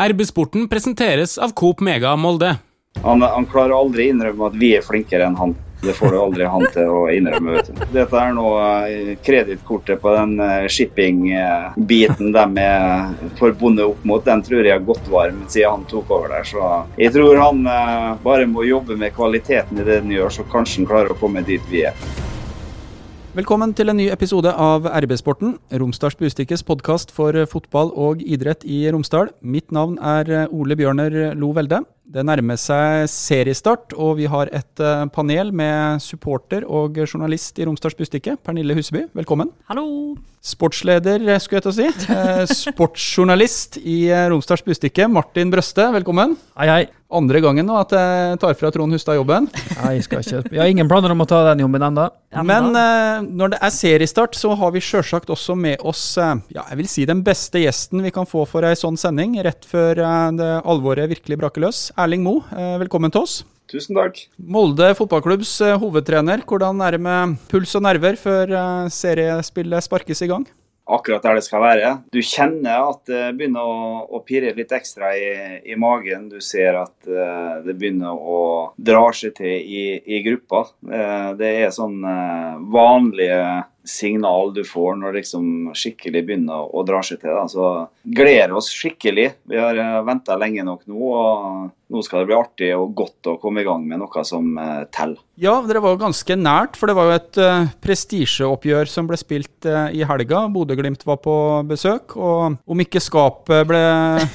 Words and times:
RB-sporten 0.00 0.68
presenteres 0.68 1.38
av 1.38 1.50
Coop 1.52 1.80
Mega 1.80 2.16
Molde. 2.16 2.54
Han, 3.02 3.22
han 3.22 3.46
klarer 3.46 3.74
aldri 3.76 4.06
å 4.06 4.14
innrømme 4.14 4.46
at 4.48 4.54
vi 4.56 4.70
er 4.78 4.86
flinkere 4.86 5.26
enn 5.28 5.36
han. 5.36 5.52
Det 5.82 5.92
får 5.96 6.12
du 6.12 6.16
aldri 6.20 6.46
han 6.48 6.64
til 6.72 6.88
å 6.88 7.02
innrømme. 7.12 7.58
vet 7.58 7.68
du. 7.68 7.82
Dette 7.92 8.16
er 8.16 8.32
nå 8.36 8.46
eh, 8.60 9.10
kredittkortet 9.24 10.00
på 10.00 10.14
den 10.16 10.34
eh, 10.44 10.64
shipping-biten 10.72 12.32
de 12.32 12.64
er 12.64 13.12
forbundet 13.36 13.92
opp 13.92 14.08
mot. 14.08 14.24
Den 14.24 14.40
tror 14.44 14.64
jeg 14.64 14.76
har 14.76 14.88
gått 14.88 15.12
varm 15.12 15.44
siden 15.48 15.76
han 15.76 15.86
tok 15.92 16.16
over 16.16 16.32
der. 16.32 16.48
Så 16.48 16.72
jeg 17.00 17.12
tror 17.16 17.40
han 17.44 17.60
eh, 17.68 18.10
bare 18.24 18.48
må 18.48 18.64
jobbe 18.68 18.96
med 19.00 19.12
kvaliteten 19.16 19.80
i 19.80 19.88
det 19.88 20.00
han 20.00 20.16
gjør, 20.16 20.32
så 20.40 20.48
kanskje 20.48 20.80
han 20.80 20.92
klarer 20.94 21.12
å 21.12 21.20
komme 21.20 21.44
dit 21.44 21.72
vi 21.72 21.84
er. 21.92 22.08
Velkommen 23.30 23.70
til 23.78 23.86
en 23.86 23.94
ny 23.94 24.08
episode 24.10 24.50
av 24.58 24.88
RB-sporten, 24.90 25.52
Romsdals 25.78 26.16
Bustikkes 26.18 26.64
podkast 26.66 27.12
for 27.14 27.36
fotball 27.46 27.92
og 27.94 28.24
idrett 28.26 28.64
i 28.66 28.80
Romsdal. 28.90 29.30
Mitt 29.46 29.70
navn 29.70 30.00
er 30.02 30.48
Ole 30.50 30.74
Bjørner 30.74 31.36
Lo 31.38 31.52
Velde. 31.54 31.78
Det 32.10 32.24
nærmer 32.26 32.58
seg 32.58 33.04
seriestart, 33.06 33.92
og 33.94 34.16
vi 34.18 34.26
har 34.26 34.50
et 34.50 34.82
eh, 34.82 35.04
panel 35.14 35.52
med 35.54 36.02
supporter 36.02 36.66
og 36.66 36.98
journalist 37.04 37.60
i 37.62 37.68
Romsdals 37.68 37.94
Bustikke. 37.94 38.34
Pernille 38.42 38.74
Huseby, 38.74 39.04
velkommen. 39.14 39.52
Hallo. 39.70 40.16
Sportsleder, 40.40 41.20
skulle 41.36 41.60
jeg 41.60 41.66
til 41.66 41.70
å 41.70 41.76
si. 41.76 41.88
Eh, 42.10 42.46
sportsjournalist 42.48 43.76
i 43.84 44.06
eh, 44.08 44.26
Romsdals 44.32 44.64
Bustikke, 44.64 45.04
Martin 45.12 45.52
Brøste, 45.52 45.84
velkommen. 45.94 46.32
Hei, 46.58 46.66
hei. 46.72 46.82
Andre 47.10 47.40
gangen 47.42 47.66
nå 47.66 47.74
at 47.74 47.90
jeg 47.90 48.38
tar 48.38 48.54
fra 48.54 48.70
Trond 48.70 48.94
Hustad 48.94 49.16
jobben. 49.18 49.48
Nei, 49.80 49.96
jeg 49.96 50.06
skal 50.06 50.22
ikke. 50.22 50.42
Jeg 50.54 50.60
har 50.62 50.70
ingen 50.70 50.88
planer 50.88 51.10
om 51.10 51.24
å 51.24 51.26
ta 51.28 51.40
den 51.48 51.64
jobben 51.64 51.82
ennå. 51.82 52.06
Men 52.46 52.70
eh, 52.78 53.24
når 53.26 53.56
det 53.56 53.58
er 53.66 53.74
seriestart, 53.74 54.38
så 54.38 54.54
har 54.56 54.70
vi 54.72 54.82
sjølsagt 54.84 55.32
også 55.34 55.56
med 55.58 55.82
oss 55.82 56.04
uh, 56.22 56.36
ja, 56.54 56.62
jeg 56.70 56.78
vil 56.78 56.90
si 56.92 57.06
den 57.10 57.24
beste 57.26 57.64
gjesten 57.64 58.04
vi 58.06 58.12
kan 58.14 58.28
få 58.30 58.44
for 58.48 58.64
ei 58.64 58.78
sånn 58.78 58.98
sending, 59.00 59.34
rett 59.42 59.66
før 59.66 59.98
uh, 59.98 60.30
det 60.38 60.52
alvoret 60.62 61.10
virkelig 61.10 61.40
braker 61.42 61.66
løs. 61.66 61.88
Erling 62.00 62.22
Moe, 62.24 62.44
eh, 62.56 62.76
velkommen 62.80 63.12
til 63.12 63.26
oss. 63.26 63.40
Tusen 63.70 63.98
takk. 63.98 64.22
Molde 64.40 64.88
fotballklubbs 64.98 65.52
eh, 65.66 65.76
hovedtrener, 65.78 66.42
hvordan 66.48 66.80
er 66.86 66.96
det 66.96 67.02
med 67.04 67.36
puls 67.50 67.76
og 67.76 67.84
nerver 67.86 68.16
før 68.18 68.54
eh, 68.56 68.88
seriespillet 68.94 69.86
sparkes 69.86 70.24
i 70.24 70.30
gang? 70.30 70.48
akkurat 70.90 71.22
der 71.22 71.38
det 71.38 71.44
skal 71.46 71.62
være. 71.62 71.90
Du 72.12 72.20
kjenner 72.24 72.88
at 72.90 73.02
det 73.08 73.22
begynner 73.38 73.66
å, 73.66 73.82
å 74.10 74.20
pirre 74.26 74.52
litt 74.56 74.72
ekstra 74.74 75.12
i, 75.16 75.28
i 75.70 75.76
magen. 75.78 76.28
Du 76.32 76.40
ser 76.44 76.80
at 76.80 76.96
uh, 77.06 77.60
det 77.64 77.76
begynner 77.78 78.10
å 78.14 78.40
dra 78.74 79.04
seg 79.16 79.36
til 79.38 79.54
i, 79.54 79.84
i 80.02 80.22
gruppa. 80.26 80.64
Uh, 80.82 81.30
det 81.38 81.52
er 81.62 81.74
sånn 81.74 82.00
uh, 82.02 82.58
vanlige 82.74 83.40
signal 83.90 84.54
du 84.54 84.62
får 84.66 84.96
når 85.00 85.10
det 85.10 85.24
liksom 85.24 85.74
skikkelig 85.76 86.22
begynner 86.28 86.70
å 86.70 86.84
dra 86.86 87.02
seg 87.04 87.20
til. 87.22 87.34
Da. 87.34 87.44
Så 87.50 88.14
gleder 88.16 88.54
oss 88.56 88.70
skikkelig. 88.72 89.26
Vi 89.50 89.60
har 89.60 89.76
uh, 89.76 90.00
venta 90.06 90.38
lenge 90.40 90.64
nok 90.66 90.86
nå, 90.90 90.98
og 91.10 91.70
nå 91.90 92.02
skal 92.06 92.22
det 92.22 92.30
bli 92.30 92.36
artig 92.38 92.70
og 92.76 92.92
godt 92.96 93.30
å 93.32 93.36
komme 93.42 93.64
i 93.64 93.66
gang 93.66 93.82
med 93.88 94.00
noe 94.02 94.24
som 94.26 94.52
uh, 94.58 94.84
teller. 94.94 95.18
Ja, 95.40 95.56
dere 95.66 95.82
var 95.82 95.98
ganske 96.00 96.36
nært, 96.38 96.76
for 96.78 96.90
det 96.90 96.96
var 96.98 97.08
jo 97.08 97.16
et 97.16 97.40
uh, 97.42 97.70
prestisjeoppgjør 97.82 98.90
som 98.90 99.08
ble 99.10 99.18
spilt 99.20 99.68
uh, 99.68 99.88
i 99.90 100.04
helga. 100.06 100.44
Bodø-Glimt 100.52 101.02
var 101.08 101.18
på 101.24 101.34
besøk, 101.70 102.14
og 102.16 102.60
om 102.60 102.84
ikke 102.84 103.02
skapet 103.02 103.66
ble 103.68 103.82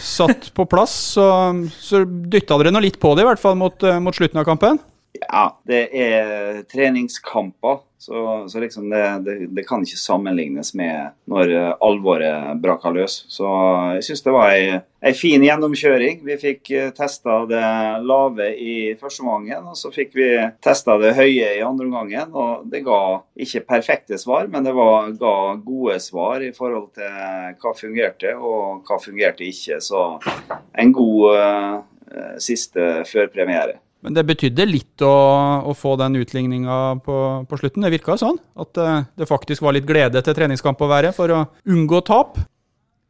satt 0.03 0.52
på 0.56 0.67
plass, 0.69 0.97
så, 1.16 1.30
så 1.80 2.03
dytta 2.06 2.59
dere 2.62 2.75
nå 2.75 2.84
litt 2.84 3.00
på 3.02 3.14
det, 3.16 3.23
i 3.23 3.30
hvert 3.31 3.42
fall 3.42 3.58
mot, 3.59 3.88
uh, 3.88 4.02
mot 4.03 4.16
slutten 4.16 4.42
av 4.42 4.50
kampen. 4.50 4.81
Ja, 5.22 5.50
det 5.64 5.82
er 5.96 6.64
treningskamper, 6.72 7.84
så, 7.98 8.46
så 8.50 8.60
liksom 8.60 8.90
det, 8.90 9.04
det, 9.26 9.36
det, 9.56 9.64
kan 9.66 9.82
ikke 9.82 9.98
sammenlignes 9.98 10.74
med 10.78 11.16
når 11.32 11.54
alvoret 11.84 12.60
braker 12.62 12.94
løs. 12.94 13.16
Så 13.32 13.48
jeg 13.96 14.04
syns 14.06 14.26
det 14.26 14.34
var 14.36 14.52
ei, 14.54 14.76
ei, 15.02 15.14
fin 15.18 15.42
gjennomkjøring. 15.42 16.20
Vi 16.28 16.38
fikk 16.42 16.72
testa 16.98 17.40
det 17.50 17.64
lave 18.06 18.52
i 18.62 18.76
første 19.00 19.24
omgangen, 19.26 19.72
og 19.72 19.80
så 19.80 19.90
fikk 19.96 20.14
vi 20.20 20.28
testa 20.64 21.00
det 21.02 21.16
høye 21.18 21.56
i 21.56 21.64
andre 21.66 21.88
omgangen. 21.88 22.36
Og 22.36 22.68
det 22.70 22.84
ga 22.86 23.00
ikke 23.48 23.66
perfekte 23.72 24.20
svar, 24.22 24.52
men 24.52 24.68
det 24.68 24.75
var, 24.78 25.09
ga 25.18 25.56
gode 25.66 25.98
svar 26.04 26.46
i 26.46 26.52
forhold 26.56 26.92
til 27.00 27.56
hva 27.64 27.74
fungerte 27.80 28.36
og 28.36 28.86
hva 28.86 29.00
fungerte 29.02 29.48
ikke. 29.48 29.80
Så 29.81 30.06
en 30.78 30.94
god 30.94 31.42
uh, 31.42 32.38
siste 32.44 33.02
før 33.09 33.34
premiere. 33.34 33.80
Men 34.06 34.14
det 34.14 34.22
betydde 34.30 34.68
litt 34.70 35.02
å, 35.02 35.14
å 35.66 35.74
få 35.74 35.96
den 35.98 36.20
utligninga 36.20 36.76
på, 37.02 37.16
på, 37.50 37.58
slutten. 37.58 37.82
Det 37.82 37.90
virka 37.96 38.20
sånn? 38.22 38.38
At 38.54 38.78
uh, 38.78 39.00
det 39.18 39.26
faktisk 39.26 39.66
var 39.66 39.74
litt 39.74 39.88
glede 39.90 40.22
til 40.22 40.36
treningskamp 40.38 40.84
å 40.86 40.90
være 40.92 41.10
for 41.16 41.34
å 41.34 41.40
unngå 41.74 42.04
tap? 42.06 42.38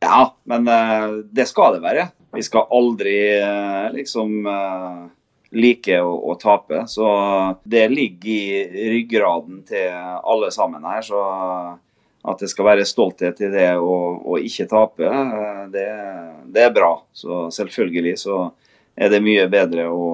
Ja, 0.05 0.29
men 0.47 0.69
uh, 0.71 1.19
det 1.35 1.49
skal 1.51 1.75
det 1.75 1.83
være. 1.83 2.07
Vi 2.35 2.47
skal 2.47 2.71
aldri 2.79 3.17
uh, 3.43 3.91
liksom 3.91 4.47
like 5.55 5.99
å, 5.99 6.15
å, 6.31 6.39
tape. 6.39 6.85
Så 6.87 7.11
det 7.67 7.89
ligger 7.91 8.31
i 8.31 8.89
ryggraden 8.95 9.65
til 9.67 9.91
alle 9.91 10.47
sammen 10.55 10.87
her. 10.87 11.03
Så 11.03 11.19
at 12.25 12.39
det 12.39 12.47
skal 12.55 12.71
være 12.71 12.87
stolthet 12.87 13.43
i 13.43 13.51
det 13.51 13.73
å, 13.75 13.95
å 14.31 14.39
ikke 14.39 14.71
tape, 14.71 15.11
det, 15.75 15.89
det 16.55 16.69
er 16.69 16.71
bra. 16.73 16.95
Så 17.11 17.49
selvfølgelig 17.53 18.15
så 18.23 18.45
er 18.95 19.11
det 19.11 19.21
mye 19.23 19.45
bedre 19.51 19.87
å, 19.91 20.09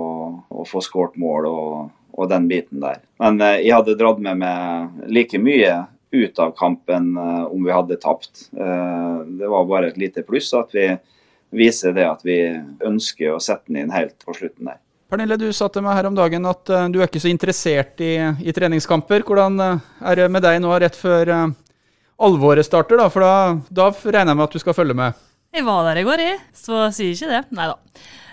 å 0.50 0.66
få 0.68 0.82
skåret 0.84 1.18
mål 1.22 1.48
og, 1.50 1.74
og, 2.16 2.28
den 2.32 2.48
biten 2.50 2.82
der. 2.84 3.02
Men 3.22 3.42
eh, 3.42 3.62
jeg 3.66 3.78
hadde 3.78 3.98
dratt 4.00 4.22
med 4.24 4.42
meg 4.42 5.10
like 5.12 5.42
mye 5.42 5.74
ut 6.12 6.40
av 6.44 6.54
kampen 6.58 7.14
eh, 7.18 7.44
om 7.48 7.64
vi 7.66 7.74
hadde 7.74 8.00
tapt. 8.02 8.48
Eh, 8.52 9.18
det 9.40 9.50
var 9.52 9.70
bare 9.70 9.92
et 9.92 10.00
lite 10.02 10.26
pluss 10.28 10.52
at 10.58 10.74
vi 10.76 10.90
viser 11.52 11.96
det 11.96 12.08
at 12.08 12.24
vi 12.26 12.40
ønsker 12.88 13.36
å 13.36 13.42
sette 13.44 13.70
den 13.70 13.84
inn 13.84 13.94
helt 13.94 14.18
på 14.26 14.36
slutten 14.36 14.72
der. 14.72 14.80
Pernille, 15.12 15.36
du 15.36 15.50
sa 15.52 15.68
til 15.68 15.84
meg 15.84 15.98
her 15.98 16.08
om 16.08 16.16
dagen 16.16 16.46
at 16.48 16.70
uh, 16.72 16.86
du 16.88 17.02
er 17.02 17.10
ikke 17.10 17.20
så 17.20 17.28
interessert 17.28 18.00
i, 18.00 18.14
i 18.48 18.54
treningskamper. 18.56 19.26
Hvordan 19.28 19.60
uh, 19.60 19.82
er 20.08 20.22
det 20.22 20.28
med 20.32 20.46
deg 20.46 20.62
nå 20.64 20.72
rett 20.80 20.96
før 20.96 21.28
uh, 21.28 21.42
alvoret 22.24 22.64
starter? 22.64 22.96
da? 22.96 23.10
For 23.12 23.26
da, 23.26 23.34
da 23.68 23.90
regner 23.92 24.32
jeg 24.32 24.40
med 24.40 24.46
at 24.46 24.56
du 24.56 24.64
skal 24.64 24.78
følge 24.78 24.96
med. 24.96 25.20
Jeg 25.52 25.68
var 25.68 25.84
der 25.90 26.00
i 26.00 26.06
går, 26.08 26.24
jeg, 26.24 26.40
så 26.56 26.86
sier 26.96 27.12
ikke 27.12 27.28
det. 27.34 27.42
Nei 27.60 27.68
da. 27.68 27.76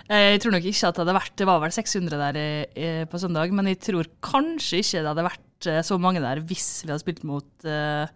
Jeg 0.09 0.39
tror 0.41 0.55
nok 0.55 0.65
ikke 0.65 0.89
at 0.89 0.95
det 0.97 1.03
hadde 1.03 1.13
vært 1.19 1.35
Det 1.37 1.45
var 1.45 1.59
vel 1.61 1.73
600 1.75 2.17
der 2.17 2.37
i, 2.39 2.87
på 3.05 3.19
søndag, 3.21 3.51
men 3.53 3.67
jeg 3.69 3.77
tror 3.85 4.07
kanskje 4.25 4.81
ikke 4.81 5.03
det 5.03 5.11
hadde 5.11 5.25
vært 5.27 5.67
eh, 5.69 5.81
så 5.85 5.99
mange 6.01 6.23
der 6.23 6.41
hvis 6.49 6.69
vi 6.81 6.89
hadde 6.89 7.03
spilt 7.03 7.21
mot 7.29 7.67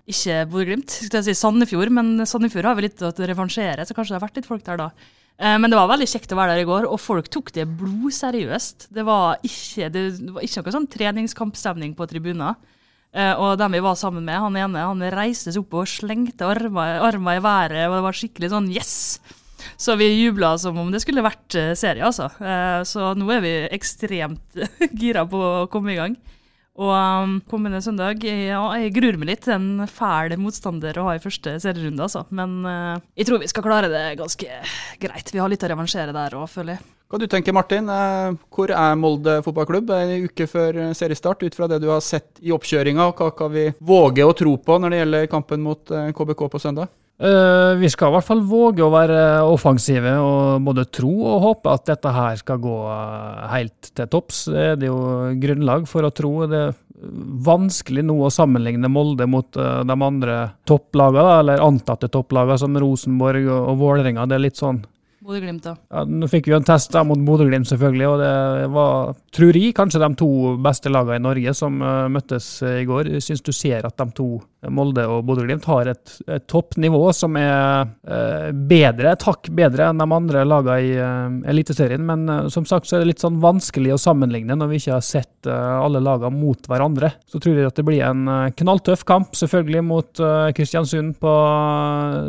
ikke 0.09 0.39
Bodø-Glimt, 0.49 0.89
skulle 0.89 1.21
jeg 1.21 1.27
si 1.27 1.37
Sandefjord, 1.37 1.93
men 1.93 2.25
Sandefjord 2.25 2.71
har 2.71 2.79
vi 2.79 2.87
litt 2.87 3.03
å 3.05 3.11
revansjere, 3.13 3.85
så 3.85 3.93
kanskje 3.93 4.15
det 4.15 4.17
har 4.17 4.25
vært 4.25 4.41
litt 4.41 4.49
folk 4.49 4.65
der 4.65 4.81
da. 4.81 4.89
Men 5.43 5.69
det 5.69 5.77
var 5.77 5.89
veldig 5.89 6.07
kjekt 6.07 6.33
å 6.33 6.37
være 6.37 6.55
der 6.55 6.63
i 6.63 6.67
går, 6.69 6.85
og 6.87 7.01
folk 7.01 7.27
tok 7.33 7.51
det 7.55 7.65
blodseriøst. 7.77 8.87
Det 8.93 9.03
var 9.05 9.41
ikke, 9.43 9.89
det 9.91 10.03
var 10.33 10.45
ikke 10.45 10.61
noe 10.61 10.75
sånn 10.75 10.89
treningskampstemning 10.93 11.95
på 11.97 12.07
tribuner. 12.09 12.57
Og 13.41 13.57
dem 13.59 13.75
vi 13.75 13.81
var 13.83 13.97
sammen 13.99 14.23
med, 14.25 14.39
han 14.39 14.59
ene 14.61 14.85
han 14.87 15.05
reiste 15.13 15.51
seg 15.51 15.65
opp 15.65 15.81
og 15.81 15.89
slengte 15.89 16.47
armer 16.47 17.41
i 17.41 17.43
været, 17.43 17.87
og 17.89 17.97
det 17.97 18.03
var 18.07 18.21
skikkelig 18.21 18.53
sånn 18.53 18.69
yes! 18.73 18.95
Så 19.77 19.97
vi 19.99 20.11
jubla 20.11 20.53
som 20.61 20.77
om 20.81 20.91
det 20.93 21.03
skulle 21.03 21.25
vært 21.25 21.57
serie, 21.79 22.05
altså. 22.05 22.29
Så 22.87 23.13
nå 23.17 23.27
er 23.33 23.43
vi 23.43 23.53
ekstremt 23.75 24.63
gira 25.01 25.25
på 25.29 25.41
å 25.41 25.67
komme 25.71 25.93
i 25.95 25.99
gang. 25.99 26.17
Og 26.73 26.89
um, 26.89 27.35
kommende 27.45 27.83
søndag 27.85 28.23
ja, 28.25 28.61
Jeg 28.81 28.95
gruer 28.95 29.17
meg 29.21 29.29
litt 29.29 29.45
en 29.53 29.85
fæl 29.85 30.33
motstander 30.41 30.97
å 30.97 31.05
ha 31.05 31.13
i 31.17 31.21
første 31.21 31.59
serierunde, 31.61 32.01
altså. 32.01 32.23
Men 32.33 32.63
uh, 32.65 32.97
jeg 33.13 33.29
tror 33.29 33.43
vi 33.43 33.49
skal 33.51 33.65
klare 33.65 33.91
det 33.93 34.07
ganske 34.17 34.57
greit. 35.01 35.29
Vi 35.29 35.41
har 35.41 35.51
litt 35.51 35.61
å 35.61 35.69
revansjere 35.69 36.15
der 36.15 36.37
òg, 36.39 36.47
føler 36.49 36.77
jeg. 36.77 36.85
Hva 37.13 37.19
du 37.21 37.27
tenker 37.29 37.53
Martin? 37.53 37.91
Hvor 38.49 38.73
er 38.73 38.95
Molde 38.97 39.35
fotballklubb 39.45 39.91
en 39.93 40.15
uke 40.25 40.47
før 40.49 40.79
seriestart, 40.97 41.45
ut 41.45 41.53
fra 41.53 41.67
det 41.69 41.77
du 41.83 41.91
har 41.91 42.01
sett 42.01 42.41
i 42.41 42.49
oppkjøringa? 42.55 43.11
Hva 43.19 43.29
kan 43.37 43.53
vi 43.53 43.67
våge 43.77 44.25
å 44.25 44.33
tro 44.33 44.55
på 44.57 44.79
når 44.81 44.95
det 44.95 45.01
gjelder 45.03 45.29
kampen 45.29 45.61
mot 45.61 45.93
KBK 46.17 46.41
på 46.49 46.63
søndag? 46.63 46.89
Uh, 47.23 47.79
vi 47.79 47.87
skal 47.87 48.09
i 48.09 48.15
hvert 48.17 48.27
fall 48.27 48.41
våge 48.43 48.83
å 48.83 48.91
være 48.91 49.17
offensive 49.47 50.11
og 50.19 50.65
både 50.65 50.83
tro 50.91 51.11
og 51.13 51.43
håpe 51.45 51.71
at 51.71 51.85
dette 51.87 52.11
her 52.11 52.39
skal 52.41 52.59
gå 52.59 52.77
helt 53.53 53.91
til 53.95 54.09
topps. 54.11 54.45
Det 54.51 54.89
er 54.89 54.89
jo 54.89 55.29
grunnlag 55.39 55.87
for 55.87 56.03
å 56.03 56.11
tro. 56.11 56.33
Det 56.51 56.65
er 56.65 56.73
vanskelig 57.47 58.03
nå 58.07 58.17
å 58.25 58.31
sammenligne 58.33 58.91
Molde 58.91 59.27
mot 59.29 59.55
uh, 59.59 59.85
de 59.87 59.95
andre 59.95 60.39
topplagene, 60.67 61.37
eller 61.39 61.63
antatte 61.63 62.11
topplagene 62.11 62.59
som 62.59 62.75
Rosenborg 62.79 63.47
og 63.47 63.77
Vålerenga. 63.79 64.27
Det 64.27 64.37
er 64.37 64.45
litt 64.49 64.59
sånn 64.59 64.83
Bodø-Glimt, 65.23 65.63
da. 65.63 65.77
Ja, 65.87 66.01
nå 66.03 66.27
fikk 66.27 66.49
vi 66.49 66.51
jo 66.51 66.57
en 66.59 66.65
test 66.67 66.91
da 66.91 67.03
mot 67.07 67.19
Bodø-Glimt, 67.23 67.69
selvfølgelig. 67.69 68.07
og 68.09 68.19
Det 68.19 68.69
var, 68.75 69.13
tror 69.31 69.59
jeg, 69.59 69.75
kanskje 69.77 70.01
de 70.03 70.09
to 70.19 70.31
beste 70.63 70.91
lagene 70.91 71.21
i 71.21 71.23
Norge 71.23 71.53
som 71.55 71.77
uh, 71.79 72.09
møttes 72.11 72.47
uh, 72.65 72.81
i 72.81 72.87
går. 72.89 73.13
Jeg 73.15 73.23
syns 73.23 73.45
du 73.45 73.53
ser 73.55 73.87
at 73.87 73.95
de 73.99 74.07
to, 74.17 74.27
Molde 74.73 75.05
og 75.07 75.23
Bodø-Glimt, 75.27 75.67
har 75.71 75.91
et, 75.93 76.15
et, 76.27 76.43
toppnivå 76.51 77.05
som 77.15 77.37
er 77.39 77.87
uh, 77.87 78.49
bedre, 78.51 79.13
et 79.13 79.27
hakk 79.27 79.47
bedre 79.55 79.87
enn 79.89 80.03
de 80.03 80.07
andre 80.17 80.43
lagene 80.47 80.75
i 80.83 81.47
Eliteserien. 81.53 82.03
Men 82.03 82.51
som 82.51 82.67
sagt 82.67 82.89
så 82.89 82.97
er 82.97 83.05
det 83.05 83.13
litt 83.13 83.23
sånn 83.23 83.39
vanskelig 83.43 83.95
å 83.95 84.01
sammenligne 84.01 84.57
når 84.59 84.73
vi 84.73 84.81
ikke 84.81 84.97
har 84.97 85.07
sett 85.07 85.47
alle 85.47 85.99
lagene 86.03 86.35
mot 86.35 86.67
hverandre. 86.71 87.13
Så 87.27 87.39
tror 87.43 87.57
jeg 87.59 87.67
at 87.67 87.79
det 87.79 87.85
blir 87.87 88.03
en 88.07 88.27
knalltøff 88.59 89.03
kamp, 89.07 89.35
selvfølgelig 89.35 89.83
mot 89.85 90.21
Kristiansund 90.55 91.17
på 91.23 91.33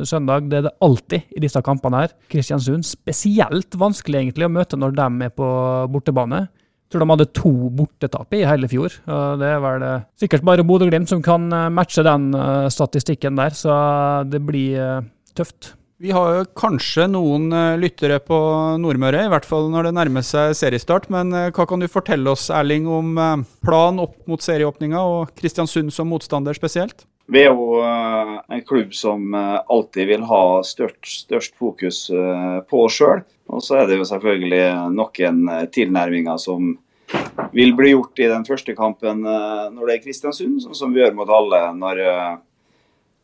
søndag. 0.06 0.48
Det 0.50 0.60
er 0.60 0.66
det 0.68 0.74
alltid 0.84 1.34
i 1.34 1.44
disse 1.46 1.62
kampene 1.64 2.02
her. 2.02 2.14
Kristiansund 2.30 2.83
spesielt 2.86 3.76
vanskelig 3.78 4.20
egentlig 4.20 4.48
å 4.48 4.52
møte 4.52 4.78
når 4.78 4.96
de 4.98 5.26
er 5.26 5.32
på 5.34 5.48
bortebane. 5.92 6.46
Jeg 6.84 6.92
tror 6.92 7.02
de 7.02 7.12
hadde 7.14 7.32
to 7.34 7.52
bortetap 7.74 8.34
i 8.36 8.44
hele 8.46 8.68
fjor. 8.70 8.92
og 9.10 9.40
Det 9.40 9.48
er 9.50 9.62
vel 9.64 9.86
eh, 9.86 10.04
sikkert 10.20 10.44
bare 10.46 10.66
Bodø-Glimt 10.66 11.10
som 11.10 11.22
kan 11.24 11.48
eh, 11.50 11.70
matche 11.72 12.04
den 12.06 12.28
eh, 12.36 12.68
statistikken 12.70 13.40
der, 13.40 13.56
så 13.56 13.72
det 14.28 14.42
blir 14.44 15.08
tøft. 15.34 15.72
Vi 16.04 16.12
har 16.12 16.36
jo 16.36 16.44
kanskje 16.58 17.06
noen 17.08 17.48
lyttere 17.80 18.18
på 18.20 18.36
Nordmøre, 18.82 19.24
i 19.24 19.30
hvert 19.32 19.46
fall 19.48 19.70
når 19.72 19.88
det 19.88 19.94
nærmer 19.96 20.26
seg 20.26 20.52
seriestart. 20.58 21.06
Men 21.10 21.32
hva 21.54 21.64
kan 21.70 21.80
du 21.80 21.88
fortelle 21.88 22.34
oss, 22.34 22.50
Erling, 22.52 22.84
om 22.90 23.14
planen 23.64 24.02
opp 24.02 24.18
mot 24.28 24.42
serieåpninga, 24.42 25.00
og 25.00 25.32
Kristiansund 25.38 25.94
som 25.94 26.10
motstander 26.12 26.58
spesielt? 26.58 27.06
Vi 27.26 27.40
er 27.40 27.52
jo 27.52 27.78
uh, 27.80 28.36
en 28.52 28.64
klubb 28.68 28.92
som 28.96 29.32
uh, 29.32 29.62
alltid 29.72 30.10
vil 30.10 30.24
ha 30.28 30.42
størst, 30.66 31.06
størst 31.24 31.54
fokus 31.60 32.04
uh, 32.12 32.60
på 32.68 32.84
oss 32.84 32.98
sjøl. 33.00 33.22
Og 33.48 33.62
så 33.64 33.80
er 33.80 33.88
det 33.88 33.98
jo 33.98 34.08
selvfølgelig 34.08 34.64
noen 34.92 35.40
tilnærminger 35.72 36.40
som 36.40 36.74
vil 37.52 37.74
bli 37.76 37.92
gjort 37.92 38.20
i 38.20 38.28
den 38.30 38.46
første 38.48 38.72
kampen 38.76 39.20
når 39.20 39.82
det 39.84 39.94
er 39.94 40.00
Kristiansund, 40.00 40.62
sånn 40.64 40.78
som 40.78 40.94
vi 40.94 41.02
gjør 41.02 41.12
mot 41.18 41.28
alle 41.28 41.60
når 41.76 42.00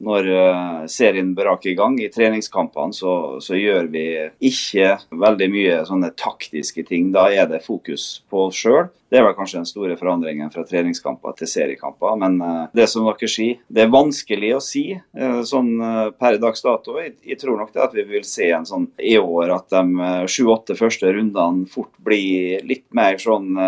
når 0.00 0.29
eh, 0.32 0.87
serien 0.91 1.35
braker 1.37 1.73
i 1.73 1.76
gang. 1.79 1.99
I 2.00 2.11
treningskampene 2.12 2.97
så, 2.97 3.14
så, 3.44 3.56
gjør 3.61 3.91
vi 3.93 4.05
ikke 4.50 4.94
veldig 5.20 5.50
mye 5.52 5.82
sånne 5.88 6.12
taktiske 6.19 6.87
ting. 6.88 7.11
Da 7.14 7.29
er 7.32 7.50
det 7.50 7.64
fokus 7.67 8.23
på 8.31 8.49
oss 8.49 8.62
sjøl. 8.62 8.88
Det 9.11 9.19
er 9.19 9.25
vel 9.26 9.35
kanskje 9.35 9.58
den 9.58 9.67
store 9.67 9.97
forandringen 9.99 10.52
fra 10.55 10.62
treningskamper 10.62 11.35
til 11.38 11.50
seriekamper. 11.50 12.14
Men 12.20 12.37
uh, 12.38 12.69
det 12.76 12.87
som 12.93 13.08
dere 13.08 13.29
sier, 13.29 13.58
det 13.67 13.82
er 13.82 13.91
vanskelig 13.91 14.52
å 14.55 14.61
si 14.62 14.85
uh, 14.94 15.41
sånn 15.47 15.73
per 16.14 16.38
dags 16.38 16.62
dato. 16.62 16.94
Jeg, 17.02 17.17
jeg, 17.26 17.41
tror 17.43 17.58
nok 17.58 17.75
det 17.75 17.82
at 17.82 17.97
vi 17.99 18.06
vil 18.12 18.25
se 18.29 18.47
en 18.55 18.69
sånn 18.69 18.87
i 19.02 19.17
år 19.19 19.50
at 19.56 19.75
de 19.75 20.29
sju-åtte 20.31 20.79
første 20.79 21.11
rundene 21.11 21.67
fort 21.70 21.91
blir 22.06 22.62
litt 22.70 22.87
mer 22.94 23.19
sånn 23.19 23.58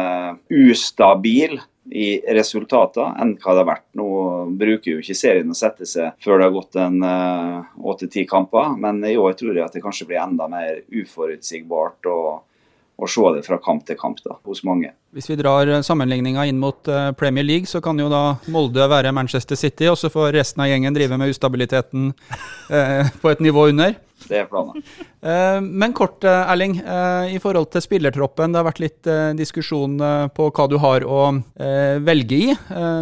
ustabil 0.47 1.59
i 1.91 2.21
resultater 2.35 3.17
enn 3.21 3.35
hva 3.43 3.55
det 3.55 3.63
har 3.65 3.69
vært. 3.69 3.87
Nå 3.99 4.07
bruker 4.59 4.95
jo 4.95 5.03
ikke 5.03 5.17
serien 5.19 5.51
å 5.51 5.57
sette 5.59 5.89
seg 5.89 6.15
før 6.23 6.39
det 6.39 6.47
har 6.47 6.55
gått 6.55 6.79
en 6.81 7.03
eh, 7.07 7.75
åtte-ti 7.93 8.25
kamper, 8.31 8.77
men 8.79 9.03
i 9.09 9.17
år 9.19 9.35
tror 9.39 9.57
jeg 9.57 9.67
at 9.67 9.77
det 9.77 9.83
kanskje 9.85 10.09
blir 10.11 10.23
enda 10.23 10.49
mer 10.53 10.83
uforutsigbart 11.03 12.11
å, 12.13 12.19
å 12.99 13.09
se 13.09 13.33
det 13.37 13.43
fra 13.47 13.59
kamp 13.63 13.87
til 13.89 13.99
kamp 13.99 14.21
da, 14.25 14.37
hos 14.47 14.63
mange. 14.67 14.93
Hvis 15.17 15.29
vi 15.31 15.37
drar 15.41 15.69
eh, 15.69 15.83
sammenligninga 15.85 16.47
inn 16.49 16.61
mot 16.61 16.89
uh, 16.89 17.11
Premier 17.19 17.45
League, 17.45 17.69
så 17.71 17.83
kan 17.85 17.99
jo 17.99 18.09
da 18.13 18.39
Molde 18.53 18.87
være 18.89 19.13
Manchester 19.15 19.59
City, 19.59 19.89
og 19.91 19.99
så 20.01 20.13
får 20.13 20.33
resten 20.37 20.65
av 20.65 20.71
gjengen 20.71 20.97
drive 20.97 21.19
med 21.21 21.33
ustabiliteten 21.33 22.13
eh, 22.77 23.13
på 23.23 23.33
et 23.33 23.45
nivå 23.45 23.69
under. 23.73 23.97
Det 24.29 24.39
er 24.39 24.49
planen. 24.51 24.83
Eh, 25.23 25.59
men 25.61 25.95
kort, 25.97 26.25
eh, 26.25 26.51
Erling. 26.53 26.79
Eh, 26.79 27.35
I 27.37 27.39
forhold 27.43 27.71
til 27.73 27.83
spillertroppen. 27.85 28.53
Det 28.53 28.61
har 28.61 28.69
vært 28.69 28.83
litt 28.83 29.11
diskusjon 29.39 29.99
på 30.35 30.49
hva 30.51 30.69
du 30.69 30.79
har 30.79 31.05
å 31.05 31.23
velge 32.03 32.37
i 32.37 32.55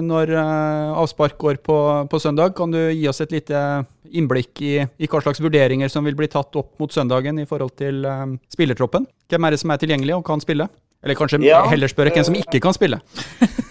når 0.05 0.33
avspark 0.39 1.37
går 1.39 1.61
på, 1.65 1.77
på 2.11 2.21
søndag. 2.21 2.55
Kan 2.57 2.71
du 2.71 2.79
gi 2.91 3.09
oss 3.09 3.21
et 3.21 3.33
lite 3.33 3.85
innblikk 4.17 4.63
i, 4.65 4.75
i, 4.85 5.09
hva 5.11 5.23
slags 5.25 5.43
vurderinger 5.43 5.93
som 5.93 6.07
vil 6.07 6.19
bli 6.19 6.29
tatt 6.31 6.57
opp 6.59 6.75
mot 6.83 6.93
søndagen 6.93 7.39
i 7.43 7.47
forhold 7.49 7.77
til 7.81 8.05
spillertroppen? 8.53 9.07
Hvem 9.31 9.47
er 9.47 9.55
det 9.55 9.63
som 9.63 9.73
er 9.75 9.83
tilgjengelig 9.83 10.19
og 10.19 10.27
kan 10.27 10.43
spille? 10.43 10.69
Eller 11.01 11.17
kanskje 11.17 11.41
ja, 11.47 11.63
heller 11.71 11.89
spørre 11.89 12.13
hvem 12.13 12.27
som 12.29 12.37
ikke 12.37 12.61
kan 12.63 12.77
spille? 12.77 13.01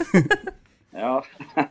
ja 1.03 1.19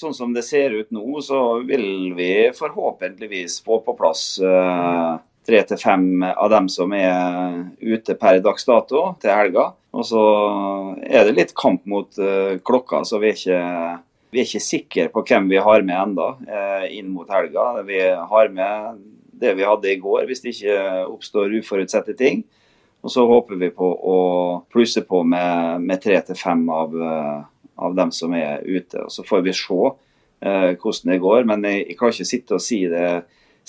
sånn 0.00 0.14
som 0.14 0.34
det 0.34 0.44
ser 0.46 0.74
ut 0.74 0.90
nå, 0.94 1.04
så 1.24 1.60
vil 1.66 2.12
vi 2.16 2.30
forhåpentligvis 2.56 3.60
få 3.66 3.80
på 3.86 3.96
plass 3.98 4.38
eh, 4.42 5.18
tre 5.46 5.62
til 5.66 5.80
fem 5.80 6.24
av 6.30 6.50
dem 6.52 6.68
som 6.70 6.92
er 6.94 7.64
ute 7.80 8.14
per 8.20 8.40
dags 8.44 8.66
dato 8.68 9.10
til 9.22 9.34
helga. 9.34 9.70
Og 9.96 10.06
så 10.06 10.22
er 11.02 11.26
det 11.26 11.34
litt 11.34 11.54
kamp 11.58 11.82
mot 11.90 12.14
uh, 12.22 12.60
klokka, 12.62 13.00
så 13.02 13.18
vi 13.18 13.32
er, 13.32 13.38
ikke, 13.40 13.96
vi 14.30 14.40
er 14.40 14.46
ikke 14.46 14.62
sikre 14.62 15.08
på 15.12 15.24
hvem 15.26 15.48
vi 15.50 15.60
har 15.62 15.84
med 15.86 15.96
enda 15.98 16.28
uh, 16.38 16.86
inn 16.90 17.10
mot 17.12 17.28
helga. 17.30 17.82
Vi 17.86 18.00
har 18.00 18.52
med 18.54 19.00
det 19.40 19.54
vi 19.56 19.66
hadde 19.66 19.90
i 19.90 19.98
går, 20.00 20.26
hvis 20.28 20.42
det 20.44 20.54
ikke 20.54 21.06
oppstår 21.08 21.56
uforutsette 21.60 22.14
ting. 22.18 22.44
Og 23.00 23.12
så 23.12 23.24
håper 23.24 23.56
vi 23.56 23.70
på 23.72 23.86
å 23.88 24.18
plusse 24.70 25.02
på 25.08 25.22
med, 25.24 25.80
med 25.80 26.02
tre 26.04 26.18
til 26.26 26.36
fem 26.36 26.66
av, 26.70 26.94
uh, 26.94 27.40
av 27.80 27.96
dem 27.96 28.12
som 28.12 28.34
er 28.36 28.62
ute. 28.66 29.06
og 29.06 29.12
Så 29.12 29.24
får 29.24 29.44
vi 29.46 29.56
se 29.56 29.80
eh, 30.40 30.72
hvordan 30.76 31.12
det 31.12 31.20
går. 31.20 31.44
Men 31.48 31.64
jeg, 31.64 31.84
jeg 31.88 31.98
kan 31.98 32.14
ikke 32.14 32.28
sitte 32.28 32.56
og 32.56 32.64
si 32.64 32.82
det 32.90 33.10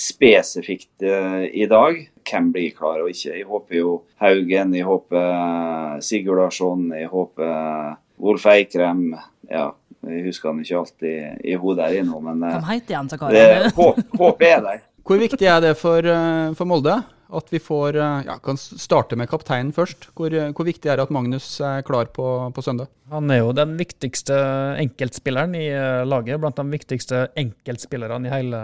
spesifikt 0.02 1.06
eh, 1.06 1.46
i 1.54 1.68
dag. 1.70 2.00
Hvem 2.28 2.52
blir 2.54 2.76
klar 2.78 3.04
og 3.04 3.12
ikke. 3.12 3.36
Jeg 3.38 3.48
håper 3.50 3.80
jo 3.80 3.98
Haugen, 4.22 4.76
jeg 4.78 4.88
håper 4.88 5.22
eh, 5.22 6.00
Sigurd 6.06 6.42
Larsson, 6.42 6.90
jeg 6.96 7.12
håper 7.12 7.48
eh, 7.48 7.94
Wolf 8.22 8.48
Eikrem. 8.50 9.12
Ja, 9.52 9.72
jeg 10.10 10.26
husker 10.26 10.50
han 10.50 10.62
ikke 10.64 10.78
alltid 10.80 11.48
i 11.48 11.56
hodet 11.62 11.88
her 11.88 12.02
inne, 12.02 12.20
men 12.26 12.46
eh, 12.48 12.70
heter 12.72 12.98
han, 12.98 13.10
det, 13.34 13.74
håp, 13.78 14.00
håp 14.18 14.46
er 14.48 14.62
der. 14.66 14.86
Hvor 15.06 15.20
viktig 15.22 15.50
er 15.50 15.60
det 15.64 15.76
for, 15.80 16.06
for 16.58 16.70
Molde? 16.70 17.02
At 17.32 17.48
vi 17.48 17.62
får 17.64 17.96
ja, 17.96 18.34
kan 18.44 18.58
starte 18.60 19.16
med 19.16 19.30
kapteinen 19.32 19.72
først. 19.72 20.10
Hvor, 20.18 20.34
hvor, 20.52 20.68
viktig 20.68 20.92
er 20.92 21.00
det 21.00 21.06
at 21.06 21.14
Magnus 21.16 21.46
er 21.64 21.86
klar 21.88 22.10
på, 22.12 22.26
på, 22.52 22.64
søndag? 22.66 22.90
Han 23.14 23.32
er 23.32 23.40
jo 23.40 23.54
den 23.56 23.78
viktigste 23.80 24.36
enkeltspilleren 24.84 25.56
i 25.56 25.70
eh, 25.72 26.04
laget. 26.06 26.42
Blant 26.44 26.60
de 26.60 26.68
viktigste 26.74 27.24
enkeltspillerne 27.40 28.28
i 28.28 28.34
hele 28.34 28.62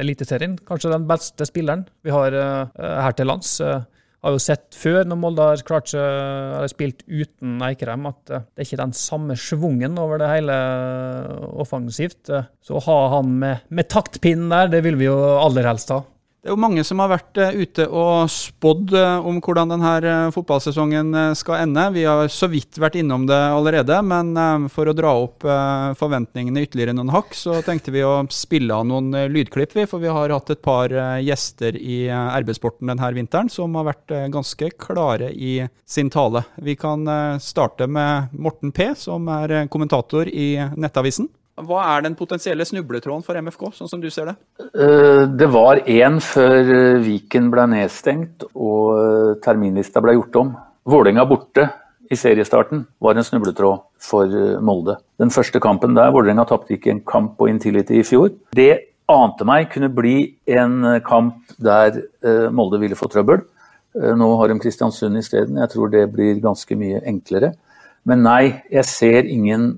Eliteserien. 0.00 0.56
Kanskje 0.66 0.94
den 0.94 1.06
beste 1.10 1.46
spilleren 1.50 1.84
vi 2.02 2.14
har 2.14 2.34
her 2.80 3.18
til 3.18 3.28
lands. 3.30 3.58
Har 4.20 4.34
jo 4.36 4.40
sett 4.42 4.76
før, 4.76 5.06
når 5.08 5.16
Molde 5.16 5.44
har 5.48 5.62
klart 5.64 5.88
seg, 5.94 6.00
eller 6.04 6.68
spilt 6.68 7.06
uten 7.08 7.62
Eikrem, 7.64 8.04
at 8.10 8.20
det 8.28 8.42
er 8.60 8.66
ikke 8.66 8.82
den 8.82 8.92
samme 8.96 9.36
schwungen 9.40 9.96
over 10.00 10.20
det 10.20 10.28
hele 10.28 10.56
offensivt. 11.64 12.28
Så 12.60 12.76
å 12.76 12.84
ha 12.84 12.98
han 13.16 13.32
med, 13.40 13.64
med 13.72 13.88
taktpinnen 13.88 14.52
der, 14.52 14.68
det 14.76 14.82
vil 14.84 15.00
vi 15.00 15.08
jo 15.08 15.16
aller 15.40 15.70
helst 15.70 15.94
ha. 15.94 16.02
Det 16.40 16.48
er 16.48 16.54
jo 16.54 16.62
mange 16.62 16.80
som 16.88 17.02
har 17.02 17.10
vært 17.10 17.36
uh, 17.36 17.52
ute 17.52 17.84
og 17.92 18.30
spådd 18.32 18.94
uh, 18.96 19.26
om 19.28 19.42
hvordan 19.44 19.74
denne 19.74 19.90
uh, 20.06 20.30
fotballsesongen 20.32 21.12
skal 21.36 21.66
ende. 21.66 21.82
Vi 21.92 22.06
har 22.08 22.30
så 22.32 22.48
vidt 22.48 22.78
vært 22.80 22.96
innom 22.96 23.26
det 23.28 23.36
allerede, 23.36 23.98
men 24.00 24.32
for 24.72 24.88
å 24.88 24.94
dra 24.96 25.10
opp 25.20 25.44
forventningene 26.00 26.62
ytterligere 26.64 26.94
noen 26.96 27.12
hakk, 27.12 27.34
så 27.36 27.58
tenkte 27.64 27.92
vi 27.92 28.02
å 28.06 28.22
spille 28.32 28.72
av 28.72 28.86
noen 28.88 29.12
lydklipp, 29.32 29.74
vi. 29.76 29.84
For 29.90 30.00
vi 30.00 30.08
har 30.12 30.32
hatt 30.32 30.52
et 30.54 30.62
par 30.64 30.92
gjester 31.20 31.76
i 31.76 32.02
RB-sporten 32.08 32.88
denne 32.88 33.10
vinteren 33.16 33.50
som 33.52 33.76
har 33.76 33.88
vært 33.90 34.14
ganske 34.32 34.70
klare 34.80 35.32
i 35.32 35.58
sin 35.88 36.12
tale. 36.12 36.44
Vi 36.62 36.76
kan 36.80 37.04
starte 37.42 37.88
med 37.90 38.32
Morten 38.32 38.72
P, 38.72 38.92
som 38.96 39.28
er 39.40 39.68
kommentator 39.72 40.28
i 40.28 40.54
Nettavisen. 40.76 41.28
Hva 41.66 41.82
er 41.94 42.04
den 42.06 42.16
potensielle 42.18 42.64
snubletråden 42.66 43.24
for 43.26 43.38
MFK, 43.38 43.70
sånn 43.76 43.90
som 43.90 44.00
du 44.02 44.08
ser 44.12 44.30
det? 44.30 44.36
Eh, 44.70 45.24
det 45.40 45.48
var 45.52 45.82
én 45.84 46.20
før 46.24 46.72
eh, 46.76 47.00
Viken 47.04 47.50
ble 47.52 47.66
nedstengt 47.74 48.46
og 48.50 48.96
eh, 48.96 49.30
terminlista 49.44 50.02
ble 50.04 50.16
gjort 50.16 50.40
om. 50.40 50.52
Vålerenga 50.90 51.26
borte 51.28 51.66
i 52.10 52.18
seriestarten 52.18 52.84
var 53.02 53.18
en 53.18 53.26
snubletråd 53.26 53.84
for 54.02 54.32
Molde. 54.66 54.96
Den 55.20 55.30
første 55.30 55.60
kampen 55.62 55.94
der, 55.94 56.10
Vålerenga 56.14 56.46
tapte 56.48 56.74
ikke 56.74 56.94
en 56.94 57.04
kamp 57.06 57.36
på 57.38 57.50
Intility 57.52 58.00
i 58.00 58.06
fjor. 58.06 58.32
Det 58.56 58.72
ante 59.10 59.46
meg 59.46 59.68
kunne 59.70 59.90
bli 59.94 60.16
en 60.50 60.96
kamp 61.06 61.54
der 61.62 62.00
Molde 62.54 62.80
ville 62.82 62.98
få 62.98 63.06
trøbbel. 63.10 63.44
Nå 63.94 64.30
har 64.40 64.50
de 64.50 64.58
Kristiansund 64.62 65.18
isteden. 65.18 65.60
Jeg 65.62 65.70
tror 65.70 65.92
det 65.92 66.02
blir 66.10 66.42
ganske 66.42 66.78
mye 66.78 67.02
enklere. 67.06 67.52
Men 68.08 68.24
nei, 68.24 68.42
jeg 68.72 68.86
ser 68.88 69.30
ingen 69.30 69.70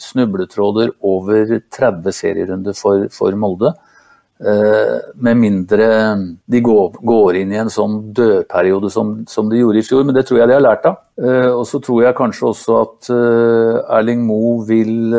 snubletråder 0.00 0.92
over 1.04 1.56
30 1.74 2.14
serierunder 2.14 2.76
for, 2.78 3.08
for 3.12 3.34
Molde. 3.38 3.72
Uh, 4.36 5.00
med 5.16 5.38
mindre 5.40 5.84
de 6.44 6.58
går, 6.60 6.98
går, 7.00 7.38
inn 7.40 7.54
i 7.54 7.56
en 7.56 7.70
sånn 7.72 8.10
dødperiode 8.12 8.90
som, 8.92 9.14
som, 9.32 9.48
de 9.48 9.62
gjorde 9.62 9.80
i 9.80 9.86
fjor. 9.86 10.04
Men 10.04 10.18
det 10.18 10.26
tror 10.28 10.42
jeg 10.42 10.50
de 10.50 10.56
har 10.58 10.64
lært 10.64 10.84
av. 10.90 10.98
Uh, 11.16 11.52
og 11.54 11.62
så 11.68 11.80
tror 11.80 12.02
jeg 12.04 12.18
kanskje 12.18 12.50
også 12.50 12.76
at 12.82 13.08
uh, 13.14 13.96
Erling 13.96 14.26
Moe 14.28 14.60
vil 14.68 15.16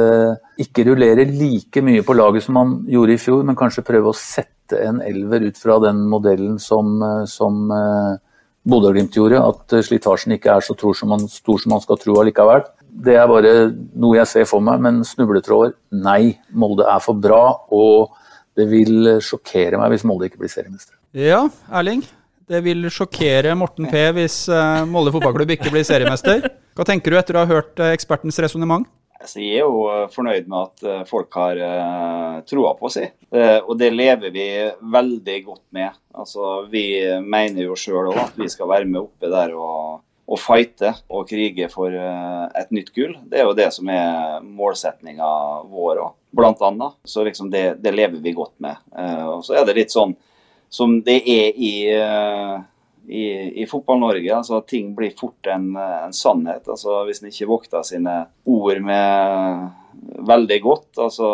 ikke 0.61 0.85
rullere 0.91 1.25
like 1.31 1.81
mye 1.81 2.05
på 2.05 2.17
laget 2.17 2.45
som 2.45 2.61
han 2.61 2.77
gjorde 2.93 3.17
i 3.17 3.21
fjor, 3.21 3.41
men 3.47 3.57
kanskje 3.57 3.85
prøve 3.87 4.13
å 4.13 4.17
sette 4.17 4.83
en 4.85 5.01
elver 5.01 5.47
ut 5.49 5.57
fra 5.57 5.79
den 5.81 6.03
modellen 6.11 6.57
som, 6.61 6.99
som 7.25 7.69
Bodø-Glimt 8.67 9.17
gjorde. 9.17 9.41
At 9.41 9.77
slitasjen 9.87 10.35
ikke 10.35 10.59
er 10.59 10.65
så 10.65 10.77
stor 10.77 10.97
som 10.97 11.13
man, 11.13 11.25
stor 11.31 11.61
som 11.63 11.73
man 11.73 11.81
skal 11.81 12.01
tro 12.01 12.19
allikevel. 12.21 12.67
Det 12.98 13.13
er 13.13 13.27
bare 13.30 13.51
noe 14.00 14.18
jeg 14.18 14.30
ser 14.32 14.48
for 14.50 14.63
meg, 14.63 14.82
men 14.82 15.04
snubletråder 15.06 15.75
nei. 16.01 16.38
Molde 16.50 16.88
er 16.89 17.01
for 17.04 17.20
bra, 17.22 17.44
og 17.70 18.16
det 18.58 18.66
vil 18.72 19.20
sjokkere 19.22 19.77
meg 19.77 19.94
hvis 19.94 20.06
Molde 20.08 20.30
ikke 20.30 20.42
blir 20.42 20.50
seriemester. 20.50 20.96
Ja, 21.18 21.44
Erling. 21.70 22.01
Det 22.48 22.62
vil 22.63 22.88
sjokkere 22.94 23.54
Morten 23.60 23.89
P 23.92 24.01
hvis 24.16 24.46
uh, 24.48 24.86
Molde 24.88 25.12
fotballklubb 25.12 25.58
ikke 25.58 25.72
blir 25.74 25.84
seriemester. 25.86 26.48
Hva 26.77 26.86
tenker 26.88 27.12
du 27.12 27.20
etter 27.20 27.38
å 27.38 27.44
ha 27.44 27.50
hørt 27.50 27.75
uh, 27.84 27.92
ekspertens 27.92 28.39
resonnement? 28.39 28.88
Altså, 29.18 29.42
jeg 29.42 29.60
er 29.60 29.66
jo 29.66 30.08
fornøyd 30.13 30.46
med 30.48 30.58
at 30.70 31.08
folk 31.10 31.34
har 31.36 31.60
uh, 31.60 32.36
troa 32.48 32.75
på 32.80 32.89
seg, 32.94 33.16
uh, 33.36 33.60
og 33.66 33.74
det 33.82 33.89
lever 33.92 34.32
vi 34.32 34.48
veldig 34.94 35.38
godt 35.44 35.63
med. 35.75 35.98
Altså, 36.16 36.63
vi 36.72 36.86
mener 37.25 37.66
jo 37.66 37.77
sjøl 37.77 38.13
òg 38.13 38.22
at 38.24 38.38
vi 38.39 38.48
skal 38.54 38.70
være 38.72 38.88
med 38.88 39.01
oppe 39.04 39.30
der 39.34 39.54
og, 39.58 40.00
og 40.27 40.39
fighte 40.43 40.91
og 41.07 41.27
krige 41.29 41.69
for 41.72 41.93
uh, 41.93 42.48
et 42.60 42.72
nytt 42.75 42.91
gull. 42.96 43.15
Det 43.31 43.39
er 43.39 43.48
jo 43.48 43.57
det 43.57 43.69
som 43.75 43.89
er 43.91 44.41
målsetninga 44.43 45.27
vår 45.72 46.01
òg, 46.03 46.15
blant 46.36 46.63
annet. 46.67 46.98
Så 47.07 47.24
liksom 47.27 47.51
det, 47.53 47.79
det, 47.84 47.96
lever 47.96 48.19
vi 48.24 48.36
godt 48.36 48.57
med. 48.63 48.75
og 49.31 49.46
så 49.48 49.55
er 49.55 49.67
det 49.67 49.77
litt 49.77 49.93
sånn 49.96 50.17
som 50.69 50.98
det 51.05 51.22
er 51.24 51.55
i 51.55 51.72
i, 53.07 53.24
i 53.62 53.65
Fotball-Norge. 53.65 54.36
altså 54.36 54.62
Ting 54.67 54.91
blir 54.96 55.13
fort 55.17 55.48
en, 55.48 55.72
en 55.77 56.13
sannhet. 56.13 56.67
altså 56.67 57.03
Hvis 57.07 57.22
en 57.24 57.31
ikke 57.31 57.50
vokter 57.50 57.86
sine 57.88 58.17
ord 58.46 58.81
med 58.84 59.67
veldig 60.27 60.60
godt. 60.63 60.89
altså 61.05 61.29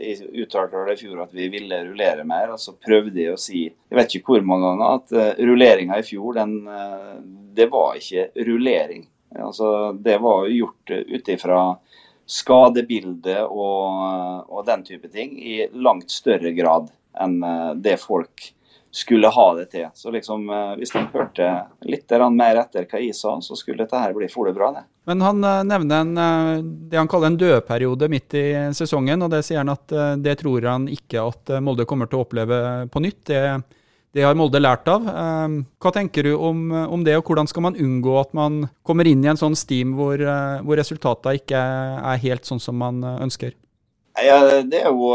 Jeg 0.00 0.30
uttalte 0.44 0.86
det 0.88 0.96
i 0.96 1.02
fjor 1.04 1.24
at 1.26 1.34
vi 1.36 1.50
ville 1.52 1.82
rullere 1.90 2.24
mer. 2.24 2.54
og 2.54 2.62
Så 2.62 2.76
prøvde 2.80 3.20
jeg 3.20 3.34
å 3.34 3.40
si 3.40 3.66
jeg 3.68 3.98
vet 3.98 4.16
ikke 4.16 4.36
hvor 4.36 4.46
mange 4.46 4.70
ganger 4.70 4.96
at 4.96 5.38
rulleringa 5.42 5.98
i 5.98 6.06
fjor, 6.06 6.36
den, 6.38 6.52
det 7.56 7.66
var 7.72 7.98
ikke 7.98 8.28
rullering. 8.46 9.08
altså 9.38 9.92
Det 9.92 10.18
var 10.22 10.46
gjort 10.48 10.90
ut 10.90 11.28
ifra 11.28 11.64
skadebildet 12.30 13.42
og, 13.42 14.46
og, 14.46 14.62
den 14.66 14.84
type 14.86 15.08
ting 15.10 15.34
i 15.42 15.64
langt 15.72 16.10
større 16.14 16.52
grad 16.54 16.92
enn 17.18 17.40
det 17.82 17.96
folk 17.98 18.52
skulle 18.90 19.28
ha 19.28 19.54
det 19.54 19.66
til. 19.66 19.86
Så 19.94 20.10
liksom, 20.10 20.50
eh, 20.50 20.76
hvis 20.76 20.90
de 20.90 21.04
hørte 21.12 21.48
litt 21.86 22.10
mer 22.34 22.62
etter 22.64 22.86
hva 22.90 23.00
jeg 23.00 23.14
sa, 23.14 23.36
så 23.40 23.56
skulle 23.56 23.84
dette 23.84 23.98
her 23.98 24.14
bli 24.14 24.28
fole 24.28 24.52
bra, 24.52 24.72
det. 24.72 24.84
Men 25.06 25.20
han 25.22 25.44
eh, 25.44 25.62
nevner 25.64 26.00
en, 26.00 26.18
eh, 26.18 26.62
det 26.90 26.98
han 26.98 27.08
kaller 27.08 27.30
en 27.30 27.38
dødperiode 27.38 28.08
midt 28.10 28.34
i 28.34 28.46
sesongen, 28.74 29.22
og 29.22 29.30
det 29.30 29.44
sier 29.46 29.62
han 29.62 29.70
at 29.70 29.94
det 30.18 30.38
tror 30.42 30.66
han 30.66 30.88
ikke 30.90 31.22
at 31.22 31.54
Molde 31.62 31.86
kommer 31.86 32.10
til 32.10 32.20
å 32.20 32.24
oppleve 32.26 32.88
på 32.90 33.02
nytt. 33.04 33.22
Det, 33.30 33.42
det 34.16 34.24
har 34.26 34.36
Molde 34.38 34.58
lært 34.60 34.88
av. 34.90 35.06
Hva 35.06 35.92
tenker 35.94 36.26
du 36.26 36.32
om, 36.34 36.68
om, 36.72 37.04
det, 37.06 37.14
og 37.18 37.30
hvordan 37.30 37.46
skal 37.50 37.68
man 37.68 37.78
unngå 37.78 38.16
at 38.20 38.32
man 38.34 38.64
kommer 38.86 39.06
inn 39.06 39.22
i 39.24 39.30
en 39.30 39.38
sånn 39.38 39.54
steam 39.58 39.94
hvor, 39.98 40.18
hvor 40.66 40.80
resultatene 40.80 41.38
ikke 41.38 41.60
er 41.60 42.22
helt 42.24 42.48
sånn 42.48 42.62
som 42.62 42.78
man 42.80 43.04
ønsker? 43.06 43.54
Ja, 44.20 44.40
det 44.66 44.82
er 44.82 44.90
jo 44.90 45.14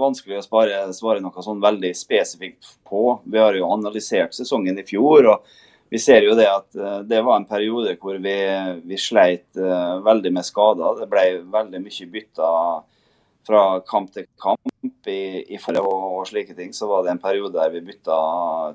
vanskelig 0.00 0.40
å 0.40 0.44
spare, 0.46 0.80
svare 0.96 1.20
noe 1.22 1.44
sånn 1.44 1.60
veldig 1.62 1.92
spesifikt 1.94 2.78
på. 2.88 3.20
Vi 3.28 3.38
har 3.38 3.54
jo 3.54 3.68
analysert 3.68 4.34
sesongen 4.34 4.80
i 4.80 4.86
fjor. 4.88 5.34
og 5.34 5.56
vi 5.88 6.00
ser 6.00 6.24
jo 6.26 6.34
det 6.36 6.48
at 6.48 6.76
det 7.08 7.20
var 7.24 7.38
en 7.38 7.48
periode 7.48 7.94
hvor 8.00 8.18
vi, 8.20 8.36
vi 8.84 8.98
sleit 9.00 9.56
veldig 9.56 10.32
med 10.36 10.44
skader. 10.44 11.00
Det 11.00 11.08
ble 11.12 11.26
veldig 11.52 11.80
mye 11.84 12.08
bytta 12.12 12.50
fra 13.48 13.80
kamp 13.88 14.12
til 14.12 14.28
kamp 14.40 15.08
i, 15.08 15.44
i 15.54 15.58
forhold 15.60 15.88
og, 15.88 16.18
og 16.20 16.28
slike 16.28 16.56
ting. 16.56 16.74
Så 16.76 16.88
var 16.90 17.04
det 17.04 17.14
en 17.14 17.22
periode 17.22 17.56
der 17.56 17.72
vi 17.72 17.84
bytta 17.86 18.18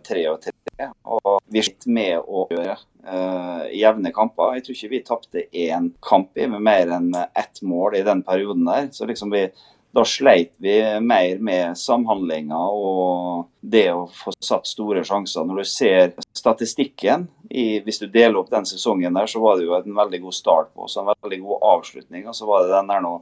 tre 0.06 0.25
og 0.32 0.42
tre. 0.44 0.89
Og 1.06 1.38
vi 1.53 1.62
slitt 1.63 1.86
med 1.94 2.18
å 2.24 2.48
gjøre 2.51 2.77
uh, 3.06 3.70
jevne 3.74 4.13
kamper. 4.15 4.58
Jeg 4.58 4.65
tror 4.65 4.80
ikke 4.80 4.94
vi 4.96 5.03
tapte 5.06 5.46
én 5.51 5.92
kamp 6.03 6.34
i 6.38 6.50
med 6.50 6.65
mer 6.65 6.98
enn 6.98 7.13
ett 7.13 7.62
mål 7.62 8.00
i 8.00 8.08
den 8.08 8.25
perioden 8.25 8.65
der. 8.68 8.89
Så 8.96 9.08
liksom 9.10 9.34
vi, 9.34 9.46
da 9.94 10.06
sleit 10.08 10.56
vi 10.63 10.80
mer 11.06 11.38
med 11.38 11.77
samhandlinga 11.77 12.58
og 12.74 13.46
det 13.62 13.86
å 13.94 14.08
få 14.10 14.34
satt 14.42 14.68
store 14.68 15.06
sjanser. 15.06 15.46
Når 15.46 15.62
du 15.62 15.70
ser 15.70 16.18
statistikken, 16.34 17.30
i, 17.53 17.77
hvis 17.86 18.01
du 18.01 18.08
deler 18.10 18.39
opp 18.39 18.50
den 18.50 18.65
sesongen 18.65 19.13
der, 19.13 19.30
så 19.30 19.38
var 19.44 19.60
det 19.60 19.68
jo 19.68 19.77
en 19.77 19.96
veldig 20.01 20.24
god 20.25 20.36
start 20.36 20.74
på 20.74 20.88
oss, 20.88 20.98
en 20.98 21.12
veldig 21.12 21.44
god 21.44 21.65
avslutning. 21.75 22.25
Og 22.25 22.34
så 22.34 22.50
var 22.50 22.65
det 22.65 22.74
den 22.74 22.89
der 22.89 23.03
nå 23.06 23.20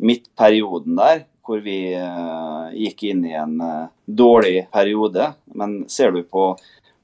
midtperioden 0.00 0.96
der 1.00 1.24
hvor 1.46 1.62
vi 1.64 1.78
uh, 1.98 2.68
gikk 2.76 3.08
inn 3.10 3.24
i 3.26 3.32
en 3.34 3.56
uh, 3.58 3.88
dårlig 4.06 4.68
periode. 4.70 5.32
Men 5.58 5.80
ser 5.90 6.14
du 6.14 6.22
på 6.22 6.52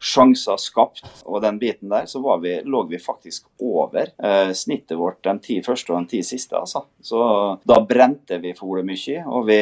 sjanser 0.07 0.59
skapt 0.61 1.25
og 1.25 1.41
den 1.43 1.59
biten 1.59 1.91
der, 1.91 2.07
så 2.07 2.21
vi, 2.43 2.53
lå 2.65 2.83
vi 2.91 2.99
faktisk 3.01 3.47
over 3.65 4.11
eh, 4.13 4.53
snittet 4.53 4.99
vårt 5.01 5.23
de 5.25 5.33
ti 5.43 5.57
første 5.65 5.93
og 5.93 6.05
de 6.05 6.17
ti 6.17 6.23
siste. 6.23 6.57
altså. 6.57 6.85
Så 7.01 7.19
da 7.65 7.81
brente 7.81 8.39
vi 8.43 8.53
for 8.55 8.85
mye, 8.87 9.25
og 9.25 9.49
vi, 9.49 9.59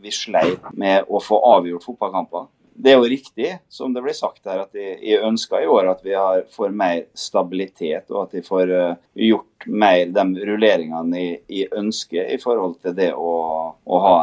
vi 0.00 0.14
sleit 0.14 0.70
med 0.78 1.10
å 1.10 1.20
få 1.20 1.40
avgjort 1.56 1.84
fotballkamper 1.88 2.46
det 2.74 2.92
er 2.92 2.98
jo 2.98 3.08
riktig, 3.08 3.58
som 3.68 3.92
det 3.94 4.02
blir 4.02 4.16
sagt 4.16 4.46
her, 4.48 4.64
at 4.64 4.76
jeg 4.76 5.20
ønsker 5.22 5.62
i 5.62 5.68
år 5.70 5.90
at 5.92 6.02
vi 6.04 6.14
har, 6.16 6.44
får 6.52 6.72
mer 6.74 7.04
stabilitet, 7.14 8.10
og 8.10 8.26
at 8.26 8.36
vi 8.36 8.42
får 8.46 8.72
uh, 8.72 8.94
gjort 9.18 9.66
mer 9.66 10.10
de 10.10 10.44
rulleringene 10.48 11.20
jeg, 11.20 11.68
ønsker 11.78 12.32
i 12.32 12.38
forhold 12.42 12.78
til 12.82 12.96
det 12.96 13.10
å, 13.14 13.32
å 13.76 13.98
ha 14.02 14.14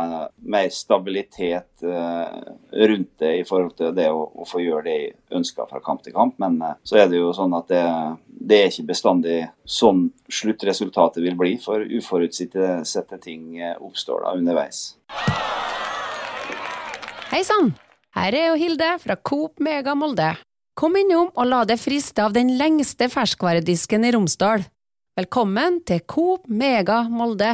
mer 0.51 0.69
stabilitet 0.73 1.85
uh, 1.85 2.39
rundt 2.89 3.11
det 3.21 3.33
i 3.39 3.45
forhold 3.47 3.75
til 3.79 3.93
det 3.95 4.09
å, 4.11 4.23
å, 4.27 4.47
få 4.49 4.63
gjøre 4.65 4.85
det 4.87 4.95
jeg 4.97 5.11
ønsker 5.39 5.69
fra 5.69 5.81
kamp 5.85 6.03
til 6.05 6.15
kamp. 6.15 6.37
Men 6.41 6.57
uh, 6.63 6.77
så 6.83 6.99
er 7.03 7.11
det 7.11 7.21
jo 7.21 7.33
sånn 7.35 7.53
at 7.57 7.69
det, 7.71 7.83
det 8.27 8.63
er 8.63 8.73
ikke 8.73 8.89
bestandig 8.89 9.43
sånn 9.63 10.07
sluttresultatet 10.25 11.21
vil 11.23 11.37
bli, 11.39 11.53
for 11.61 11.85
uforutsette 11.85 13.21
ting 13.23 13.61
oppstår 13.77 14.25
da 14.25 14.33
underveis. 14.39 14.81
Hei 17.29 17.43
sann! 17.45 17.71
Her 18.17 18.33
er 18.33 18.47
jo 18.47 18.55
Hilde 18.57 18.85
fra 19.03 19.13
Coop 19.21 19.59
Mega 19.61 19.93
Molde. 19.93 20.31
Kom 20.73 20.95
innom 20.97 21.27
og 21.29 21.45
la 21.45 21.59
deg 21.69 21.77
friste 21.77 22.23
av 22.25 22.33
den 22.33 22.55
lengste 22.57 23.05
ferskvaredisken 23.05 24.07
i 24.07 24.09
Romsdal. 24.15 24.63
Velkommen 25.19 25.77
til 25.85 26.01
Coop 26.09 26.47
Mega 26.49 27.03
Molde. 27.05 27.51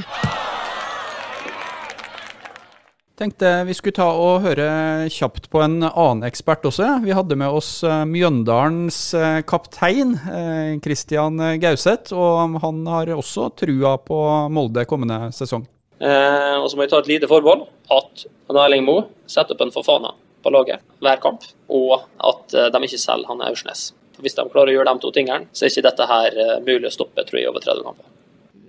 Tenkte 3.20 3.52
vi 3.68 3.76
skulle 3.76 4.00
ta 4.00 4.08
og 4.16 4.48
høre 4.48 4.70
kjapt 5.12 5.52
på 5.52 5.60
en 5.66 5.90
annen 5.90 6.24
ekspert 6.28 6.64
også. 6.72 7.02
Vi 7.04 7.12
hadde 7.16 7.36
med 7.40 7.52
oss 7.52 7.78
eh, 7.84 8.08
Mjøndalens 8.08 9.00
eh, 9.16 9.44
kaptein, 9.48 10.16
eh, 10.32 11.56
Gauseth. 11.60 12.16
Og 12.16 12.60
han 12.64 12.84
har 12.96 13.12
også 13.20 13.52
trua 13.60 13.98
på 14.00 14.26
Molde 14.56 14.88
kommende 14.88 15.34
sesong. 15.36 15.68
Eh, 16.00 16.56
og 16.62 16.72
så 16.72 16.80
må 16.80 16.88
jeg 16.88 16.96
ta 16.96 17.04
et 17.04 17.16
lite 17.18 17.32
forbehold 17.32 17.68
at 17.92 18.30
Erling 18.56 18.88
Moe 18.88 19.10
setter 19.28 19.56
opp 19.56 19.68
en 19.68 19.76
Fofana 19.76 20.16
på 20.46 20.54
laget 20.54 20.84
hver 21.04 21.22
kamp, 21.24 21.46
og 21.74 22.06
at 22.22 22.54
eh, 22.54 22.72
de 22.74 22.84
ikke 22.88 23.02
selger 23.02 23.32
han 23.32 23.44
Aursnes. 23.46 23.90
Hvis 24.22 24.38
de 24.38 24.46
klarer 24.52 24.72
å 24.72 24.78
gjøre 24.78 24.94
de 24.94 25.04
to 25.04 25.12
tingene, 25.16 25.50
så 25.52 25.66
er 25.66 25.74
ikke 25.74 25.88
dette 25.90 26.10
her 26.12 26.38
eh, 26.44 26.60
mulig 26.66 26.92
å 26.92 26.94
stoppe 26.94 27.26
tror 27.26 27.42
jeg, 27.42 27.50
over 27.52 27.66
30 27.66 27.88
kamper. 27.88 28.12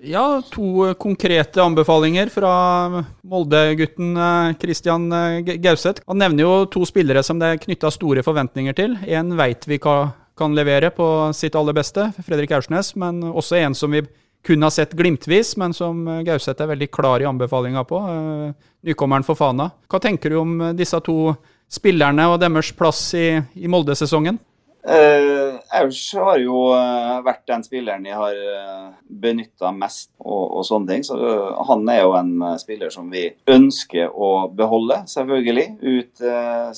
Ja, 0.07 0.43
to 0.53 0.93
konkrete 1.01 1.63
anbefalinger 1.65 2.29
fra 2.31 2.53
Molde-gutten 3.27 4.13
eh, 4.17 4.53
Christian 4.61 5.09
Gauseth. 5.65 6.05
Han 6.09 6.23
nevner 6.23 6.47
jo 6.47 6.53
to 6.73 6.85
spillere 6.89 7.25
som 7.27 7.41
det 7.43 7.53
er 7.53 7.65
knytta 7.65 7.93
store 7.95 8.25
forventninger 8.27 8.77
til. 8.77 9.01
En 9.07 9.35
veit 9.39 9.67
vi 9.69 9.81
kan 9.81 10.57
levere 10.57 10.93
på 10.95 11.09
sitt 11.37 11.57
aller 11.59 11.77
beste, 11.77 12.11
Fredrik 12.27 12.55
Aursnes, 12.57 12.95
men 12.97 13.25
også 13.33 13.61
en 13.61 13.77
som 13.77 13.93
vi 13.93 14.05
kun 14.47 14.63
har 14.63 14.71
sett 14.71 14.93
glimtvis, 14.95 15.57
men 15.59 15.73
som 15.75 16.05
Gauseth 16.23 16.63
er 16.63 16.69
veldig 16.71 16.87
klar 16.95 17.23
i 17.23 17.27
anbefalinga 17.27 17.83
på. 17.89 17.99
Nykommeren 18.87 19.27
for 19.27 19.35
Fana. 19.35 19.73
Hva 19.91 19.99
tenker 19.99 20.31
du 20.31 20.37
om 20.39 20.53
disse 20.79 21.01
to 21.03 21.33
spillerne 21.73 22.29
og 22.31 22.41
deres 22.43 22.73
plass 22.77 23.09
i, 23.19 23.29
i 23.59 23.71
Molde-sesongen? 23.71 24.39
Uh, 24.87 25.59
har 25.67 26.39
jo 26.39 26.61
uh, 26.71 27.19
vært 27.27 27.43
den 27.51 27.65
spilleren 27.67 28.05
jeg 28.07 28.15
har 28.15 28.37
uh, 28.39 28.93
benytta 29.11 29.73
mest, 29.75 30.13
og, 30.23 30.45
og, 30.45 30.63
sånne 30.69 30.93
ting. 30.93 31.07
Så 31.07 31.17
uh, 31.19 31.57
han 31.67 31.83
er 31.91 32.05
jo 32.05 32.13
en 32.15 32.45
spiller 32.63 32.93
som 32.95 33.09
vi 33.11 33.25
ønsker 33.51 34.15
å 34.15 34.47
beholde, 34.55 35.01
selvfølgelig, 35.11 35.67
ut 35.83 36.23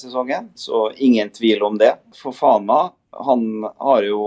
sesongen. 0.00 0.48
Så 0.56 0.88
ingen 0.96 1.28
tvil 1.36 1.66
om 1.68 1.76
det. 1.80 1.98
For 2.16 2.32
Fana, 2.32 2.94
han 3.28 3.44
har 3.66 4.08
jo 4.08 4.22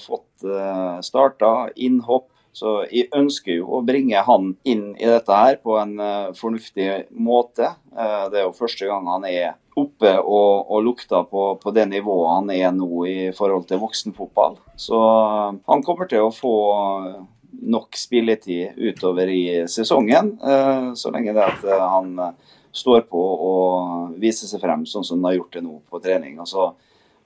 fått 0.00 0.48
uh, 0.48 0.96
starta 1.04 1.68
innhopp 1.76 2.30
så 2.56 2.86
jeg 2.88 3.10
ønsker 3.12 3.58
jo 3.58 3.66
å 3.76 3.82
bringe 3.84 4.16
han 4.24 4.54
inn 4.64 4.94
i 4.96 5.04
dette 5.04 5.28
her 5.36 5.58
på 5.60 5.74
en 5.76 5.90
fornuftig 6.32 6.86
måte. 7.12 7.68
Det 7.92 8.38
er 8.40 8.46
jo 8.46 8.54
første 8.56 8.88
gang 8.88 9.04
han 9.12 9.26
er 9.28 9.58
oppe 9.76 10.12
og, 10.18 10.70
og 10.72 10.82
lukta 10.86 11.22
på, 11.28 11.46
på, 11.62 11.72
det 11.76 11.86
nivået 11.90 12.32
han 12.32 12.52
er 12.54 12.70
nå 12.74 12.90
i 13.08 13.18
forhold 13.36 13.66
til 13.68 13.82
voksenfotball. 13.82 14.58
Så 14.80 14.96
uh, 14.96 15.56
han 15.68 15.84
kommer 15.84 16.08
til 16.10 16.24
å 16.24 16.34
få 16.34 16.56
nok 17.66 17.96
spilletid 17.96 18.76
utover 18.76 19.30
i 19.32 19.42
sesongen, 19.70 20.34
så 20.94 21.10
lenge 21.10 21.32
det 21.32 21.40
at 21.40 21.62
han 21.64 22.10
står 22.76 23.06
på 23.08 23.22
og 23.46 24.18
viser 24.20 24.50
seg 24.50 24.60
frem 24.60 24.84
sånn 24.86 25.06
som 25.08 25.22
han 25.22 25.30
har 25.30 25.38
gjort 25.38 25.56
det 25.56 25.62
nå 25.64 25.78
på 25.88 26.00
trening. 26.04 26.36
Og 26.42 26.50
så 26.50 26.66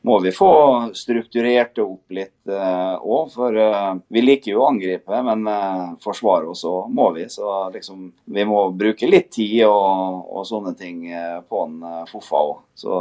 må 0.02 0.19
vi 0.25 0.33
få 0.33 0.52
strukturert 0.97 1.75
det 1.76 1.85
opp 1.85 2.14
litt 2.16 2.50
òg. 2.50 3.26
Uh, 3.26 3.33
for 3.35 3.57
uh, 3.57 3.99
vi 4.09 4.23
liker 4.25 4.54
jo 4.54 4.62
å 4.64 4.71
angripe, 4.71 5.23
men 5.26 5.45
uh, 5.45 5.97
forsvare 6.02 6.49
oss 6.50 6.64
òg 6.69 6.88
må 6.97 7.11
vi. 7.16 7.26
Så 7.33 7.47
liksom, 7.75 8.09
vi 8.25 8.47
må 8.49 8.64
bruke 8.73 9.11
litt 9.11 9.30
tid 9.37 9.66
og, 9.69 10.25
og 10.33 10.47
sånne 10.49 10.73
ting 10.78 11.04
på 11.49 11.64
en 11.66 11.83
Foffa 12.11 12.45
òg. 12.47 12.62
Så 12.80 12.95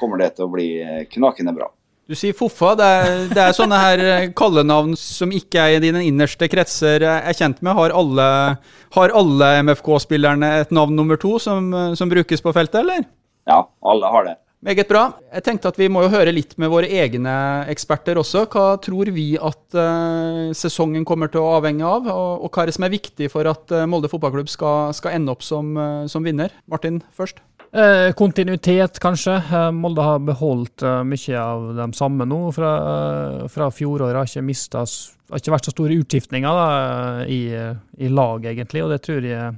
kommer 0.00 0.24
det 0.24 0.34
til 0.36 0.48
å 0.48 0.52
bli 0.52 0.70
knakende 1.12 1.54
bra. 1.54 1.70
Du 2.10 2.16
sier 2.18 2.34
Foffa. 2.34 2.72
Det 2.74 2.86
er, 2.98 3.10
det 3.30 3.42
er 3.44 3.54
sånne 3.54 3.78
her 3.78 4.00
eh, 4.02 4.28
kallenavn 4.34 4.96
som 4.98 5.30
ikke 5.30 5.62
er 5.62 5.76
i 5.76 5.82
dine 5.84 6.02
innerste 6.08 6.48
kretser 6.50 7.04
er 7.06 7.36
kjent 7.38 7.62
med. 7.62 7.76
Har 7.78 7.94
alle, 7.94 8.26
alle 8.98 9.50
MFK-spillerne 9.62 10.56
et 10.64 10.74
navn 10.74 10.98
nummer 10.98 11.20
to 11.22 11.36
som, 11.38 11.70
som 11.94 12.10
brukes 12.10 12.42
på 12.42 12.54
feltet, 12.56 12.82
eller? 12.82 13.06
Ja, 13.46 13.62
alle 13.86 14.10
har 14.10 14.26
det. 14.26 14.34
Meget 14.60 14.90
bra. 14.90 15.06
Jeg 15.32 15.44
tenkte 15.46 15.70
at 15.72 15.78
Vi 15.80 15.88
må 15.88 16.02
jo 16.04 16.10
høre 16.12 16.34
litt 16.36 16.52
med 16.60 16.68
våre 16.68 16.88
egne 17.00 17.32
eksperter 17.72 18.18
også. 18.20 18.44
Hva 18.52 18.74
tror 18.84 19.08
vi 19.14 19.32
at 19.40 19.76
uh, 19.76 20.50
sesongen 20.52 21.06
kommer 21.08 21.32
til 21.32 21.40
å 21.40 21.54
avhenge 21.56 21.86
av, 21.86 22.10
og, 22.12 22.44
og, 22.44 22.50
hva 22.52 22.66
er 22.66 22.68
det 22.68 22.76
som 22.76 22.84
er 22.84 22.92
viktig 22.92 23.30
for 23.32 23.48
at 23.48 23.72
uh, 23.72 23.86
Molde 23.88 24.10
fotballklubb 24.12 24.52
skal, 24.52 24.92
skal 24.96 25.16
ende 25.16 25.32
opp 25.32 25.46
som, 25.46 25.72
uh, 25.80 26.04
som 26.12 26.26
vinner? 26.28 26.52
Martin 26.68 27.00
først. 27.16 27.40
Eh, 27.70 28.10
kontinuitet, 28.18 28.98
kanskje. 28.98 29.36
Molde 29.70 30.02
har 30.02 30.22
beholdt 30.26 30.82
eh, 30.82 31.02
mye 31.06 31.38
av 31.38 31.68
de 31.78 31.84
samme 31.94 32.26
nå 32.26 32.40
fra, 32.50 32.70
fra 33.46 33.68
fjoråret. 33.70 34.18
Har 34.18 34.26
ikke 34.26 34.42
mistet, 34.42 34.96
har 35.30 35.38
ikke 35.38 35.54
vært 35.54 35.68
så 35.68 35.74
store 35.76 36.00
utskiftninger 36.02 37.28
i, 37.30 37.40
i 38.02 38.10
lag, 38.10 38.48
egentlig, 38.50 38.82
og 38.82 38.90
det 38.90 38.98
tror 39.06 39.22
jeg 39.22 39.54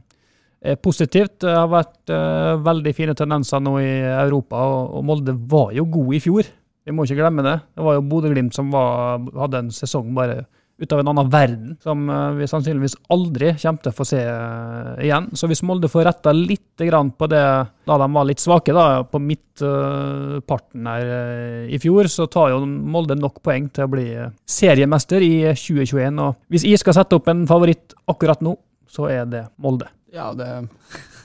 positivt. 0.82 1.40
Det 1.42 1.54
har 1.56 1.70
vært 1.70 2.12
uh, 2.14 2.54
veldig 2.62 2.92
fine 2.94 3.14
tendenser 3.18 3.62
nå 3.62 3.76
i 3.82 3.92
Europa, 4.06 4.62
og, 4.62 5.00
Molde 5.06 5.34
var 5.50 5.72
jo 5.74 5.86
god 5.90 6.14
i 6.14 6.20
fjor. 6.22 6.50
Vi 6.82 6.94
må 6.94 7.06
ikke 7.06 7.20
glemme 7.20 7.44
det. 7.46 7.58
Det 7.76 7.86
var 7.86 7.98
jo 7.98 8.04
Bodø-Glimt 8.10 8.54
som 8.54 8.70
var, 8.74 9.22
hadde 9.44 9.64
en 9.64 9.72
sesong 9.74 10.14
bare 10.16 10.44
ut 10.82 10.92
av 10.92 11.00
en 11.00 11.10
annen 11.12 11.30
verden, 11.30 11.74
som 11.82 12.08
eh, 12.10 12.30
vi 12.40 12.48
sannsynligvis 12.50 12.96
aldri 13.12 13.52
kommer 13.60 13.84
til 13.84 13.92
å 13.92 13.96
få 13.96 14.06
se 14.08 14.20
eh, 14.22 15.04
igjen. 15.06 15.28
Så 15.38 15.46
hvis 15.50 15.62
Molde 15.66 15.90
får 15.92 16.06
retta 16.08 16.34
litt 16.34 16.82
på 16.82 17.28
det 17.30 17.42
da 17.86 17.98
de 18.00 18.08
var 18.16 18.26
litt 18.26 18.42
svake 18.42 18.74
da, 18.74 19.04
på 19.06 19.20
midtparten 19.22 20.88
her 20.90 21.12
eh, 21.18 21.70
i 21.70 21.78
fjor, 21.82 22.10
så 22.10 22.26
tar 22.26 22.54
jo 22.54 22.62
Molde 22.66 23.18
nok 23.18 23.42
poeng 23.44 23.68
til 23.70 23.86
å 23.86 23.92
bli 23.92 24.08
seriemester 24.48 25.22
i 25.22 25.34
2021. 25.52 26.22
Og 26.24 26.52
hvis 26.52 26.66
jeg 26.66 26.82
skal 26.82 26.98
sette 26.98 27.18
opp 27.18 27.30
en 27.30 27.46
favoritt 27.50 27.94
akkurat 28.10 28.42
nå, 28.42 28.56
så 28.90 29.06
er 29.12 29.28
det 29.30 29.46
Molde. 29.62 29.86
Ja, 30.12 30.30
det 30.36 30.44
er 30.44 30.66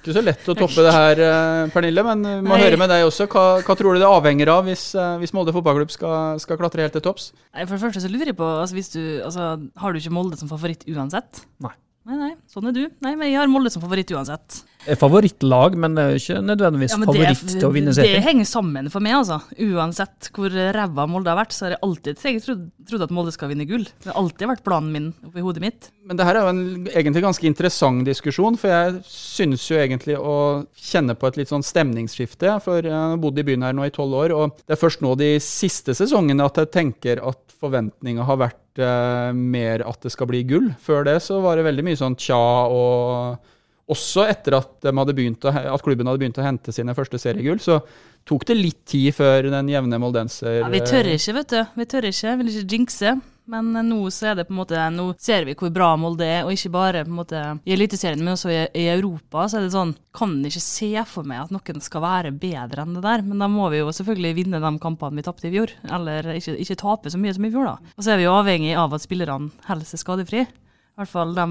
ikke 0.07 0.15
så 0.15 0.21
lett 0.23 0.45
å 0.47 0.55
toppe 0.55 0.83
det 0.85 0.93
her, 0.95 1.19
eh, 1.19 1.71
Pernille, 1.73 2.03
men 2.07 2.21
vi 2.23 2.35
må 2.45 2.55
Nei. 2.55 2.61
høre 2.63 2.77
med 2.79 2.87
deg 2.87 3.03
også. 3.03 3.25
Hva, 3.27 3.59
hva, 3.59 3.75
tror 3.75 3.97
du 3.97 3.99
det 3.99 4.07
avhenger 4.07 4.51
av 4.53 4.63
hvis, 4.69 4.85
eh, 4.95 5.17
hvis 5.19 5.33
Molde 5.35 5.51
fotballklubb 5.55 5.91
skal, 5.91 6.39
skal, 6.39 6.59
klatre 6.61 6.85
helt 6.85 6.95
til 6.95 7.03
topps? 7.03 7.33
Nei, 7.51 7.65
For 7.65 7.75
det 7.75 7.83
første 7.83 8.05
så 8.05 8.11
lurer 8.11 8.31
jeg 8.31 8.37
på, 8.39 8.47
altså, 8.47 8.79
du, 8.95 9.03
altså, 9.25 9.49
har 9.83 9.91
du 9.91 9.99
ikke 9.99 10.15
Molde 10.15 10.39
som 10.39 10.47
favoritt 10.47 10.87
uansett? 10.87 11.43
Nei. 11.59 11.73
Nei, 12.07 12.15
nei, 12.21 12.33
sånn 12.47 12.69
er 12.69 12.77
du. 12.77 12.85
Nei, 13.03 13.17
men 13.19 13.27
Jeg 13.27 13.41
har 13.41 13.51
Molde 13.51 13.73
som 13.73 13.83
favoritt 13.83 14.13
uansett. 14.15 14.61
Favorittlag, 14.95 15.75
men 15.79 15.97
det 15.97 16.03
er 16.03 16.19
ikke 16.21 16.39
nødvendigvis 16.45 16.95
ja, 16.95 16.99
favoritt 17.03 17.43
det, 17.43 17.55
til 17.57 17.67
å 17.67 17.71
vinne 17.75 17.93
serien. 17.95 18.17
Det 18.17 18.25
henger 18.27 18.47
sammen 18.49 18.89
for 18.93 19.03
meg, 19.03 19.17
altså. 19.19 19.39
Uansett 19.67 20.29
hvor 20.35 20.53
ræva 20.53 21.07
Molde 21.09 21.33
har 21.33 21.39
vært, 21.41 21.55
så 21.55 21.67
har 21.67 21.75
jeg 21.75 21.83
alltid 21.87 22.23
jeg 22.27 22.43
trodd, 22.45 22.65
trodd 22.89 23.05
at 23.07 23.13
Molde 23.15 23.33
skal 23.35 23.51
vinne 23.51 23.67
gull. 23.69 23.87
Det 24.03 24.11
har 24.11 24.19
alltid 24.21 24.51
vært 24.53 24.63
planen 24.65 24.93
min 24.93 25.09
oppi 25.27 25.43
hodet 25.43 25.63
mitt. 25.63 25.89
Men 26.07 26.19
det 26.19 26.27
her 26.27 26.39
er 26.39 26.45
jo 26.45 26.53
en 26.53 26.87
egentlig 26.87 27.25
ganske 27.25 27.49
interessant 27.49 28.07
diskusjon, 28.07 28.59
for 28.59 28.71
jeg 28.71 29.01
synes 29.11 29.65
jo 29.67 29.81
egentlig 29.81 30.15
å 30.19 30.37
kjenne 30.77 31.17
på 31.17 31.27
et 31.27 31.41
litt 31.41 31.51
sånn 31.51 31.65
stemningsskifte. 31.65 32.55
For 32.63 32.85
jeg 32.85 32.95
har 32.95 33.19
bodd 33.21 33.41
i 33.41 33.45
byen 33.47 33.67
her 33.67 33.75
nå 33.75 33.89
i 33.89 33.93
tolv 33.95 34.15
år, 34.21 34.35
og 34.37 34.63
det 34.63 34.77
er 34.77 34.81
først 34.81 35.03
nå 35.03 35.17
de 35.19 35.33
siste 35.43 35.97
sesongene 35.97 36.47
at 36.47 36.61
jeg 36.61 36.73
tenker 36.75 37.21
at 37.25 37.43
forventninga 37.57 38.25
har 38.27 38.39
vært 38.39 38.81
uh, 38.81 39.33
mer 39.33 39.83
at 39.87 40.01
det 40.05 40.13
skal 40.13 40.29
bli 40.29 40.43
gull. 40.47 40.71
Før 40.83 41.07
det 41.07 41.19
så 41.25 41.41
var 41.43 41.57
det 41.57 41.67
veldig 41.67 41.85
mye 41.87 41.99
sånn 41.99 42.17
tja 42.19 42.39
og 42.69 43.53
også 43.87 44.25
etter 44.27 44.57
at, 44.57 44.73
å, 44.83 44.91
at, 44.91 45.83
klubben 45.85 46.09
hadde 46.09 46.19
begynt 46.19 46.39
å 46.41 46.45
hente 46.45 46.73
sine 46.75 46.95
første 46.97 47.19
seriegull, 47.21 47.61
så 47.63 47.79
tok 48.27 48.43
det 48.49 48.57
litt 48.59 48.83
tid 48.89 49.15
før 49.15 49.47
den 49.53 49.71
jevne 49.71 49.99
moldenser 50.03 50.59
ja, 50.59 50.67
Vi 50.71 50.83
tør 50.83 51.07
ikke, 51.13 51.35
vet 51.39 51.55
du. 51.55 51.59
Vi 51.79 51.87
tør 51.87 52.07
ikke. 52.11 52.35
Vil 52.41 52.51
ikke 52.51 52.75
jinxe. 52.75 53.15
Men 53.47 53.71
nå 53.71 54.01
så 54.11 54.33
er 54.33 54.35
det 54.35 54.43
på 54.49 54.51
en 54.51 54.59
måte, 54.59 54.79
nå 54.91 55.05
ser 55.23 55.45
vi 55.47 55.53
hvor 55.55 55.71
bra 55.71 55.93
Molde 55.95 56.25
er, 56.27 56.41
og 56.43 56.51
ikke 56.51 56.71
bare 56.73 57.05
måte 57.07 57.39
i 57.63 57.71
Eliteserien, 57.77 58.19
men 58.19 58.33
også 58.33 58.51
i, 58.51 58.57
i, 58.75 58.89
Europa. 58.91 59.45
så 59.47 59.61
er 59.61 59.63
det 59.63 59.71
sånn, 59.71 59.93
Kan 60.17 60.35
ikke 60.43 60.59
se 60.63 60.89
for 61.07 61.27
meg 61.27 61.45
at 61.45 61.53
noen 61.55 61.83
skal 61.83 62.03
være 62.03 62.33
bedre 62.35 62.83
enn 62.83 62.97
det 62.97 63.05
der. 63.05 63.23
Men 63.23 63.39
da 63.39 63.47
må 63.51 63.69
vi 63.71 63.79
jo 63.79 63.93
selvfølgelig 63.95 64.35
vinne 64.41 64.59
de 64.59 64.73
kampene 64.83 65.21
vi 65.21 65.27
tapte 65.29 65.47
i 65.47 65.53
fjor. 65.55 65.71
Eller 65.87 66.33
ikke, 66.35 66.57
ikke 66.59 66.79
tape 66.83 67.13
så 67.13 67.21
mye 67.21 67.37
som 67.37 67.47
i 67.47 67.53
fjor, 67.53 67.71
da. 67.71 67.93
Og 67.95 68.03
så 68.03 68.11
er 68.11 68.19
vi 68.19 68.27
jo 68.27 68.35
avhengig 68.35 68.75
av 68.75 68.97
at 68.97 69.07
spillerne 69.07 69.69
holder 69.69 69.87
seg 69.87 70.03
skadefrie. 70.03 70.49
I 70.97 71.03
hvert 71.03 71.11
fall 71.11 71.35
de 71.37 71.43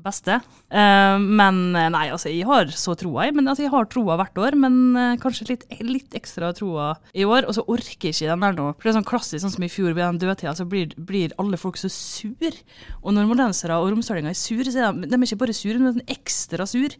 beste. 0.00 0.38
Uh, 0.72 1.20
men 1.20 1.58
eh, 1.76 1.90
nei, 1.92 2.06
altså 2.08 2.30
jeg 2.32 2.46
har 2.48 2.70
så 2.72 2.94
troa, 2.96 3.26
men 3.36 3.50
altså, 3.50 3.66
jeg 3.66 3.72
har 3.74 3.88
troa 3.92 4.14
hvert 4.16 4.38
år. 4.40 4.56
Men 4.56 4.78
uh, 4.96 5.10
kanskje 5.20 5.50
litt, 5.50 5.66
litt, 5.84 6.16
ekstra 6.16 6.54
troa 6.56 6.86
i 7.12 7.26
år. 7.28 7.44
Og 7.44 7.58
så 7.58 7.66
orker 7.68 8.08
jeg 8.08 8.16
ikke 8.16 8.30
den 8.30 8.46
der 8.46 8.56
nå. 8.56 8.70
For 8.72 8.88
det 8.88 8.94
er 8.94 8.96
sånn 8.96 9.10
klassisk, 9.10 9.42
sånn 9.42 9.52
som 9.58 9.66
i 9.66 9.68
fjor 9.68 9.90
ved 9.90 10.00
den 10.06 10.22
dødtida, 10.22 10.54
så 10.56 10.64
blir, 10.64 10.96
blir, 10.96 11.36
alle 11.36 11.60
folk 11.60 11.76
så 11.76 11.92
sur. 11.92 12.56
Og 13.02 13.12
når 13.12 13.28
mordensere 13.28 13.76
og 13.76 13.90
romsdalinger 13.92 14.32
er 14.32 14.40
sur, 14.40 14.64
så 14.64 14.86
er 14.86 14.96
de, 14.96 15.10
de 15.12 15.20
er 15.20 15.28
ikke 15.28 15.42
bare 15.44 15.58
sur, 15.60 15.84
men 15.84 16.00
ekstra 16.16 16.64
sur. 16.72 16.96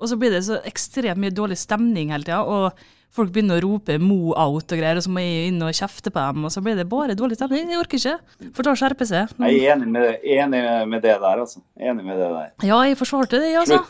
Og 0.00 0.08
så 0.08 0.16
blir 0.16 0.32
det 0.32 0.46
så 0.48 0.56
ekstremt 0.72 1.20
mye 1.20 1.36
dårlig 1.36 1.60
stemning 1.60 2.16
hele 2.16 2.24
tida. 2.30 2.40
Folk 3.12 3.28
begynner 3.28 3.60
å 3.60 3.66
rope 3.66 3.98
'mo 4.00 4.32
out' 4.32 4.72
og 4.72 4.78
greier, 4.78 4.96
og 4.96 5.04
så 5.04 5.10
må 5.12 5.20
jeg 5.20 5.50
inn 5.50 5.60
og 5.60 5.74
kjefte 5.76 6.08
på 6.08 6.16
dem, 6.16 6.46
og 6.48 6.52
så 6.54 6.62
blir 6.64 6.78
det 6.78 6.86
bare 6.88 7.12
dårlig 7.12 7.36
stemning. 7.36 7.68
Jeg 7.68 7.82
orker 7.82 8.00
ikke. 8.00 8.48
Får 8.56 8.64
ta 8.64 8.72
og 8.72 8.80
skjerpe 8.80 9.04
seg. 9.04 9.34
Jeg 9.36 9.58
er 9.60 9.74
enig 9.74 9.88
med, 9.92 10.24
enig 10.24 10.62
med, 10.88 11.02
det 11.04 11.18
der, 11.20 11.42
altså. 11.44 11.60
Enig 11.76 12.06
med 12.06 12.16
det 12.16 12.30
der. 12.32 12.48
Ja, 12.64 12.80
jeg 12.88 12.96
forsvarte 12.96 13.42
det, 13.42 13.52
altså. 13.60 13.82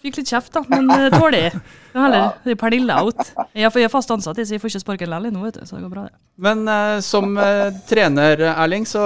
Fikk 0.00 0.22
litt 0.22 0.32
kjeft, 0.32 0.54
da, 0.56 0.64
men 0.72 0.88
tåler 1.12 1.50
jeg. 1.50 1.60
Heller, 1.90 2.36
det 2.44 2.54
er 2.54 2.56
Pernille 2.56 2.96
out. 3.02 3.20
Jeg 3.52 3.66
er 3.66 3.90
fast 3.90 4.12
ansatt, 4.14 4.38
så 4.38 4.54
jeg 4.54 4.62
får 4.62 4.70
ikke 4.70 4.82
sparken 4.84 5.10
likevel 5.10 5.34
nå, 5.34 5.42
vet 5.42 5.58
du, 5.58 5.64
så 5.66 5.76
det 5.76 5.82
går 5.84 5.92
bra, 5.92 6.04
det. 6.06 6.14
Men 6.40 6.62
uh, 6.70 7.00
som 7.04 7.34
uh, 7.36 7.68
trener, 7.88 8.44
Erling, 8.54 8.86
så 8.88 9.02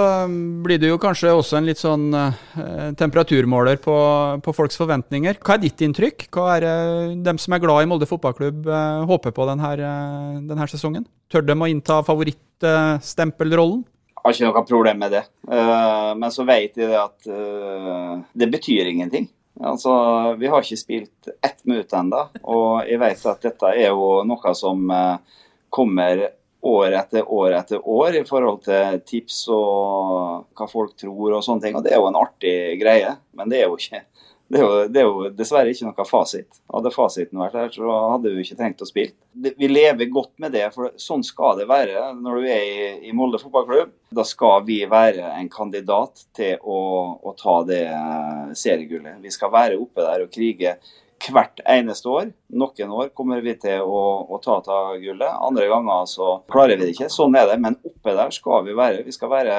blir 0.63 0.79
du 0.79 0.85
jo 0.87 0.99
kanskje 1.01 1.33
også 1.33 1.57
en 1.57 1.67
litt 1.67 1.81
sånn 1.81 2.13
temperaturmåler 2.95 3.81
på, 3.83 3.95
på, 4.45 4.55
folks 4.55 4.77
forventninger. 4.79 5.41
Hva 5.43 5.57
er 5.57 5.65
ditt 5.65 5.81
inntrykk? 5.83 6.27
Hva 6.31 6.45
er 6.55 6.67
dem 7.25 7.41
som 7.41 7.57
er 7.57 7.63
glad 7.63 7.83
i 7.83 7.89
Molde 7.89 8.07
fotballklubb, 8.07 8.69
håper 9.09 9.33
på 9.35 9.49
denne 9.49 9.64
denne, 9.73 10.45
denne 10.49 10.67
sesongen? 10.69 11.05
Tør 11.31 11.45
de 11.45 11.55
å 11.57 11.69
innta 11.69 12.01
favorittstempelrollen? 12.05 13.83
Jeg 14.15 14.21
har 14.25 14.35
ikke 14.35 14.49
noe 14.49 14.65
problem 14.65 15.01
med 15.03 15.11
det. 15.13 15.23
Eh, 15.53 16.11
men 16.17 16.31
så 16.33 16.45
vet 16.47 16.77
jeg 16.81 16.95
at 16.97 17.27
eh, 17.29 18.13
det 18.33 18.47
betyr 18.53 18.89
ingenting. 18.89 19.27
Altså, 19.61 19.91
Vi 20.39 20.49
har 20.51 20.63
ikke 20.63 20.79
spilt 20.79 21.29
ett 21.41 21.61
minutt 21.63 21.93
ennå, 21.93 22.25
og 22.43 22.89
jeg 22.89 22.99
vet 22.99 23.27
at 23.31 23.45
dette 23.45 23.69
er 23.71 23.93
jo 23.93 24.23
noe 24.27 24.55
som 24.57 24.89
eh, 24.91 25.37
kommer 25.69 26.25
år 26.65 26.95
etter 26.97 27.29
år 27.29 27.53
etter 27.59 27.85
år 27.85 28.17
i 28.17 28.25
forhold 28.25 28.63
til 28.65 28.99
tips 29.05 29.43
og 29.53 30.47
hva 30.57 30.67
folk 30.69 30.95
tror 30.97 31.37
og 31.37 31.45
sånne 31.45 31.67
ting. 31.67 31.77
Og 31.77 31.85
det 31.85 31.93
er 31.93 32.01
jo 32.01 32.09
en 32.09 32.19
artig 32.19 32.55
greie, 32.81 33.13
men 33.37 33.51
det 33.51 33.61
er 33.61 33.69
jo 33.69 33.77
ikke 33.77 34.01
det 34.47 34.59
er, 34.59 34.63
jo, 34.63 34.81
det 34.93 34.99
er, 35.01 35.07
jo, 35.07 35.29
dessverre 35.33 35.71
ikke 35.73 35.87
noe 35.87 36.05
fasit. 36.05 36.59
Hadde 36.69 36.91
fasiten 36.93 37.39
vært 37.41 37.55
her, 37.57 37.71
så 37.73 37.93
hadde 38.11 38.33
vi 38.35 38.43
ikke 38.45 38.57
trengt 38.59 38.83
å 38.85 38.87
spille. 38.87 39.15
Vi 39.33 39.69
lever 39.69 40.11
godt 40.13 40.35
med 40.43 40.53
det, 40.53 40.67
for 40.75 40.91
sånn 41.01 41.25
skal 41.25 41.57
det 41.57 41.65
være 41.69 42.11
når 42.19 42.37
du 42.37 42.49
er 42.53 42.65
i, 42.65 42.83
i 43.09 43.13
Molde 43.17 43.41
fotballklubb. 43.41 43.95
Da 44.13 44.25
skal 44.27 44.61
vi 44.67 44.83
være 44.89 45.31
en 45.39 45.49
kandidat 45.49 46.27
til 46.37 46.61
å, 46.61 46.77
å 47.25 47.33
ta 47.39 47.57
det 47.65 47.81
eh, 47.89 48.53
seriegullet. 48.53 49.17
Vi 49.25 49.33
skal 49.33 49.53
være 49.55 49.81
oppe 49.81 50.05
der 50.05 50.27
og 50.27 50.31
krige 50.33 50.77
hvert 51.29 51.61
eneste 51.65 52.09
år. 52.11 52.31
Noen 52.55 52.91
år 52.91 53.11
kommer 53.17 53.41
vi 53.45 53.55
til 53.59 53.81
å, 53.81 54.01
å 54.29 54.39
ta 54.43 54.59
av 54.59 54.97
gullet, 55.01 55.39
andre 55.47 55.69
ganger 55.71 56.09
så 56.09 56.31
klarer 56.51 56.77
vi 56.77 56.85
det 56.85 56.95
ikke. 56.95 57.09
Sånn 57.13 57.37
er 57.39 57.49
det, 57.49 57.57
men 57.63 57.79
oppe 57.85 58.15
der 58.17 58.35
skal 58.35 58.65
vi 58.67 58.75
være. 58.77 59.05
Vi 59.07 59.15
skal 59.15 59.31
være 59.31 59.55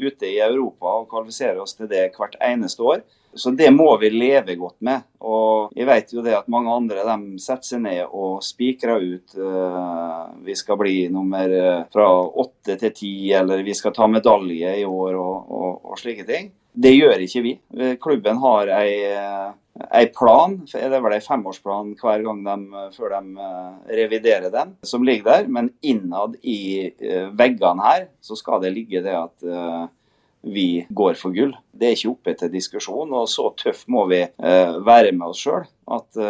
ute 0.00 0.30
i 0.30 0.40
Europa 0.40 0.98
og 1.00 1.08
kvalifisere 1.12 1.62
oss 1.62 1.76
til 1.78 1.90
det 1.92 2.08
hvert 2.16 2.38
eneste 2.42 2.82
år. 2.82 3.04
Så 3.36 3.50
det 3.50 3.68
må 3.70 3.90
vi 4.00 4.08
leve 4.10 4.54
godt 4.56 4.78
med. 4.80 5.04
Og 5.28 5.74
jeg 5.76 5.86
vet 5.88 6.12
jo 6.14 6.22
det 6.24 6.32
at 6.38 6.48
mange 6.52 6.72
andre 6.72 7.04
de 7.04 7.40
setter 7.42 7.68
seg 7.68 7.82
ned 7.84 8.02
og 8.06 8.38
spikrer 8.44 9.02
ut 9.02 9.34
uh, 9.36 10.32
vi 10.46 10.56
skal 10.56 10.78
bli 10.80 10.94
nummer 11.12 11.52
uh, 11.52 11.82
fra 11.92 12.06
åtte 12.24 12.78
til 12.80 12.94
ti, 12.96 13.12
eller 13.36 13.64
vi 13.66 13.74
skal 13.76 13.92
ta 13.96 14.08
medalje 14.08 14.72
i 14.80 14.86
år 14.88 15.18
og, 15.20 15.52
og, 15.52 15.68
og, 15.84 15.98
slike 16.00 16.24
ting. 16.28 16.48
Det 16.76 16.92
gjør 16.92 17.22
ikke 17.24 17.40
vi. 17.40 17.52
Klubben 18.02 18.36
har 18.42 18.68
ei, 18.76 18.92
ei 19.96 20.06
plan, 20.12 20.58
det 20.68 20.82
er 20.84 21.00
vel 21.00 21.14
ei 21.16 21.24
femårsplan 21.24 21.94
hver 21.96 22.24
gang 22.26 22.42
de, 22.44 22.56
før 22.92 23.14
de 23.16 23.46
reviderer 23.96 24.52
den, 24.52 24.74
som 24.84 25.04
ligger 25.06 25.30
der. 25.30 25.48
Men 25.48 25.70
innad 25.80 26.36
i 26.44 26.92
veggene 27.32 27.86
her 27.86 28.08
så 28.20 28.36
skal 28.36 28.60
det 28.60 28.74
ligge 28.76 29.00
det 29.04 29.16
at 29.16 29.46
vi 30.46 30.84
går 30.94 31.16
for 31.18 31.32
gull. 31.34 31.56
Det 31.72 31.88
er 31.88 31.96
ikke 31.96 32.12
oppe 32.12 32.34
til 32.38 32.52
diskusjon, 32.52 33.14
og 33.16 33.24
så 33.32 33.48
tøff 33.56 33.86
må 33.88 34.04
vi 34.12 34.20
være 34.36 35.14
med 35.16 35.30
oss 35.32 35.40
sjøl 35.46 35.64
at 35.96 36.20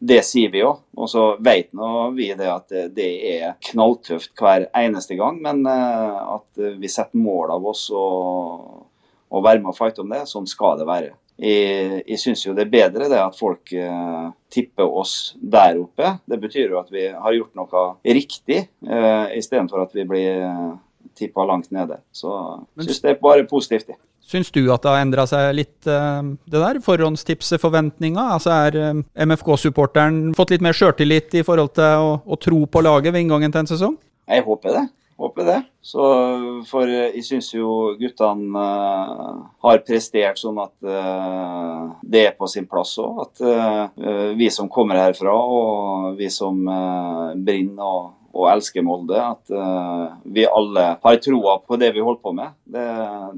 det 0.00 0.22
sier 0.24 0.48
vi 0.54 0.62
jo. 0.62 0.70
Og 0.96 1.10
så 1.12 1.24
vet 1.44 1.74
nå 1.76 2.10
vi 2.16 2.30
det 2.38 2.46
at 2.48 2.72
det 2.94 3.10
er 3.34 3.58
knalltøft 3.72 4.32
hver 4.38 4.70
eneste 4.80 5.18
gang, 5.18 5.42
men 5.42 5.66
at 5.66 6.62
vi 6.78 6.88
setter 6.88 7.20
mål 7.20 7.52
av 7.58 7.66
oss 7.74 7.90
og, 7.92 8.86
og 9.30 9.44
være 9.46 9.62
med 9.62 9.72
og 9.72 9.78
fighte 9.78 10.02
om 10.02 10.12
det, 10.12 10.24
sånn 10.28 10.48
skal 10.50 10.78
det 10.80 10.88
være. 10.88 11.12
jeg, 11.40 12.02
jeg 12.04 12.20
syns 12.20 12.42
jo 12.44 12.52
det 12.56 12.66
er 12.66 12.72
bedre 12.74 13.08
det 13.08 13.20
at 13.22 13.38
folk 13.38 13.72
eh, 13.72 14.28
tipper 14.52 14.84
oss 15.00 15.34
der 15.40 15.78
oppe. 15.80 16.18
Det 16.28 16.40
betyr 16.42 16.74
jo 16.74 16.80
at 16.82 16.90
vi 16.92 17.06
har 17.08 17.36
gjort 17.36 17.56
noe 17.56 17.86
riktig, 18.04 18.66
eh, 18.66 19.26
istedenfor 19.38 19.86
at 19.86 19.96
vi 19.96 20.04
blir 20.08 20.44
eh, 20.44 20.70
tippa 21.16 21.46
langt 21.48 21.70
nede. 21.74 22.00
Så 22.12 22.30
jeg 22.76 22.90
syns 22.90 23.02
det 23.06 23.14
er 23.14 23.22
bare 23.22 23.48
positivt. 23.48 23.94
Syns 24.30 24.52
du 24.54 24.60
at 24.70 24.84
det 24.84 24.92
har 24.92 25.00
endra 25.02 25.24
seg 25.26 25.48
litt, 25.56 25.78
eh, 25.88 26.20
det 26.52 26.60
der? 26.62 26.78
Forhåndstipset, 26.84 27.58
forventninga? 27.62 28.28
Altså 28.36 28.52
Er 28.68 28.78
eh, 28.78 29.02
MFK-supporteren 29.26 30.34
fått 30.38 30.52
litt 30.54 30.62
mer 30.64 30.76
sjøltillit 30.76 31.40
i 31.40 31.46
forhold 31.46 31.74
til 31.78 32.04
å, 32.04 32.14
å 32.22 32.38
tro 32.38 32.62
på 32.66 32.84
laget 32.84 33.14
ved 33.14 33.24
inngangen 33.24 33.54
til 33.54 33.64
en 33.64 33.70
sesong? 33.70 33.96
Jeg 34.30 34.44
håper 34.46 34.76
det. 34.76 34.88
Håper 35.20 35.44
det. 35.44 35.58
Så, 35.84 36.04
for 36.64 36.88
jeg 36.88 37.20
syns 37.26 37.50
jo 37.52 37.90
guttene 38.00 38.56
uh, 38.56 39.40
har 39.66 39.82
prestert 39.84 40.40
sånn 40.40 40.56
at 40.62 40.72
uh, 40.80 41.90
det 42.00 42.22
er 42.30 42.38
på 42.38 42.48
sin 42.48 42.64
plass 42.68 42.94
òg. 43.02 43.18
At 43.26 43.42
uh, 43.44 44.30
vi 44.38 44.48
som 44.48 44.70
kommer 44.72 44.96
herfra, 44.96 45.34
og 45.34 46.16
vi 46.16 46.30
som 46.32 46.64
brenner 46.64 47.84
og 47.84 48.16
og 48.30 48.44
elsker 48.46 48.84
Molde. 48.86 49.18
At 49.18 49.50
vi 50.22 50.44
alle 50.46 50.84
har 51.02 51.16
troa 51.18 51.56
på 51.66 51.74
det 51.82 51.88
vi 51.96 52.04
holder 52.06 52.20
på 52.22 52.30
med. 52.38 52.52
Det, 52.62 52.84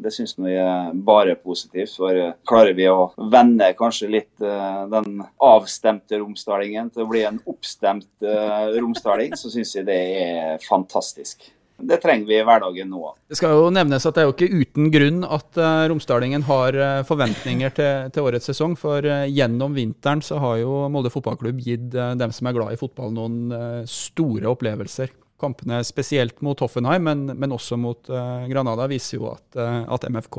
det 0.05 0.12
syns 0.12 0.37
jeg 0.37 0.59
er 0.61 0.90
bare 0.92 1.33
positivt. 1.40 1.95
For 1.97 2.21
klarer 2.45 2.77
vi 2.77 2.90
å 2.92 3.07
vende 3.33 3.71
kanskje 3.79 4.11
litt 4.12 4.45
den 4.92 5.25
avstemte 5.49 6.21
romsdalingen 6.21 6.92
til 6.92 7.07
å 7.07 7.09
bli 7.09 7.25
en 7.25 7.40
oppstemt 7.49 8.29
romsdaling, 8.77 9.33
så 9.33 9.49
syns 9.57 9.73
jeg 9.79 9.88
det 9.88 10.01
er 10.27 10.68
fantastisk 10.68 11.49
det 11.83 11.99
trenger 12.03 12.29
vi 12.29 12.38
i 12.38 12.45
hverdagen 12.47 12.90
nå. 12.92 13.12
Det 13.29 13.37
skal 13.38 13.57
jo 13.57 13.71
nevnes 13.75 14.05
at 14.07 14.14
det 14.16 14.23
er 14.23 14.29
jo 14.29 14.35
ikke 14.35 14.61
uten 14.62 14.90
grunn 14.95 15.23
at 15.27 15.59
uh, 15.59 15.85
romsdalingen 15.90 16.45
har 16.47 16.79
uh, 16.79 17.03
forventninger 17.07 17.75
til, 17.77 18.12
til, 18.14 18.29
årets 18.29 18.51
sesong. 18.53 18.77
For 18.79 19.03
uh, 19.03 19.25
gjennom 19.27 19.75
vinteren 19.77 20.23
så 20.25 20.38
har 20.42 20.61
jo 20.62 20.85
Molde 20.92 21.12
fotballklubb 21.12 21.62
gitt 21.62 21.90
dem 21.92 22.35
som 22.35 22.49
er 22.49 22.57
glad 22.57 22.75
i 22.75 22.81
fotball, 22.81 23.12
noen 23.14 23.85
store 23.88 24.51
opplevelser. 24.53 25.11
Kampene 25.42 25.81
spesielt 25.87 26.38
mot 26.45 26.61
Hoffenheim, 26.62 27.03
men, 27.09 27.25
men 27.35 27.55
også 27.55 27.79
mot 27.81 28.07
Granada, 28.07 28.87
viser 28.90 29.18
jo 29.18 29.33
at, 29.33 29.59
at 29.59 30.07
MFK 30.07 30.38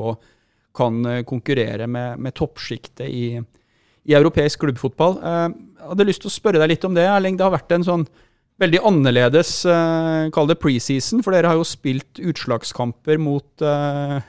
kan 0.74 1.02
konkurrere 1.28 1.86
med, 1.90 2.22
med 2.24 2.34
toppsjiktet 2.38 3.10
i, 3.10 3.26
i, 3.36 4.14
europeisk 4.16 4.64
klubbfotball. 4.64 5.18
Jeg 5.20 5.90
hadde 5.90 6.08
lyst 6.08 6.24
til 6.24 6.32
å 6.32 6.34
spørre 6.38 6.62
deg 6.62 6.72
litt 6.72 6.86
om 6.88 6.96
det, 6.96 7.04
Erling. 7.04 7.36
Det 7.36 7.44
har 7.44 7.52
vært 7.52 7.76
en 7.76 7.84
sånn 7.86 8.06
veldig 8.62 8.80
annerledes, 8.86 9.52
uh, 9.66 10.30
kall 10.34 10.48
det 10.50 10.58
preseason, 10.62 11.22
for 11.24 11.34
dere 11.34 11.50
har 11.50 11.58
jo 11.58 11.66
spilt 11.66 12.20
utslagskamper 12.22 13.20
mot 13.22 13.64
uh, 13.64 14.20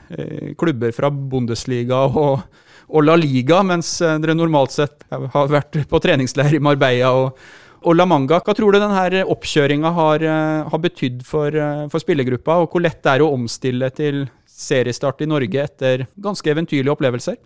klubber 0.58 0.94
fra 0.96 1.10
Bundesliga 1.10 2.02
og, 2.08 2.42
og, 2.88 2.98
La 3.06 3.16
Liga, 3.18 3.62
mens 3.66 3.98
dere 4.00 4.36
normalt 4.36 4.74
sett 4.74 5.06
har 5.10 5.52
vært 5.52 5.84
på 5.90 6.02
treningsleir 6.02 6.58
i 6.58 6.62
Marbella 6.62 7.12
og, 7.14 7.46
og 7.86 7.98
La 7.98 8.06
Manga. 8.08 8.40
Hva 8.42 8.54
tror 8.56 8.74
du 8.74 8.82
denne 8.82 9.24
oppkjøringa 9.30 9.94
har, 9.94 10.26
har 10.72 10.82
betydd 10.82 11.22
for, 11.26 11.54
for 11.92 12.02
spillergruppa, 12.02 12.60
og 12.62 12.72
hvor 12.72 12.82
lett 12.82 13.02
det 13.04 13.14
er 13.14 13.26
å 13.26 13.32
omstille 13.34 13.90
til 13.94 14.24
seriestart 14.50 15.22
i 15.22 15.30
Norge 15.30 15.62
etter 15.68 16.08
ganske 16.18 16.50
eventyrlige 16.50 16.94
opplevelser? 16.94 17.38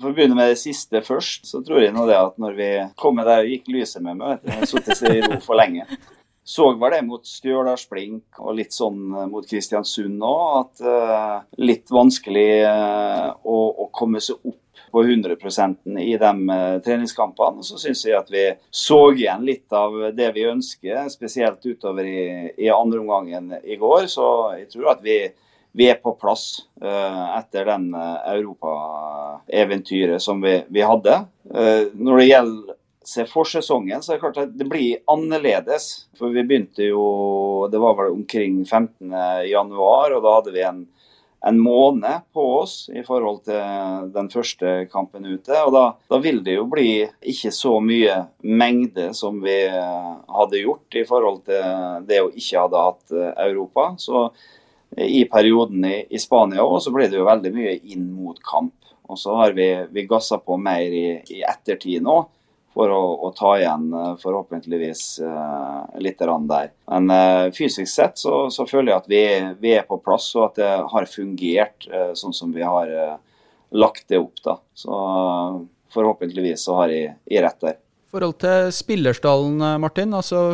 For 0.00 0.10
å 0.10 0.14
begynne 0.16 0.36
med 0.38 0.52
det 0.52 0.60
siste 0.60 1.02
først, 1.04 1.46
så 1.50 1.60
tror 1.64 1.82
jeg 1.82 1.92
nå 1.94 2.06
det 2.08 2.16
at 2.16 2.40
når 2.40 2.56
vi 2.56 2.70
kom 3.00 3.18
med 3.18 3.28
der, 3.28 3.48
gikk 3.48 3.68
lyset 3.74 4.04
med 4.04 4.20
meg. 4.20 4.42
vet 4.46 4.72
du, 4.72 5.06
i 5.10 5.22
ro 5.26 5.38
for 5.44 5.58
lenge. 5.58 5.86
Så 6.44 6.72
var 6.74 6.90
det 6.90 7.04
mot 7.06 7.26
Stjørdalsblink 7.26 8.40
og 8.42 8.56
litt 8.58 8.74
sånn 8.74 9.12
eh, 9.14 9.28
mot 9.30 9.46
Kristiansund 9.46 10.24
òg, 10.26 10.48
at 10.58 10.82
uh, 10.82 11.36
litt 11.62 11.92
vanskelig 11.92 12.64
uh, 12.66 13.28
å, 13.46 13.58
å, 13.84 13.86
komme 13.94 14.18
seg 14.22 14.40
opp 14.50 14.58
på 14.92 15.04
100% 15.06 15.94
i 16.02 16.16
de 16.18 16.32
uh, 16.50 16.80
treningskampene. 16.82 17.62
Så 17.62 17.78
syns 17.78 18.02
jeg 18.08 18.18
at 18.18 18.32
vi 18.32 18.48
så 18.74 18.98
igjen 19.14 19.46
litt 19.46 19.70
av 19.76 19.94
det 20.16 20.32
vi 20.34 20.48
ønsker, 20.50 21.06
spesielt 21.14 21.62
utover 21.62 22.10
i, 22.10 22.26
i 22.58 22.72
andre 22.74 23.04
omgangen 23.04 23.54
i 23.62 23.78
går. 23.78 24.10
Så 24.10 24.26
jeg 24.58 24.66
tror 24.74 24.96
at 24.96 25.06
vi 25.06 25.20
vi 25.72 25.88
er 25.88 25.98
på 26.02 26.12
plass 26.20 26.66
uh, 26.84 27.38
etter 27.38 27.66
den 27.72 27.88
uh, 27.96 28.20
europaeventyret 28.34 30.22
som 30.22 30.42
vi, 30.44 30.58
vi 30.68 30.84
hadde. 30.84 31.22
Uh, 31.48 31.88
når 31.96 32.20
det 32.20 32.28
gjelder 32.28 32.78
se 33.02 33.24
forsesongen, 33.26 34.02
så 34.02 34.12
er 34.12 34.18
det 34.18 34.22
klart 34.22 34.40
at 34.44 34.56
det 34.58 34.68
blir 34.70 35.00
annerledes. 35.10 36.06
For 36.18 36.30
vi 36.30 36.44
begynte 36.46 36.86
jo 36.86 37.68
Det 37.72 37.80
var 37.82 37.96
vel 37.98 38.12
omkring 38.12 38.62
15.1, 38.64 39.72
og 39.80 40.20
da 40.22 40.34
hadde 40.36 40.54
vi 40.54 40.62
en, 40.66 40.84
en 41.46 41.58
måned 41.58 42.28
på 42.34 42.46
oss 42.60 42.76
i 42.92 43.02
forhold 43.06 43.42
til 43.48 44.08
den 44.14 44.30
første 44.30 44.74
kampen 44.92 45.26
ute. 45.26 45.56
Og 45.64 45.74
da, 45.74 45.84
da, 46.10 46.20
vil 46.22 46.42
det 46.46 46.56
jo 46.60 46.68
bli 46.70 47.04
ikke 47.32 47.50
så 47.54 47.78
mye 47.82 48.20
mengde 48.46 49.10
som 49.18 49.40
vi 49.42 49.58
hadde 49.66 50.62
gjort 50.62 50.98
i 50.98 51.06
forhold 51.08 51.44
til 51.48 52.06
det 52.06 52.22
å 52.22 52.30
ikke 52.30 52.66
hadde 52.66 52.88
hatt 52.90 53.16
Europa. 53.48 53.94
Så 53.98 54.28
i 54.96 55.24
perioden 55.24 55.84
i, 55.88 55.96
i 56.10 56.20
Spania 56.20 56.64
òg, 56.64 56.78
så 56.84 56.92
ble 56.92 57.08
det 57.08 57.18
jo 57.18 57.28
veldig 57.28 57.52
mye 57.54 57.74
inn 57.94 58.10
mot 58.12 58.38
kamp. 58.44 58.74
Og 59.10 59.18
så 59.18 59.34
har 59.36 59.56
vi, 59.56 59.68
vi 59.92 60.06
gassa 60.08 60.38
på 60.40 60.56
mer 60.60 60.92
i, 60.92 61.06
i 61.32 61.42
ettertid 61.48 62.04
nå 62.04 62.22
for 62.72 62.88
å, 62.88 63.00
å, 63.26 63.30
ta 63.36 63.50
igjen 63.58 63.90
eh, 63.92 64.12
forhåpentligvis 64.22 65.02
uh, 65.20 65.98
litt 66.00 66.22
der. 66.22 66.70
Men 66.88 67.10
uh, 67.12 67.50
fysisk 67.52 67.90
sett 67.92 68.16
så, 68.16 68.46
så, 68.48 68.64
føler 68.64 68.92
jeg 68.94 69.00
at 69.02 69.10
vi, 69.10 69.24
vi, 69.60 69.74
er 69.76 69.84
på 69.88 70.00
plass, 70.00 70.30
og 70.38 70.46
at 70.46 70.60
det 70.62 70.70
har 70.94 71.08
fungert 71.10 71.88
uh, 71.92 72.14
sånn 72.16 72.32
som 72.32 72.54
vi 72.54 72.64
har 72.64 72.88
lagt 73.72 74.08
det 74.08 74.22
opp. 74.22 74.40
da. 74.44 74.56
Så 74.72 74.92
forhåpentligvis 75.92 76.64
så 76.64 76.78
har 76.80 76.94
jeg, 76.94 77.12
jeg 77.28 77.44
rett 77.44 77.60
der. 77.60 77.76
I 77.76 78.12
forhold 78.12 78.40
til 78.40 78.72
spillerstallen, 78.76 79.60
Martin. 79.80 80.12
altså 80.16 80.46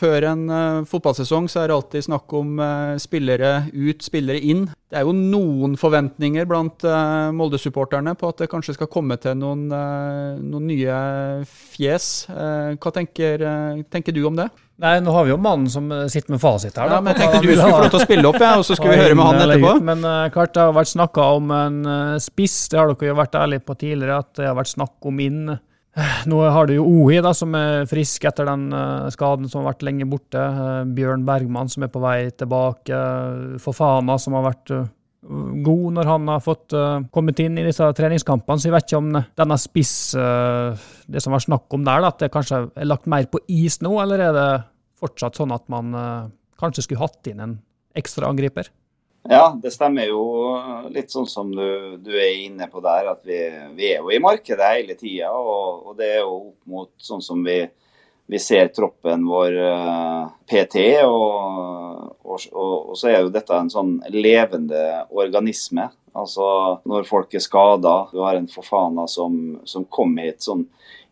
før 0.00 0.26
en 0.30 0.46
uh, 0.50 0.86
fotballsesong 0.88 1.48
så 1.50 1.62
er 1.62 1.70
det 1.70 1.76
alltid 1.76 2.06
snakk 2.06 2.32
om 2.36 2.56
uh, 2.60 2.96
spillere 3.00 3.66
ut, 3.74 4.00
spillere 4.04 4.40
inn. 4.40 4.64
Det 4.90 4.98
er 4.98 5.04
jo 5.06 5.14
noen 5.14 5.76
forventninger 5.78 6.48
blant 6.50 6.82
uh, 6.88 7.28
Molde-supporterne 7.36 8.16
på 8.18 8.30
at 8.32 8.42
det 8.42 8.50
kanskje 8.52 8.74
skal 8.78 8.90
komme 8.90 9.18
til 9.20 9.36
noen, 9.38 9.68
noen 9.70 10.66
nye 10.66 10.96
fjes. 11.46 12.08
hva 12.30 12.92
tenker, 12.94 13.44
tenker, 13.92 14.16
du 14.16 14.24
om 14.26 14.38
det? 14.38 14.48
Nei, 14.80 14.96
Nå 15.04 15.12
har 15.12 15.26
vi 15.26 15.34
jo 15.34 15.38
mannen 15.40 15.68
som 15.70 15.90
sitter 16.10 16.34
med 16.34 16.42
fasit 16.42 16.74
her. 16.74 16.88
Da. 16.88 16.98
Ja, 16.98 17.04
men 17.04 17.14
Jeg 17.14 17.20
tenkte 17.20 17.40
du 17.44 17.52
skulle 17.52 17.70
få 17.70 17.82
lov 17.84 17.92
til 17.92 18.00
å 18.00 18.06
spille 18.08 18.28
opp, 18.30 18.40
ja, 18.40 18.52
og 18.58 18.66
så 18.66 18.76
skulle 18.78 18.96
vi 18.96 19.02
høre 19.04 19.18
med 19.18 19.28
han 19.28 19.42
etterpå. 19.44 19.74
Men 19.86 20.06
klart 20.34 20.54
det 20.56 20.64
har 20.64 20.76
vært 20.76 20.92
snakka 20.94 21.26
om 21.38 21.54
en 21.54 21.80
spiss, 22.24 22.62
det 22.72 22.80
har 22.80 22.92
dere 22.92 23.12
jo 23.12 23.18
vært 23.20 23.40
ærlige 23.42 23.66
på 23.68 23.76
tidligere, 23.84 24.22
at 24.24 24.32
det 24.40 24.48
har 24.48 24.56
vært 24.58 24.74
snakk 24.74 25.10
om 25.12 25.22
inn. 25.26 25.42
Nå 26.30 26.38
har 26.54 26.68
du 26.68 26.76
jo 26.76 26.84
Ohi, 26.86 27.18
da, 27.24 27.32
som 27.34 27.54
er 27.58 27.88
frisk 27.90 28.24
etter 28.28 28.46
den 28.46 28.68
uh, 28.70 29.08
skaden 29.10 29.48
som 29.50 29.62
har 29.62 29.72
vært 29.72 29.84
lenge 29.88 30.06
borte. 30.10 30.38
Uh, 30.38 30.86
Bjørn 30.94 31.24
Bergman, 31.26 31.70
som 31.72 31.84
er 31.84 31.90
på 31.90 32.02
vei 32.02 32.30
tilbake. 32.30 32.94
Uh, 32.94 33.58
Fofana, 33.62 34.18
som 34.20 34.38
har 34.38 34.46
vært 34.52 34.74
god 35.20 35.96
når 35.98 36.08
han 36.08 36.28
har 36.32 36.38
fått 36.40 36.72
kommet 37.12 37.42
inn 37.44 37.58
i 37.60 37.64
disse 37.66 37.84
treningskampene. 37.92 38.56
Så 38.56 38.70
jeg 38.70 38.72
vet 38.72 38.86
ikke 38.86 39.00
om 39.02 39.10
denne 39.12 39.58
spiss, 39.60 39.92
det 40.16 41.20
som 41.20 41.36
var 41.36 41.42
snakk 41.44 41.76
om 41.76 41.84
der, 41.84 42.00
da, 42.00 42.08
at 42.08 42.24
det 42.24 42.30
kanskje 42.32 42.62
er 42.72 42.88
lagt 42.88 43.04
mer 43.04 43.28
på 43.28 43.42
is 43.52 43.76
nå, 43.84 43.92
eller 44.00 44.24
er 44.24 44.32
det 44.32 44.46
fortsatt 44.96 45.36
sånn 45.36 45.52
at 45.52 45.66
man 45.68 45.92
kanskje 46.56 46.86
skulle 46.86 47.04
hatt 47.04 47.28
inn 47.28 47.44
en 47.44 47.54
ekstra 48.00 48.32
angriper? 48.32 48.72
Ja, 49.28 49.58
det 49.62 49.70
stemmer 49.74 50.08
jo 50.08 50.22
litt 50.88 51.12
sånn 51.12 51.28
som 51.28 51.50
du, 51.52 51.98
du 52.00 52.14
er 52.16 52.40
inne 52.46 52.70
på 52.72 52.80
der. 52.84 53.10
At 53.12 53.20
vi, 53.28 53.38
vi 53.76 53.92
er 53.92 54.00
jo 54.00 54.12
i 54.14 54.22
markedet 54.22 54.72
hele 54.78 54.96
tida. 54.96 55.32
Og, 55.36 55.90
og, 55.90 55.92
det 55.98 56.08
er 56.14 56.22
jo 56.22 56.36
opp 56.38 56.72
mot 56.72 56.90
sånn 56.96 57.22
som 57.24 57.44
vi, 57.44 57.58
vi 58.30 58.40
ser 58.40 58.72
troppen 58.74 59.26
vår 59.28 59.58
uh, 59.60 59.76
eh, 59.76 60.24
PT. 60.48 60.86
Og, 61.04 62.16
og, 62.24 62.48
og, 62.54 62.96
så 62.96 63.12
er 63.12 63.20
jo 63.20 63.34
dette 63.34 63.60
en 63.60 63.72
sånn 63.72 63.98
levende 64.14 65.04
organisme. 65.12 65.90
Altså 66.16 66.80
når 66.88 67.06
folk 67.06 67.36
er 67.36 67.44
skada. 67.44 67.96
Du 68.14 68.24
har 68.24 68.40
en 68.40 68.48
forfana 68.50 69.04
som, 69.10 69.60
som 69.68 69.84
kom 69.84 70.16
hit 70.22 70.40
sånn 70.48 70.64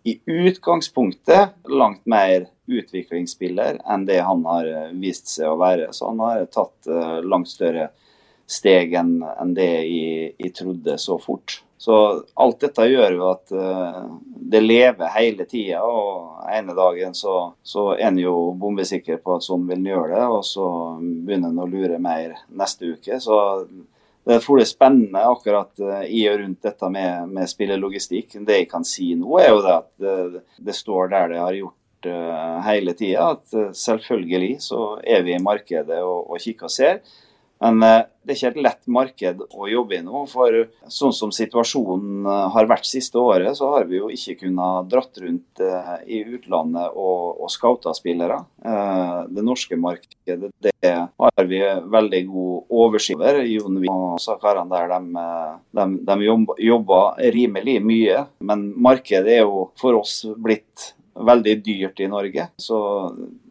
i 0.09 0.21
utgangspunktet 0.25 1.69
langt 1.69 2.07
mer 2.07 2.47
utviklingsspiller 2.69 3.81
enn 3.85 4.05
det 4.09 4.21
han 4.25 4.45
har 4.49 4.69
eh, 4.69 4.91
vist 5.01 5.31
seg 5.33 5.53
å 5.53 5.61
være. 5.61 5.91
Så 5.93 6.11
han 6.11 6.21
har 6.25 6.45
tatt 6.53 6.91
uh, 6.91 7.19
langt 7.25 7.51
større 7.51 7.91
steg 8.49 8.95
enn 8.97 9.19
det 9.57 9.71
jeg, 9.89 10.53
trodde 10.57 10.97
så 11.01 11.19
fort. 11.21 11.61
Så 11.79 11.95
alt 12.35 12.61
dette 12.65 12.89
gjør 12.89 13.17
jo 13.19 13.27
at 13.31 13.53
uh, 13.55 14.07
det 14.53 14.63
lever 14.65 15.13
hele 15.15 15.45
tida, 15.49 15.83
og 15.85 16.49
ene 16.53 16.75
dagen 16.77 17.15
så, 17.15 17.53
så 17.63 17.93
er 17.95 18.09
en 18.09 18.19
jo 18.21 18.35
bombesikker 18.59 19.21
på 19.23 19.37
at 19.37 19.47
sånn 19.47 19.69
vil 19.69 19.79
en 19.79 19.93
gjøre 19.93 20.17
det, 20.17 20.25
og 20.39 20.43
så 20.49 20.67
begynner 20.99 21.53
en 21.53 21.63
å 21.65 21.69
lure 21.71 22.01
mer 22.03 22.35
neste 22.49 22.97
uke. 22.97 23.21
Så 23.23 23.39
det 24.29 24.37
er 24.39 24.69
spennende 24.69 25.25
akkurat 25.25 25.73
uh, 25.81 26.05
i 26.05 26.27
og 26.31 26.41
rundt 26.43 26.63
dette 26.69 26.91
med, 26.93 27.33
med 27.33 27.51
spillelogistikk. 27.51 28.39
Det 28.47 28.63
jeg 28.63 28.71
kan 28.71 28.87
si 28.87 29.15
nå, 29.19 29.39
er 29.41 29.53
jo 29.53 29.63
det 29.65 29.75
at 29.75 29.91
det, 30.05 30.43
det 30.69 30.77
står 30.77 31.13
der 31.15 31.33
det 31.33 31.41
har 31.43 31.57
gjort 31.57 32.11
uh, 32.11 32.59
hele 32.69 32.95
tida, 32.99 33.31
at 33.37 33.77
selvfølgelig 33.77 34.53
så 34.65 34.83
er 35.05 35.25
vi 35.27 35.35
i 35.37 35.43
markedet 35.43 36.03
og, 36.05 36.29
og 36.29 36.45
kikker 36.45 36.69
og 36.69 36.75
ser. 36.75 37.01
Men 37.65 37.83
eh, 37.83 38.05
det 38.23 38.35
er 38.35 38.39
ikke 38.39 38.51
et 38.53 38.65
lett 38.67 38.91
marked 38.93 39.41
å 39.49 39.69
jobbe 39.71 39.99
i 39.99 40.03
nå. 40.05 40.23
For 40.31 40.59
sånn 40.93 41.15
som 41.17 41.33
situasjonen 41.35 42.27
eh, 42.29 42.45
har 42.55 42.69
vært 42.71 42.89
siste 42.89 43.19
året, 43.21 43.51
så 43.59 43.73
har 43.75 43.89
vi 43.91 43.99
jo 43.99 44.11
ikke 44.15 44.39
kunnet 44.45 44.91
dratt 44.93 45.19
rundt 45.23 45.63
eh, 45.65 45.95
i 46.07 46.21
utlandet 46.37 46.95
og, 46.95 47.41
og 47.43 47.53
scouta 47.53 47.95
spillere. 47.97 48.41
Det 49.29 49.43
norske 49.45 49.79
markedet 49.81 50.51
det 50.61 50.93
har 50.93 51.49
vi 51.49 51.61
veldig 51.91 52.21
god 52.29 52.77
oversikt 52.83 53.19
over. 53.19 53.41
Jon 53.49 53.81
Wien 53.83 53.95
og 53.95 54.21
Sakarene 54.23 54.71
der 54.71 54.93
de, 54.93 55.25
de, 55.79 55.87
de 56.07 56.67
jobber 56.69 57.19
rimelig 57.35 57.79
mye. 57.83 58.23
Men 58.45 58.69
markedet 58.77 59.39
er 59.39 59.45
jo 59.47 59.69
for 59.81 59.99
oss 59.99 60.21
blitt 60.37 60.93
veldig 61.19 61.57
dyrt 61.65 62.01
i 62.01 62.11
Norge. 62.11 62.49
Så 62.61 62.79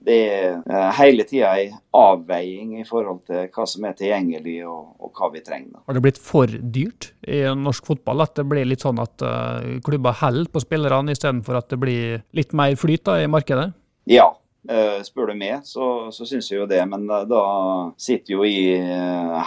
det 0.08 0.18
er 0.32 0.56
eh, 0.64 0.88
hele 1.02 1.26
tida 1.28 1.52
ei 1.60 1.68
avveiing 1.98 2.78
i 2.80 2.86
forhold 2.88 3.26
til 3.28 3.50
hva 3.52 3.66
som 3.68 3.88
er 3.90 3.98
tilgjengelig 3.98 4.58
og, 4.70 4.96
og, 5.02 5.12
hva 5.18 5.30
vi 5.34 5.44
trenger. 5.44 5.82
Har 5.84 5.98
det 5.98 6.04
blitt 6.06 6.22
for 6.24 6.48
dyrt 6.48 7.12
i 7.28 7.44
norsk 7.58 7.92
fotball? 7.92 8.24
At 8.24 8.38
det 8.40 8.48
blir 8.48 8.68
litt 8.68 8.86
sånn 8.86 9.02
at 9.04 9.24
uh, 9.26 9.78
klubber 9.86 10.16
holder 10.22 10.52
på 10.54 10.64
spillerne 10.64 11.16
istedenfor 11.16 11.60
at 11.60 11.72
det 11.74 11.82
blir 11.82 12.20
litt 12.38 12.56
mer 12.56 12.78
flyt 12.80 13.08
da, 13.10 13.22
i 13.24 13.32
markedet? 13.32 13.72
Ja, 14.08 14.32
Uh, 14.68 14.98
spør 15.00 15.30
du 15.32 15.38
meg, 15.40 15.62
så, 15.64 16.10
så 16.12 16.26
syns 16.28 16.50
jeg 16.52 16.58
jo 16.58 16.66
det. 16.68 16.82
Men 16.92 17.06
da 17.08 17.44
sitter 18.04 18.34
jo 18.34 18.44
jeg 18.44 18.82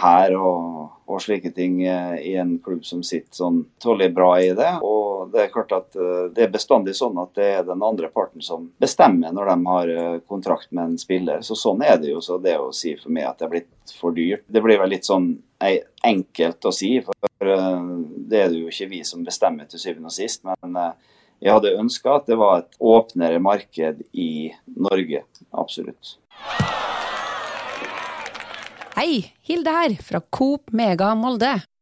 her 0.01 0.33
og, 0.33 0.87
og, 1.05 1.19
slike 1.21 1.51
ting 1.53 1.75
i 1.83 2.31
en 2.41 2.55
klubb 2.63 2.81
som 2.87 3.03
sitter 3.05 3.43
sånn 3.43 3.59
tålelig 3.83 4.15
bra 4.17 4.31
i 4.41 4.49
det. 4.57 4.71
Og 4.81 4.90
det 5.31 5.43
er 5.43 5.53
klart 5.53 5.71
at 5.75 5.95
det 6.35 6.43
er 6.45 6.53
bestandig 6.53 6.93
sånn 6.97 7.17
at 7.21 7.33
det 7.37 7.47
er 7.57 7.63
den 7.67 7.83
andre 7.83 8.09
parten 8.13 8.43
som 8.43 8.69
bestemmer 8.81 9.33
når 9.35 9.51
de 9.51 9.55
har 9.67 9.91
kontrakt 10.29 10.71
med 10.71 10.83
en 10.91 10.97
spiller. 11.01 11.41
Så 11.45 11.57
sånn 11.59 11.83
er 11.85 11.97
det 12.01 12.11
jo. 12.11 12.21
Så 12.23 12.37
det 12.41 12.57
å 12.59 12.71
si 12.75 12.95
for 12.99 13.13
meg 13.13 13.29
at 13.29 13.39
det 13.39 13.47
er 13.47 13.53
blitt 13.55 13.95
for 13.99 14.15
dyrt, 14.15 14.43
det 14.47 14.63
blir 14.63 14.81
vel 14.81 14.93
litt 14.93 15.07
sånn 15.07 15.33
enkelt 16.03 16.67
å 16.67 16.73
si. 16.75 16.93
For 17.05 17.15
det 17.41 18.43
er 18.43 18.51
det 18.51 18.59
jo 18.59 18.69
ikke 18.71 18.91
vi 18.91 19.01
som 19.07 19.25
bestemmer 19.25 19.69
til 19.71 19.81
syvende 19.81 20.11
og 20.11 20.17
sist. 20.17 20.43
men 20.43 20.77
jeg 21.41 21.55
hadde 21.55 21.73
ønska 21.73 22.19
at 22.19 22.27
det 22.29 22.37
var 22.37 22.59
et 22.61 22.75
åpnere 22.77 23.39
marked 23.41 24.03
i 24.13 24.51
Norge. 24.77 25.23
Absolutt. 25.57 26.17
Hei, 28.93 29.33
Hilde 29.47 29.73
her, 29.73 29.95
fra 30.05 30.21
Coop 30.29 30.69
Mega 30.77 31.15
Molde. 31.17 31.55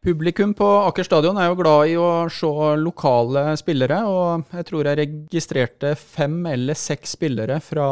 Publikum 0.00 0.54
på 0.56 0.64
Aker 0.64 1.04
stadion 1.04 1.36
er 1.36 1.50
jo 1.50 1.56
glad 1.58 1.90
i 1.90 1.96
å 2.00 2.24
se 2.32 2.48
lokale 2.80 3.50
spillere, 3.60 3.98
og 4.08 4.54
jeg 4.56 4.64
tror 4.70 4.88
jeg 4.88 4.96
registrerte 4.96 5.90
fem 5.92 6.38
eller 6.48 6.78
seks 6.78 7.18
spillere 7.18 7.58
fra 7.60 7.84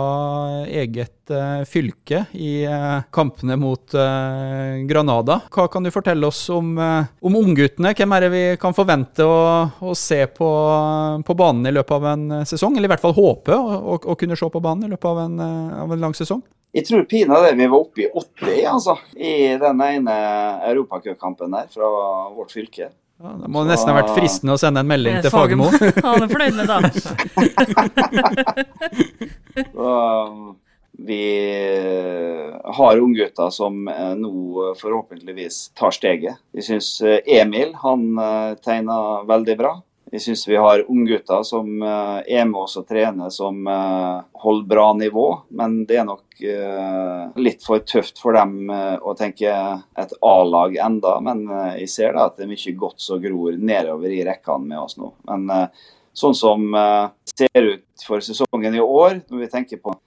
eget 0.65 1.29
uh, 1.29 1.69
fylke 1.69 2.23
i 2.33 2.65
uh, 2.65 3.05
kampene 3.13 3.59
mot 3.61 3.93
uh, 3.93 4.81
Granada. 4.89 5.43
Hva 5.53 5.69
kan 5.69 5.85
du 5.85 5.93
fortelle 5.93 6.33
oss 6.33 6.47
om, 6.49 6.79
om 6.81 7.41
ungguttene? 7.43 7.93
Hvem 7.93 8.17
er 8.17 8.25
det 8.25 8.33
vi 8.33 8.45
kan 8.65 8.73
forvente 8.73 9.29
å, 9.29 9.69
å 9.85 9.93
se 9.93 10.23
på, 10.33 10.53
på, 11.29 11.37
banen 11.45 11.69
i 11.69 11.77
løpet 11.77 11.99
av 11.99 12.13
en 12.15 12.29
sesong? 12.49 12.81
Eller 12.81 12.89
i 12.89 12.97
hvert 12.97 13.05
fall 13.05 13.19
håpe 13.21 13.53
å, 13.53 13.83
å, 13.85 14.01
å 14.01 14.17
kunne 14.17 14.41
se 14.41 14.49
på 14.49 14.65
banen 14.65 14.89
i 14.89 14.95
løpet 14.95 15.13
av 15.13 15.27
en, 15.27 15.43
av 15.85 15.93
en 15.93 16.09
lang 16.09 16.17
sesong? 16.17 16.41
Jeg 16.77 16.85
tror 16.85 17.05
pinadø 17.09 17.51
vi 17.57 17.67
var 17.67 17.79
oppe 17.79 18.03
i 18.05 18.09
80 18.13 18.67
altså, 18.69 18.95
i 19.17 19.57
den 19.61 19.81
ene 19.87 20.17
europacupkampen 20.69 21.55
der 21.57 21.67
fra 21.73 21.89
vårt 22.37 22.53
fylke. 22.53 22.91
Ja, 23.19 23.33
det 23.41 23.49
må 23.51 23.65
så... 23.65 23.69
nesten 23.73 23.91
ha 23.91 23.97
vært 23.99 24.15
fristende 24.15 24.55
å 24.55 24.61
sende 24.61 24.81
en 24.85 24.91
melding 24.91 25.17
til 25.25 25.33
Fagermo. 25.35 25.67
Han 26.07 26.23
er 26.23 26.31
fornøyd 26.31 26.55
med 26.61 26.67
det. 26.71 26.79
vi 31.09 31.25
har 32.79 32.99
unggutter 32.99 33.51
som 33.51 33.89
eh, 33.89 34.15
nå 34.19 34.75
forhåpentligvis 34.79 35.71
tar 35.79 35.91
steget. 35.95 36.39
Vi 36.53 36.63
syns 36.63 37.01
eh, 37.03 37.19
Emil 37.41 37.75
han 37.83 38.19
eh, 38.19 38.55
tegner 38.63 39.27
veldig 39.27 39.57
bra. 39.59 39.73
Jeg 40.13 40.23
syns 40.25 40.47
vi 40.49 40.57
har 40.57 40.85
unggutter 40.89 41.43
som 41.45 41.83
er 41.83 42.47
med 42.49 42.59
oss 42.63 42.79
og 42.81 42.87
trener, 42.89 43.29
som 43.35 43.61
holder 43.67 44.69
bra 44.71 44.87
nivå. 44.97 45.27
Men 45.61 45.83
det 45.89 45.99
er 46.01 46.07
nok 46.09 46.41
uh, 46.41 47.37
litt 47.37 47.65
for 47.67 47.85
tøft 47.85 48.23
for 48.23 48.39
dem 48.39 48.71
å 48.73 49.15
tenke 49.19 49.53
et 50.01 50.15
A-lag 50.25 50.79
enda, 50.81 51.19
men 51.25 51.45
jeg 51.77 51.91
ser 51.93 52.17
da 52.17 52.29
at 52.31 52.39
det 52.39 52.47
er 52.47 52.53
mye 52.55 52.77
godt 52.81 53.05
som 53.05 53.21
gror 53.23 53.59
nedover 53.61 54.15
i 54.17 54.25
rekkene 54.29 54.73
med 54.73 54.81
oss 54.81 54.97
nå. 55.01 55.13
Men 55.29 55.69
sånn 56.17 56.37
som 56.37 56.71
ser 57.29 57.73
ut 57.75 58.07
for 58.07 58.25
sesongen 58.25 58.79
i 58.79 58.85
år, 58.85 59.21
når 59.29 59.45
vi 59.45 59.53
tenker 59.53 59.83
på 59.83 59.99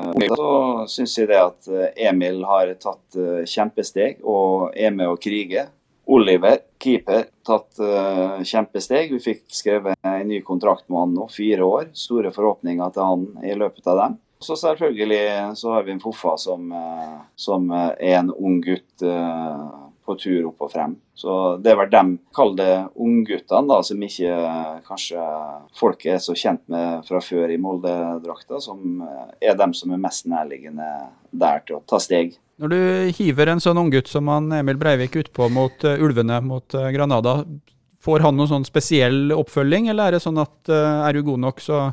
så 0.00 0.86
syns 0.88 1.16
jeg 1.18 1.28
det 1.28 1.40
at 1.40 1.68
Emil 2.08 2.42
har 2.48 2.72
tatt 2.80 3.18
kjempesteg 3.48 4.22
og 4.24 4.72
er 4.72 4.94
med 4.94 5.10
å 5.10 5.18
krige. 5.20 5.66
Oliver, 6.10 6.58
keeper, 6.82 7.28
tatt 7.46 7.78
uh, 7.78 8.40
kjempesteg. 8.42 9.12
Vi 9.14 9.20
fikk 9.22 9.44
skrevet 9.54 9.98
en 10.02 10.26
ny 10.26 10.40
kontrakt 10.42 10.88
med 10.88 10.98
han 10.98 11.12
nå, 11.14 11.28
fire 11.30 11.62
år. 11.62 11.92
Store 11.94 12.32
forhåpninger 12.34 12.90
til 12.96 13.06
han 13.06 13.28
i 13.46 13.54
løpet 13.54 13.86
av 13.92 14.00
dem. 14.00 14.16
Så 14.42 14.56
selvfølgelig 14.56 15.20
så 15.60 15.76
har 15.76 15.84
vi 15.86 15.94
en 15.94 16.02
Foffa 16.02 16.34
som, 16.40 16.72
uh, 16.74 17.22
som 17.38 17.70
er 17.70 17.94
en 18.16 18.32
ung 18.34 18.58
gutt 18.64 19.06
uh, 19.06 19.70
på 20.02 20.18
tur 20.18 20.50
opp 20.50 20.66
og 20.66 20.74
frem. 20.74 20.98
Så 21.14 21.36
det 21.62 21.76
er 21.76 21.78
vel 21.78 21.94
dem, 21.94 22.12
kall 22.34 22.56
det 22.58 22.72
ungguttene, 22.98 23.78
som 23.86 24.02
ikke 24.02 24.34
kanskje 24.88 25.30
folk 25.78 26.06
er 26.10 26.18
så 26.24 26.34
kjent 26.34 26.64
med 26.72 27.06
fra 27.06 27.22
før 27.22 27.54
i 27.54 27.60
Molde-drakta, 27.60 28.58
som 28.64 29.04
er 29.38 29.58
dem 29.60 29.76
som 29.76 29.92
er 29.94 30.00
mest 30.02 30.26
nærliggende 30.32 30.88
der 31.30 31.62
til 31.68 31.78
å 31.78 31.84
ta 31.86 32.00
steg. 32.02 32.34
Når 32.60 32.68
du 32.68 32.80
hiver 33.16 33.48
en 33.48 33.62
sånn 33.62 33.78
unggutt 33.80 34.10
som 34.10 34.28
han 34.28 34.50
Emil 34.52 34.76
Breivik 34.76 35.14
utpå 35.16 35.48
mot 35.48 35.84
uh, 35.88 35.96
ulvene 35.96 36.42
mot 36.44 36.76
uh, 36.76 36.90
Granada, 36.92 37.38
får 38.04 38.24
han 38.24 38.36
noen 38.36 38.50
sånn 38.50 38.66
spesiell 38.68 39.32
oppfølging, 39.32 39.88
eller 39.88 40.10
er 40.10 40.16
det 40.16 40.24
sånn 40.26 40.40
at 40.42 40.68
uh, 40.68 41.06
er 41.06 41.16
du 41.16 41.24
god 41.24 41.40
nok, 41.48 41.62
så 41.64 41.88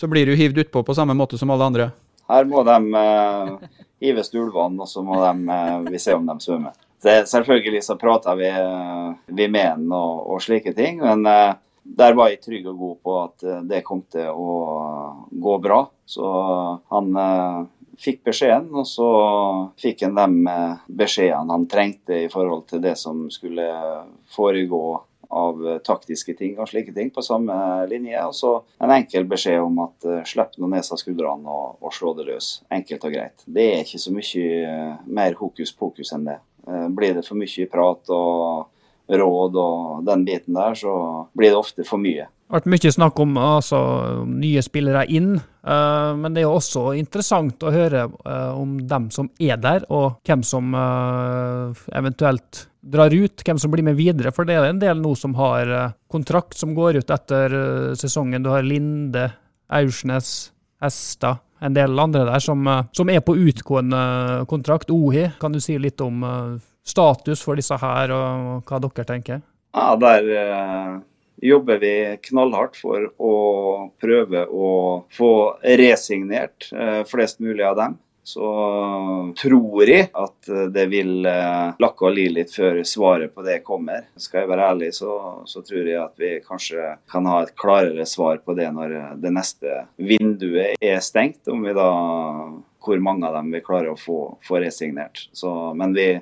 så 0.00 0.08
blir 0.08 0.26
du 0.26 0.36
hivd 0.38 0.58
utpå 0.58 0.82
på 0.86 0.94
samme 0.96 1.12
måte 1.12 1.36
som 1.36 1.50
alle 1.52 1.66
andre. 1.66 1.86
Her 2.30 2.46
må 2.48 2.62
de 2.64 2.76
uh, 2.94 3.80
hives 4.00 4.30
til 4.32 4.46
ulvene, 4.46 4.80
og 4.80 4.88
så 4.88 5.02
må 5.04 5.18
de, 5.20 5.32
uh, 5.50 5.90
vi 5.90 6.00
se 6.00 6.14
om 6.16 6.24
de 6.24 6.36
svømmer. 6.40 6.78
Det, 7.04 7.16
selvfølgelig 7.28 7.82
så 7.84 7.96
prater 8.00 8.36
vi, 8.36 8.48
vi 9.36 9.48
med 9.48 9.66
ham 9.66 9.92
og, 9.96 10.14
og, 10.34 10.40
slike 10.44 10.72
ting, 10.76 10.98
men 11.00 11.24
der 11.24 12.16
var 12.16 12.28
jeg 12.28 12.42
trygg 12.44 12.66
og 12.68 12.80
god 12.80 12.96
på 13.04 13.14
at 13.22 13.46
det 13.68 13.80
kom 13.86 14.02
til 14.12 14.28
å 14.28 14.56
gå 15.32 15.54
bra. 15.64 15.78
Så 16.04 16.28
han 16.92 17.08
fikk 18.00 18.24
beskjeden, 18.30 18.70
og 18.72 18.86
så 18.88 19.10
fikk 19.80 20.06
han 20.06 20.16
de 20.16 20.56
beskjedene 21.00 21.52
han 21.52 21.68
trengte 21.70 22.24
i 22.24 22.30
forhold 22.32 22.66
til 22.70 22.82
det 22.84 22.96
som 22.98 23.26
skulle 23.32 23.68
foregå 24.32 24.84
av 25.30 25.68
eh, 25.68 25.78
taktiske 25.86 26.34
ting 26.34 26.58
og 26.58 26.68
slike 26.68 26.92
ting 26.94 27.10
på 27.14 27.22
samme 27.22 27.54
linje. 27.90 28.18
Og 28.26 28.34
så 28.34 28.52
en 28.82 28.94
enkel 28.94 29.28
beskjed 29.30 29.62
om 29.62 29.78
at 29.84 30.08
uh, 30.08 30.22
slipp 30.26 30.58
nå 30.58 30.70
ned 30.72 30.82
av 30.82 31.00
skuldrene 31.00 31.54
og, 31.54 31.78
og, 31.78 31.92
slå 31.94 32.14
det 32.18 32.26
løs. 32.32 32.50
Enkelt 32.74 33.06
og 33.06 33.14
greit. 33.14 33.46
Det 33.46 33.68
er 33.76 33.84
ikke 33.84 34.02
så 34.02 34.14
mye 34.14 34.74
mer 35.06 35.38
hokus 35.38 35.72
pokus 35.76 36.10
enn 36.16 36.26
det. 36.26 36.40
Blir 36.96 37.14
det 37.16 37.24
for 37.24 37.38
mye 37.40 37.66
prat 37.70 38.10
og 38.12 39.14
råd 39.20 39.56
og 39.58 40.02
den 40.06 40.26
biten 40.26 40.54
der, 40.54 40.74
så 40.78 40.92
blir 41.34 41.50
det 41.50 41.58
ofte 41.58 41.86
for 41.88 42.02
mye. 42.02 42.28
Det 42.50 42.56
har 42.56 42.64
vært 42.64 42.72
mye 42.72 42.90
snakk 42.90 43.20
om 43.22 43.36
altså, 43.38 43.78
nye 44.26 44.62
spillere 44.66 45.04
inn, 45.14 45.36
uh, 45.38 46.16
men 46.18 46.34
det 46.34 46.40
er 46.40 46.48
jo 46.48 46.56
også 46.56 46.80
interessant 46.98 47.62
å 47.62 47.70
høre 47.70 48.08
uh, 48.10 48.56
om 48.58 48.72
dem 48.90 49.04
som 49.14 49.28
er 49.38 49.60
der, 49.62 49.84
og 49.86 50.16
hvem 50.26 50.40
som 50.42 50.72
uh, 50.74 51.70
eventuelt 51.94 52.64
drar 52.82 53.14
ut, 53.14 53.44
hvem 53.46 53.60
som 53.62 53.70
blir 53.70 53.86
med 53.86 53.94
videre. 53.94 54.32
For 54.34 54.48
det 54.48 54.56
er 54.58 54.66
en 54.66 54.80
del 54.82 54.98
nå 54.98 55.12
som 55.14 55.36
har 55.38 55.70
kontrakt 56.10 56.58
som 56.58 56.72
går 56.74 56.98
ut 56.98 57.12
etter 57.14 57.54
sesongen. 58.00 58.42
Du 58.42 58.50
har 58.50 58.66
Linde, 58.66 59.28
Aursnes, 59.70 60.32
Hestad, 60.82 61.38
en 61.62 61.76
del 61.76 62.02
andre 62.02 62.24
der 62.32 62.42
som, 62.42 62.66
som 62.90 63.12
er 63.14 63.22
på 63.22 63.36
utgående 63.38 64.00
kontrakt. 64.50 64.90
Ohi, 64.90 65.28
kan 65.38 65.54
du 65.54 65.60
si 65.62 65.78
litt 65.78 66.02
om 66.02 66.26
status 66.82 67.46
for 67.46 67.62
disse 67.62 67.78
her, 67.78 68.10
og 68.10 68.66
hva 68.66 68.82
dere 68.88 69.06
tenker? 69.12 69.44
Ja, 69.70 69.94
der 70.02 70.26
jobber 71.40 71.80
vi 71.82 71.94
knallhardt 72.28 72.78
for 72.80 73.08
å 73.16 73.34
prøve 74.00 74.44
å 74.46 74.70
få 75.14 75.32
resignert 75.80 76.70
eh, 76.72 77.02
flest 77.08 77.40
mulig 77.40 77.66
av 77.66 77.76
dem. 77.80 77.98
Så 78.30 78.46
tror 79.40 79.88
jeg 79.88 80.10
at 80.12 80.50
det 80.70 80.84
vil 80.92 81.24
eh, 81.26 81.72
lakke 81.82 82.06
og 82.06 82.14
li 82.14 82.26
litt 82.30 82.52
før 82.54 82.82
svaret 82.86 83.32
på 83.34 83.42
det 83.46 83.62
kommer. 83.66 84.06
Skal 84.20 84.44
jeg 84.44 84.50
være 84.52 84.68
ærlig, 84.74 84.90
så, 84.94 85.16
så, 85.48 85.64
tror 85.66 85.88
jeg 85.88 85.98
at 85.98 86.20
vi 86.20 86.34
kanskje 86.44 86.94
kan 87.10 87.26
ha 87.26 87.40
et 87.42 87.54
klarere 87.58 88.06
svar 88.06 88.42
på 88.44 88.54
det 88.58 88.68
når 88.76 88.96
det 89.22 89.32
neste 89.34 89.84
vinduet 89.96 90.76
er 90.78 91.00
stengt. 91.02 91.42
Om 91.48 91.64
vi 91.66 91.76
da 91.76 91.90
hvor 92.80 93.02
mange 93.02 93.28
av 93.28 93.34
dem 93.36 93.50
vi 93.52 93.64
klarer 93.64 93.92
å 93.92 93.98
få, 93.98 94.20
få 94.46 94.60
resignert. 94.62 95.26
Så, 95.36 95.50
men 95.76 95.96
vi, 95.96 96.12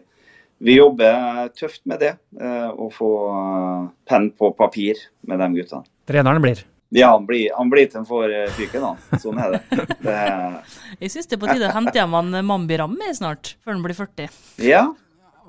vi 0.59 0.75
jobber 0.79 1.49
tøft 1.57 1.85
med 1.87 2.03
det, 2.03 2.15
eh, 2.41 2.71
å 2.71 2.89
få 2.93 3.13
eh, 3.31 3.87
penn 4.09 4.31
på 4.35 4.51
papir 4.59 4.99
med 5.29 5.41
de 5.43 5.49
guttene. 5.61 5.87
Treneren 6.09 6.43
blir. 6.43 6.65
Ja, 6.95 7.11
han 7.13 7.27
blir, 7.29 7.51
han 7.53 7.69
blir 7.69 7.87
til 7.87 8.01
han 8.01 8.09
får 8.09 8.33
eh, 8.35 8.55
fyken, 8.57 8.87
da. 8.87 9.19
Sånn 9.23 9.39
er 9.43 9.55
det. 9.55 9.87
det 10.03 10.17
Jeg 11.05 11.13
syns 11.15 11.29
det 11.29 11.37
er 11.37 11.43
på 11.43 11.51
tide 11.51 11.69
å 11.69 11.75
hente 11.77 11.95
hjem 12.01 12.17
han 12.17 12.41
Mambi 12.49 12.81
Rammi 12.81 13.13
snart, 13.15 13.55
før 13.63 13.77
han 13.77 13.85
blir 13.85 13.99
40. 13.99 14.39
ja, 14.67 14.85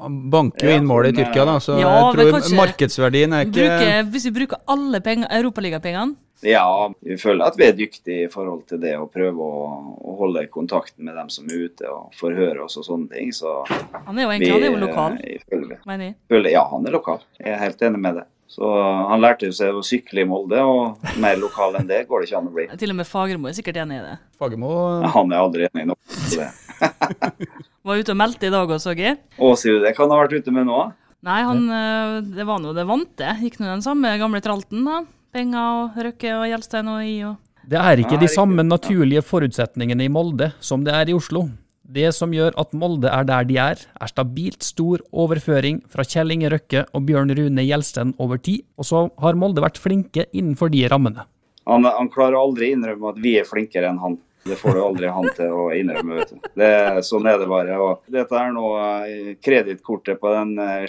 Han 0.04 0.22
banker 0.32 0.70
jo 0.70 0.78
inn 0.78 0.90
målet 0.90 1.16
i 1.16 1.24
Tyrkia, 1.24 1.48
da, 1.48 1.58
så 1.64 1.80
Ja, 1.80 1.94
jeg 2.12 2.34
tror 2.34 2.58
markedsverdien 2.60 3.38
er 3.38 3.48
ikke 3.48 3.66
Bruker, 3.66 4.10
hvis 4.14 4.28
vi 4.30 4.36
bruker 4.42 4.62
alle 4.76 5.02
penger, 5.06 5.32
europaligapengene 5.40 6.20
Ja, 6.46 6.94
vi 7.04 7.18
føler 7.20 7.50
at 7.50 7.58
vi 7.60 7.66
er 7.68 7.76
dyktige 7.76 8.26
i 8.26 8.32
forhold 8.32 8.64
til 8.70 8.80
det 8.80 8.94
å 8.96 9.10
prøve 9.12 9.44
å, 9.44 9.70
å 10.00 10.16
holde 10.22 10.46
kontakten 10.52 11.04
med 11.10 11.18
dem 11.20 11.32
som 11.34 11.50
er 11.52 11.66
ute 11.68 11.90
og 11.92 12.14
forhøre 12.16 12.64
oss 12.64 12.78
og 12.80 12.86
sånne 12.88 13.12
ting. 13.12 13.34
Så 13.36 13.58
Han 13.68 14.16
er 14.16 14.24
jo 14.24 14.32
egentlig 14.32 14.54
han 14.54 14.64
er 14.64 14.72
jo 14.72 14.82
lokal, 14.86 15.18
eh, 15.20 15.44
føler, 15.52 15.82
mener 15.90 16.12
jeg. 16.12 16.16
føler, 16.32 16.52
ja, 16.56 16.64
han 16.72 16.88
er 16.88 16.96
lokal. 16.96 17.24
Jeg 17.42 17.56
er 17.56 17.64
helt 17.66 17.84
enig 17.90 18.04
med 18.08 18.22
det. 18.22 18.26
Så 18.50 18.66
han 18.66 19.22
lærte 19.22 19.46
jo 19.46 19.54
seg 19.54 19.76
å 19.78 19.84
sykle 19.86 20.24
i 20.24 20.26
Molde, 20.26 20.64
og 20.66 21.12
mer 21.22 21.36
lokal 21.38 21.76
enn 21.78 21.86
det 21.90 22.00
går 22.10 22.24
det 22.24 22.30
ikke 22.32 22.40
an 22.40 22.48
å 22.50 22.54
bli. 22.56 22.66
Til 22.82 22.96
og 22.96 22.98
med 22.98 23.06
Fagermo 23.06 23.52
er 23.52 23.60
sikkert 23.60 23.78
enig 23.84 24.00
i 24.00 24.08
det. 24.08 24.16
Fagermo 24.42 24.72
Han 25.14 25.36
er 25.36 25.44
aldri 25.44 25.68
enig 25.68 25.86
i 25.86 25.92
noe. 25.92 26.48
Var 27.86 28.02
ute 28.02 28.16
og 28.16 28.20
meldte 28.20 28.50
i 28.50 28.54
dag 28.56 28.72
òg, 28.72 28.80
så 28.82 28.96
jeg. 28.98 29.20
Å, 29.38 29.52
sier 29.60 29.78
du 29.78 29.86
det? 29.86 29.94
Hva 29.94 30.08
han 30.08 30.16
har 30.16 30.24
vært 30.26 30.42
ute 30.42 30.56
med 30.56 30.66
nå? 30.72 30.82
Nei, 31.28 31.40
han, 31.44 31.64
eh, 31.76 32.18
det 32.40 32.48
var 32.48 32.62
nå 32.64 32.72
det 32.74 32.88
vante. 32.88 33.36
Gikk 33.44 33.60
nå 33.60 33.68
den 33.68 33.84
samme 33.86 34.16
gamle 34.22 34.42
tralten, 34.44 34.86
da. 34.88 35.02
Penger 35.30 35.62
og 35.62 35.98
Røkke 36.02 36.30
og 36.34 36.48
Gjelstein 36.50 36.88
og 36.90 37.02
I 37.06 37.16
og 37.30 37.66
Det 37.70 37.78
er 37.78 38.02
ikke 38.02 38.18
de 38.18 38.30
samme 38.32 38.64
naturlige 38.66 39.22
forutsetningene 39.22 40.08
i 40.08 40.12
Molde 40.12 40.48
som 40.60 40.82
det 40.86 40.96
er 40.98 41.12
i 41.12 41.14
Oslo. 41.14 41.44
Det 41.86 42.10
som 42.18 42.34
gjør 42.34 42.56
at 42.62 42.74
Molde 42.74 43.12
er 43.14 43.28
der 43.30 43.46
de 43.50 43.60
er, 43.62 43.78
er 43.78 44.10
stabilt 44.10 44.66
stor 44.66 45.04
overføring 45.14 45.84
fra 45.90 46.06
Kjell 46.06 46.34
Inge 46.34 46.50
Røkke 46.54 46.84
og 46.94 47.06
Bjørn 47.06 47.34
Rune 47.38 47.66
Gjelsten 47.66 48.16
over 48.18 48.42
tid, 48.42 48.66
og 48.78 48.90
så 48.90 49.04
har 49.22 49.38
Molde 49.38 49.62
vært 49.62 49.78
flinke 49.82 50.26
innenfor 50.34 50.74
de 50.74 50.82
rammene. 50.90 51.28
Han, 51.70 51.86
han 51.86 52.10
klarer 52.10 52.38
aldri 52.40 52.72
å 52.72 52.78
innrømme 52.78 53.14
at 53.14 53.22
vi 53.22 53.36
er 53.38 53.46
flinkere 53.46 53.90
enn 53.90 54.02
han. 54.02 54.18
Det 54.50 54.58
får 54.58 54.78
du 54.78 54.82
aldri 54.82 55.14
han 55.14 55.30
til 55.38 55.54
å 55.54 55.70
innrømme. 55.78 56.22
vet 56.24 56.34
du. 56.34 56.52
Det, 56.58 56.74
sånn 57.06 57.30
er 57.30 57.38
det 57.42 57.50
bare. 57.50 57.78
Og 57.78 58.10
dette 58.10 58.38
er 58.38 58.54
nå 58.56 58.70
eh, 58.82 59.34
kredittkortet 59.46 60.22
på 60.22 60.34
den 60.34 60.56
eh, 60.64 60.86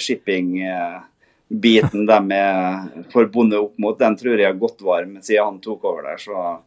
shipping-biten 1.51 2.07
de 2.07 2.35
er 2.35 3.11
forbundet 3.13 3.61
opp 3.61 3.79
mot. 3.79 3.99
Den 3.99 4.17
tror 4.17 4.39
jeg 4.39 4.47
har 4.47 4.59
gått 4.59 4.83
varm 4.83 5.21
siden 5.23 5.45
han 5.45 5.61
tok 5.61 5.85
over 5.85 6.03
der. 6.03 6.19
Så 6.19 6.61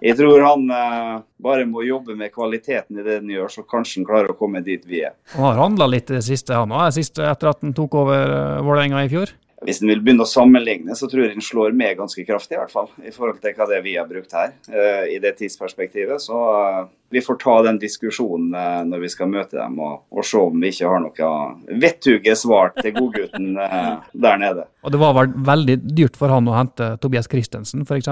jeg 0.00 0.16
tror 0.16 0.40
han 0.40 0.70
eh, 0.70 1.22
bare 1.42 1.66
må 1.66 1.82
jobbe 1.82 2.14
med 2.16 2.32
kvaliteten 2.32 2.98
i 2.98 3.02
det 3.02 3.20
han 3.20 3.30
gjør, 3.30 3.48
så 3.48 3.62
kanskje 3.62 4.00
han 4.00 4.06
klarer 4.06 4.32
å 4.32 4.38
komme 4.38 4.62
dit 4.62 4.82
vi 4.86 5.02
er. 5.04 5.14
Han 5.34 5.44
har 5.44 5.60
handla 5.60 5.86
litt 5.86 6.08
det 6.08 6.22
siste, 6.22 6.54
han 6.54 6.72
òg, 6.72 6.96
etter 6.96 7.48
at 7.48 7.62
han 7.62 7.74
tok 7.74 7.94
over 7.94 8.24
uh, 8.32 8.62
Vålerenga 8.64 9.04
i 9.04 9.10
fjor. 9.12 9.30
Hvis 9.62 9.78
en 9.82 9.90
vil 9.90 10.00
begynne 10.02 10.24
å 10.24 10.28
sammenligne, 10.28 10.94
så 10.98 11.06
tror 11.10 11.24
jeg 11.24 11.36
den 11.36 11.44
slår 11.44 11.74
med 11.76 11.98
ganske 12.00 12.24
kraftig, 12.26 12.56
i 12.56 12.60
hvert 12.60 12.72
fall. 12.72 12.88
I 13.02 13.12
forhold 13.14 13.38
til 13.42 13.54
hva 13.56 13.68
det 13.70 13.78
vi 13.84 13.94
har 13.98 14.08
brukt 14.10 14.34
her, 14.34 14.54
eh, 14.72 15.14
i 15.14 15.18
det 15.22 15.36
tidsperspektivet. 15.38 16.22
Så 16.22 16.38
eh, 16.56 16.80
vi 17.14 17.22
får 17.22 17.38
ta 17.42 17.56
den 17.68 17.78
diskusjonen 17.82 18.54
eh, 18.58 18.82
når 18.88 19.04
vi 19.04 19.10
skal 19.12 19.30
møte 19.30 19.58
dem, 19.60 19.78
og, 19.82 20.02
og 20.10 20.26
se 20.26 20.42
om 20.42 20.62
vi 20.62 20.72
ikke 20.74 20.90
har 20.90 21.04
noe 21.04 21.78
vettuge 21.82 22.36
svar 22.38 22.74
til 22.80 22.94
godgutten 22.98 23.52
der 23.54 24.40
nede. 24.42 24.66
Og 24.82 24.94
det 24.94 25.02
var 25.02 25.16
vel 25.20 25.34
veldig 25.52 25.78
dyrt 25.92 26.18
for 26.18 26.32
han 26.32 26.50
å 26.50 26.56
hente 26.58 26.94
Tobias 27.02 27.30
Christensen, 27.30 27.86
f.eks. 27.86 28.10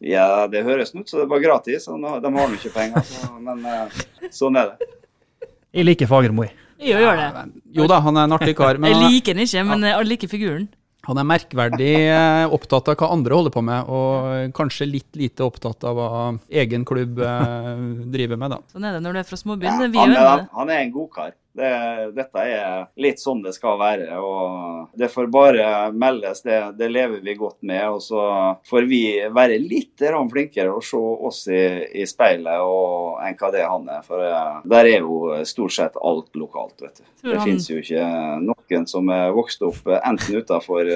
Ja, 0.00 0.46
det 0.48 0.64
høres 0.64 0.94
ut 0.94 1.08
så 1.08 1.22
det 1.22 1.28
var 1.28 1.42
gratis, 1.44 1.86
og 1.88 2.00
de 2.00 2.32
har 2.32 2.48
nå 2.48 2.56
ikke 2.56 2.72
penger, 2.72 3.04
så, 3.04 3.34
men 3.40 3.64
sånn 4.32 4.56
er 4.60 4.72
det. 4.72 4.90
Jeg 5.76 5.86
liker 5.86 6.08
Fagermo. 6.10 6.44
jeg. 6.44 6.56
Jeg 6.80 7.02
gjør 7.04 7.18
det. 7.18 7.46
Jo 7.76 7.86
da, 7.90 8.00
han 8.00 8.16
er 8.16 8.28
en 8.28 8.34
artig 8.38 8.54
kar, 8.56 8.78
men 8.80 8.94
Jeg 8.94 8.96
er, 8.96 9.10
liker 9.12 9.36
den 9.36 9.44
ikke, 9.44 9.64
men 9.68 9.84
jeg 9.84 10.06
liker 10.08 10.30
figuren. 10.32 10.68
Han 11.10 11.18
er 11.18 11.26
merkverdig 11.26 11.92
eh, 12.06 12.44
opptatt 12.54 12.92
av 12.92 12.98
hva 13.00 13.10
andre 13.14 13.34
holder 13.34 13.54
på 13.54 13.62
med, 13.66 13.90
og 13.90 14.54
kanskje 14.56 14.86
litt 14.86 15.18
lite 15.18 15.42
opptatt 15.46 15.82
av 15.88 15.98
hva 15.98 16.24
egen 16.62 16.86
klubb 16.86 17.18
eh, 17.26 17.70
driver 18.14 18.38
med, 18.40 18.54
da. 18.54 18.60
Sånn 18.70 18.86
er 18.86 18.96
det 18.96 19.04
når 19.04 19.18
du 19.18 19.22
er 19.24 19.30
fra 19.30 19.40
småbyen. 19.40 19.86
Er 19.88 19.96
Han 19.98 20.16
er, 20.16 20.44
han 20.54 20.70
er 20.70 20.84
en 20.84 20.92
godkar. 20.94 21.34
Det, 21.52 21.70
dette 22.14 22.42
er 22.46 22.84
litt 23.02 23.18
sånn 23.18 23.40
det 23.42 23.50
skal 23.56 23.78
være. 23.80 24.18
og 24.22 24.92
Det 24.96 25.08
får 25.10 25.26
bare 25.34 25.64
meldes, 25.92 26.42
det, 26.46 26.60
det 26.78 26.88
lever 26.92 27.20
vi 27.26 27.34
godt 27.34 27.58
med. 27.66 27.82
og 27.90 28.02
Så 28.04 28.20
får 28.70 28.86
vi 28.90 29.00
være 29.34 29.58
litt 29.58 30.04
flinkere 30.30 30.70
og 30.72 30.84
se 30.86 30.96
oss 31.00 31.40
i, 31.50 31.62
i 32.02 32.06
speilet 32.06 32.62
og, 32.62 33.18
enn 33.26 33.34
hva 33.40 33.50
det 33.54 33.64
han 33.66 33.88
er. 33.90 34.04
For 34.06 34.22
eh, 34.22 34.60
der 34.70 34.90
er 34.92 35.02
jo 35.02 35.40
stort 35.48 35.74
sett 35.74 35.98
alt 36.00 36.30
lokalt. 36.38 36.76
vet 36.84 37.02
du. 37.02 37.04
Det 37.30 37.36
han- 37.36 37.46
finnes 37.48 37.68
jo 37.70 37.80
ikke 37.82 38.06
noen 38.46 38.86
som 38.88 39.10
er 39.10 39.32
vokst 39.36 39.62
opp 39.66 39.86
eh, 39.90 40.00
enten 40.06 40.38
utafor 40.40 40.86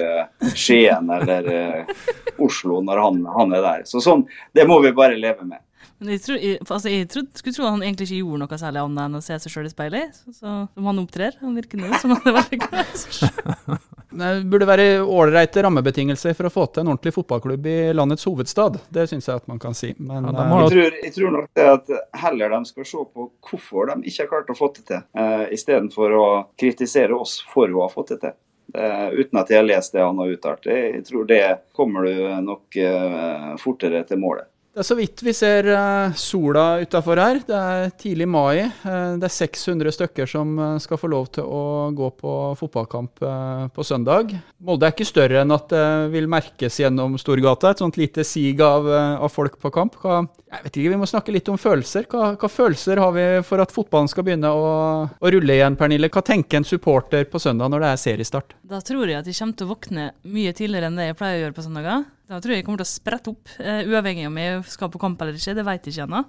Skien 0.54 1.10
eller 1.18 1.50
eh, 1.52 1.94
Oslo 2.38 2.80
når 2.84 3.02
han, 3.02 3.20
han 3.36 3.52
er 3.58 3.62
der. 3.62 3.84
Så 3.90 4.00
sånn, 4.04 4.26
det 4.54 4.66
må 4.70 4.78
vi 4.84 4.92
bare 4.96 5.18
leve 5.18 5.44
med. 5.46 5.60
Men 6.04 6.18
jeg, 6.18 6.20
tror, 6.20 6.36
jeg, 6.36 6.60
altså 6.60 6.92
jeg 6.92 7.08
trodde, 7.08 7.40
skulle 7.40 7.56
tro 7.56 7.64
han 7.70 7.82
egentlig 7.82 8.10
ikke 8.10 8.20
gjorde 8.20 8.44
noe 8.44 8.58
særlig 8.60 8.82
annet 8.82 9.02
enn 9.06 9.16
å 9.16 9.24
se 9.24 9.38
seg 9.40 9.54
sjøl 9.54 9.68
i 9.70 9.72
speilet. 9.72 10.18
Så, 10.20 10.34
så, 10.36 10.54
som 10.68 10.88
han 10.90 11.00
opptrer. 11.00 11.38
Han 11.40 11.56
virker 11.56 11.80
nå 11.80 11.90
som 12.02 12.12
han 12.12 12.28
er 12.28 12.36
veldig 12.42 12.60
glad 12.66 12.92
i 12.92 13.02
seg 13.04 13.18
sjøl. 13.22 13.78
Det 14.14 14.44
burde 14.46 14.66
være 14.68 14.84
ålreite 15.02 15.64
rammebetingelser 15.66 16.36
for 16.38 16.46
å 16.46 16.52
få 16.52 16.66
til 16.70 16.84
en 16.84 16.92
ordentlig 16.92 17.14
fotballklubb 17.16 17.64
i 17.66 17.78
landets 17.96 18.28
hovedstad. 18.28 18.76
Det 18.94 19.08
syns 19.10 19.26
jeg 19.26 19.42
at 19.42 19.48
man 19.50 19.58
kan 19.58 19.74
si. 19.74 19.90
Men 19.98 20.28
Ja, 20.28 20.44
eh, 20.44 20.52
Jeg 20.60 20.70
tror, 20.70 20.98
jeg 21.02 21.14
tror 21.16 21.34
nok 21.34 21.48
det 21.58 21.66
at 21.72 21.90
heller 22.22 22.54
de 22.54 22.60
skal 22.70 22.86
se 22.92 23.02
på 23.16 23.26
hvorfor 23.48 23.90
de 23.90 23.96
ikke 24.06 24.22
har 24.22 24.30
klart 24.30 24.54
å 24.54 24.58
få 24.58 24.70
det 24.76 24.86
til, 24.86 25.02
uh, 25.18 25.46
istedenfor 25.50 26.14
å 26.14 26.28
kritisere 26.60 27.16
oss 27.16 27.40
for 27.50 27.66
å 27.66 27.82
ha 27.82 27.90
fått 27.90 28.14
det 28.14 28.20
til. 28.22 28.38
Uh, 28.74 29.10
uten 29.18 29.38
at 29.38 29.50
jeg 29.50 29.58
har 29.58 29.66
lest 29.66 29.92
det 29.92 30.02
han 30.06 30.18
har 30.18 30.30
uttalt. 30.30 30.66
Jeg 30.70 31.02
tror 31.08 31.26
det 31.26 31.42
kommer 31.74 32.06
du 32.06 32.14
nok 32.46 32.78
uh, 32.78 33.54
fortere 33.58 34.04
til 34.06 34.22
målet. 34.22 34.46
Det 34.74 34.82
er 34.82 34.87
så 34.88 34.94
vidt 34.98 35.20
vi 35.22 35.30
ser 35.30 35.68
eh, 35.70 36.14
sola 36.18 36.80
utafor 36.82 37.20
her. 37.22 37.37
Det 37.46 37.54
er 37.54 37.92
tidlig 37.94 38.26
mai. 38.26 38.64
Eh, 38.66 39.12
det 39.22 39.28
er 39.28 39.30
600 39.30 39.94
stykker 39.94 40.26
som 40.26 40.56
eh, 40.58 40.72
skal 40.82 40.98
få 40.98 41.10
lov 41.12 41.28
til 41.37 41.46
å 41.46 41.60
gå 41.94 42.08
på 42.18 42.32
fotballkamp 42.58 43.22
på 43.70 43.84
søndag. 43.87 44.34
Molde 44.58 44.88
er 44.88 44.96
ikke 44.96 45.06
større 45.06 45.44
enn 45.44 45.54
at 45.54 45.68
det 45.70 45.84
vil 46.10 46.26
merkes 46.26 46.80
gjennom 46.82 47.14
Storgata. 47.22 47.70
Et 47.70 47.84
sånt 47.84 48.00
lite 48.00 48.26
sig 48.26 48.58
av, 48.66 48.88
av 48.90 49.30
folk 49.30 49.60
på 49.62 49.70
kamp. 49.76 49.94
Hva, 50.02 50.24
jeg 50.50 50.66
vet 50.66 50.80
ikke, 50.80 50.90
Vi 50.96 50.98
må 51.04 51.06
snakke 51.06 51.37
litt 51.37 51.52
om 51.54 51.60
følelser. 51.60 52.10
Hva, 52.10 52.32
hva 52.34 52.50
følelser 52.50 52.98
har 52.98 53.14
vi 53.14 53.28
for 53.46 53.62
at 53.62 53.74
fotballen 53.74 54.10
skal 54.10 54.26
begynne 54.26 54.50
å, 54.50 54.74
å 55.06 55.34
rulle 55.37 55.54
igjen, 55.54 55.78
Pernille? 55.78 56.10
Hva 56.10 56.24
tenker 56.26 56.58
en 56.58 56.66
supporter 56.66 57.30
på 57.30 57.38
søndag 57.38 57.70
når 57.70 57.87
det 57.87 57.92
er 57.92 58.02
seriestart? 58.08 58.58
Da 58.66 58.82
tror 58.82 59.06
jeg 59.06 59.22
at 59.22 59.30
de 59.30 59.38
kommer 59.38 59.54
til 59.54 59.70
å 59.70 59.74
våkne 59.76 60.10
mye 60.34 60.56
tidligere 60.56 60.90
enn 60.90 60.98
det 60.98 61.12
jeg 61.12 61.20
pleier 61.22 61.38
å 61.38 61.46
gjøre 61.46 61.58
på 61.60 61.68
søndager. 61.68 62.06
Da 62.30 62.38
tror 62.40 62.54
jeg 62.54 62.62
jeg 62.62 62.66
kommer 62.66 62.80
til 62.80 62.88
å 62.88 62.94
sprette 62.94 63.32
opp, 63.34 63.50
eh, 63.60 63.82
uavhengig 63.84 64.28
om 64.30 64.38
jeg 64.40 64.62
skal 64.72 64.90
på 64.92 65.00
kamp 65.02 65.20
eller 65.20 65.37
ikke. 65.37 65.56
Det 65.58 65.64
vet 65.66 65.88
jeg 65.88 65.94
ikke 65.94 66.06
ennå. 66.06 66.22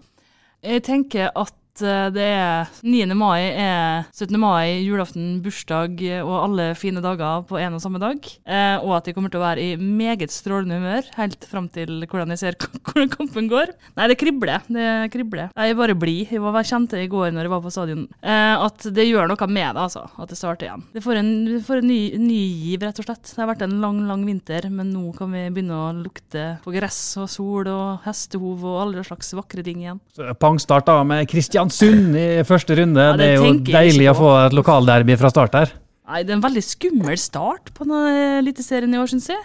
Jeg 0.66 0.84
tenker 0.84 1.30
at 1.36 1.54
eh, 1.84 2.08
det 2.14 2.26
er 2.26 2.70
9. 2.86 3.16
mai 3.18 3.50
er 3.50 4.06
17. 4.14 4.38
mai, 4.40 4.84
julaften, 4.86 5.40
bursdag 5.44 6.02
eh, 6.06 6.22
og 6.24 6.36
alle 6.38 6.68
fine 6.80 7.02
dager 7.04 7.44
på 7.50 7.58
en 7.60 7.78
og 7.78 7.84
samme 7.84 8.00
dag. 8.02 8.20
Eh, 8.46 8.78
og 8.80 8.98
at 9.00 9.10
jeg 9.10 9.18
kommer 9.18 9.34
til 9.34 9.42
å 9.42 9.46
være 9.46 9.64
i 9.64 9.76
meget 9.80 10.34
strålende 10.34 10.80
humør 10.80 11.10
helt 11.18 11.48
fram 11.50 11.68
til 11.74 12.06
hvordan 12.06 12.34
jeg 12.36 12.42
ser 12.44 12.58
hvordan 12.88 13.12
kampen 13.14 13.50
går. 13.52 13.74
Nei, 13.98 14.10
det 14.12 14.20
kribler. 14.22 14.64
Det 14.70 14.88
kribler. 15.14 15.52
Jeg 15.52 15.76
er 15.76 15.80
bare 15.80 15.98
blid. 16.00 16.32
Jeg 16.36 16.44
var 16.46 16.66
kjente 16.66 17.02
i 17.02 17.10
går 17.12 17.34
når 17.36 17.48
jeg 17.48 17.54
var 17.56 17.64
på 17.66 17.74
stadion, 17.74 18.06
at 18.22 18.88
det 18.96 19.08
gjør 19.08 19.30
noe 19.30 19.50
med 19.50 19.76
det, 19.76 19.84
altså. 19.84 20.06
At 20.22 20.32
det 20.32 20.40
starter 20.40 20.70
igjen. 20.70 20.86
Det 20.96 21.04
får 21.04 21.20
en, 21.20 21.32
det 21.50 21.62
får 21.66 21.82
en 21.82 21.90
ny, 21.90 22.00
ny 22.22 22.40
giv, 22.66 22.86
rett 22.86 23.02
og 23.02 23.08
slett. 23.08 23.28
Det 23.28 23.42
har 23.42 23.50
vært 23.52 23.66
en 23.66 23.78
lang, 23.84 24.02
lang 24.10 24.24
vinter, 24.28 24.70
men 24.74 24.94
nå 24.94 25.12
kan 25.18 25.34
vi 25.34 25.44
begynne 25.54 25.78
å 25.78 25.92
lukte 25.98 26.46
på 26.64 26.74
gress 26.76 27.00
og 27.22 27.30
sol 27.32 27.70
og 27.72 28.06
hestehov 28.06 28.64
og 28.66 28.80
alle 28.84 29.04
slags 29.06 29.34
vakre 29.38 29.64
ting 29.66 29.84
igjen. 29.84 30.02
Så 30.16 30.34
Pangstart 30.40 30.88
da 30.90 31.00
med 31.08 31.28
Kristiansund 31.66 32.16
i 32.20 32.44
første 32.46 32.78
runde. 32.78 33.02
Ja, 33.02 33.16
det 33.18 33.26
det 33.26 33.32
er 33.32 33.42
jo 33.42 33.54
deilig 33.66 34.08
å 34.12 34.16
få 34.18 34.30
et 34.46 34.56
lokalderby 34.56 35.18
fra 35.18 35.32
start 35.34 35.58
her. 35.58 35.74
Nei, 36.06 36.22
det 36.22 36.34
er 36.34 36.38
en 36.38 36.46
veldig 36.46 36.64
skummel 36.64 37.18
start 37.18 37.72
på 37.74 37.88
eliteserien 37.90 38.94
i 38.94 39.00
år, 39.02 39.10
syns 39.10 39.30
jeg. 39.32 39.42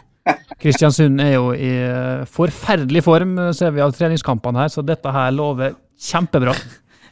Kristiansund 0.60 1.20
er 1.24 1.32
jo 1.38 1.54
i 1.56 1.70
forferdelig 2.28 3.02
form, 3.06 3.38
ser 3.56 3.72
vi 3.72 3.80
av 3.80 3.94
treningskampene 3.96 4.66
her, 4.66 4.72
så 4.72 4.84
dette 4.84 5.12
her 5.14 5.32
lover 5.32 5.72
kjempebra. 6.00 6.52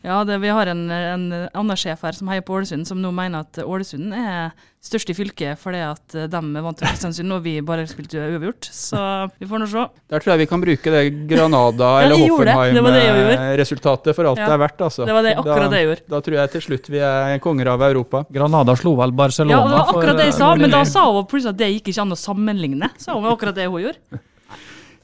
Ja, 0.05 0.23
det, 0.25 0.39
vi 0.43 0.51
har 0.55 0.71
en, 0.71 0.87
en 0.91 1.29
annen 1.49 1.79
sjef 1.79 2.05
her 2.07 2.17
som 2.17 2.29
heier 2.31 2.45
på 2.47 2.55
Ålesund, 2.59 2.87
som 2.89 3.01
nå 3.03 3.11
mener 3.15 3.47
at 3.47 3.59
Ålesund 3.65 4.15
er 4.15 4.53
størst 4.85 5.11
i 5.11 5.17
fylket 5.17 5.59
fordi 5.59 5.81
at 5.83 6.15
de 6.31 6.41
vant 6.63 6.79
til 6.79 6.87
Kristiansund, 6.87 7.35
og 7.35 7.43
vi 7.45 7.57
bare 7.67 7.87
spilte 7.91 8.21
uavgjort. 8.21 8.69
Så 8.75 9.01
vi 9.41 9.49
får 9.51 9.63
nå 9.63 9.69
se. 9.71 9.85
Der 10.13 10.23
tror 10.23 10.35
jeg 10.35 10.43
vi 10.45 10.49
kan 10.53 10.63
bruke 10.63 10.95
det 10.95 11.03
Granada 11.31 11.91
Ja, 11.99 12.07
eller. 12.07 12.23
Hoffenheim-resultatet 12.29 14.15
for 14.17 14.31
alt 14.31 14.39
Ja. 14.39 14.47
det 14.47 14.55
er 14.55 14.63
verdt. 14.63 14.87
Altså. 14.87 15.07
Det 15.09 15.19
var 15.19 15.27
det, 15.27 15.35
akkurat 15.37 15.67
da, 15.67 15.69
det 15.75 15.83
jeg 15.83 15.89
gjorde. 15.91 16.07
Da 16.15 16.23
tror 16.29 16.39
jeg 16.39 16.55
til 16.55 16.67
slutt 16.69 16.89
vi 16.95 17.03
er 17.11 17.39
konger 17.43 17.73
av 17.75 17.83
Europa. 17.91 18.25
Granada 18.33 18.77
slo 18.79 18.95
vel 18.99 19.13
Barcelona 19.13 19.57
Ja, 19.57 19.65
det 19.67 19.77
var 19.77 19.93
akkurat 19.95 20.17
det 20.23 20.29
jeg 20.31 20.35
eh, 20.35 20.39
sa, 20.39 20.55
men 20.55 20.71
da 20.71 20.85
sa 20.85 21.05
hun 21.11 21.27
plutselig 21.27 21.55
at 21.57 21.61
det 21.61 21.71
gikk 21.75 21.93
ikke 21.93 22.03
an 22.07 22.15
å 22.15 22.19
sammenligne. 22.19 22.91
Sa 23.03 23.19
hun 23.19 23.29
akkurat 23.33 23.59
det 23.59 23.67
hun 23.67 23.83
gjorde. 23.83 24.23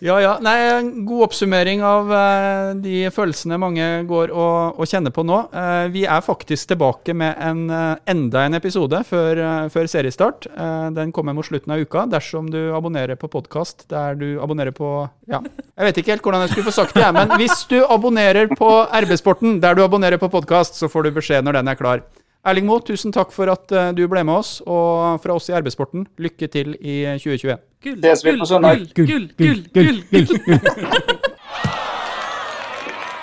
Ja, 0.05 0.18
ja. 0.20 0.34
Nei, 0.44 0.82
god 1.09 1.22
oppsummering 1.30 1.80
av 1.80 2.11
eh, 2.12 2.70
de 2.84 2.96
følelsene 3.14 3.57
mange 3.57 3.84
går 4.05 4.34
og, 4.36 4.76
og 4.76 4.90
kjenner 4.90 5.14
på 5.14 5.22
nå. 5.24 5.38
Eh, 5.48 5.86
vi 5.94 6.02
er 6.05 6.20
faktisk 6.24 6.68
tilbake 6.74 7.14
med 7.16 7.38
en, 7.40 7.62
eh, 7.72 8.02
enda 8.12 8.42
en 8.44 8.59
episode 8.59 9.00
før, 9.09 9.40
eh, 9.40 9.70
før 9.72 9.88
seriestart. 9.88 10.50
Eh, 10.52 10.90
den 10.98 11.14
kommer 11.16 11.32
mot 11.32 11.48
slutten 11.48 11.72
av 11.72 11.80
uka, 11.80 12.05
dersom 12.12 12.50
du 12.52 12.59
abonnerer 12.76 13.16
på 13.16 13.30
podkast 13.32 13.86
der 13.88 14.20
du 14.20 14.26
abonnerer 14.44 14.76
på 14.76 14.90
Ja, 15.24 15.40
jeg 15.40 15.88
vet 15.88 16.02
ikke 16.02 16.12
helt 16.12 16.26
hvordan 16.28 16.44
jeg 16.44 16.52
skulle 16.52 16.68
få 16.68 16.76
sagt 16.82 17.00
det, 17.00 17.09
men 17.16 17.32
hvis 17.40 17.64
du 17.70 17.78
abonnerer 17.88 18.52
på 18.52 18.70
RB-sporten 18.84 19.57
der 19.64 19.78
du 19.78 19.86
abonnerer 19.86 20.20
på 20.20 20.28
podkast, 20.28 20.76
så 20.76 20.92
får 20.92 21.09
du 21.09 21.14
beskjed 21.16 21.48
når 21.48 21.62
den 21.62 21.72
er 21.72 21.80
klar. 21.80 22.05
Erling 22.45 22.66
Moe, 22.68 22.82
tusen 22.84 23.12
takk 23.14 23.30
for 23.32 23.49
at 23.49 23.72
eh, 23.72 23.92
du 23.97 24.03
ble 24.11 24.20
med 24.20 24.36
oss, 24.36 24.59
og 24.68 25.16
fra 25.24 25.32
oss 25.38 25.49
i 25.49 25.55
RB-sporten, 25.57 26.05
lykke 26.20 26.49
til 26.53 26.74
i 26.76 27.01
2021. 27.16 27.57
Gull, 27.84 27.97
gull, 28.05 28.18
gull, 28.20 28.84
gull, 28.99 29.24
gull, 29.38 29.62
gull, 29.72 30.03
gull, 30.12 30.28
gull. 30.45 31.22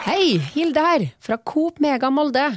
Hei, 0.01 0.39
Hilde 0.55 0.81
her, 0.81 1.05
fra 1.21 1.37
Coop 1.37 1.77
Mega 1.81 2.09
Molde. 2.09 2.47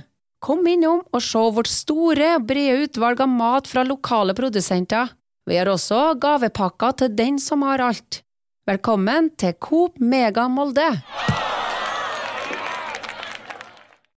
Kom 0.45 0.65
innom 0.69 1.03
og 1.13 1.21
se 1.25 1.43
vårt 1.57 1.69
store 1.69 2.35
og 2.39 2.47
brede 2.49 2.87
utvalg 2.87 3.21
av 3.25 3.29
mat 3.29 3.69
fra 3.69 3.85
lokale 3.85 4.33
produsenter. 4.37 5.13
Vi 5.45 5.61
har 5.61 5.69
også 5.69 6.15
gavepakker 6.21 6.97
til 7.03 7.13
den 7.17 7.37
som 7.41 7.65
har 7.69 7.85
alt. 7.85 8.23
Velkommen 8.69 9.29
til 9.37 9.53
Coop 9.61 10.01
Mega 10.01 10.49
Molde. 10.49 10.89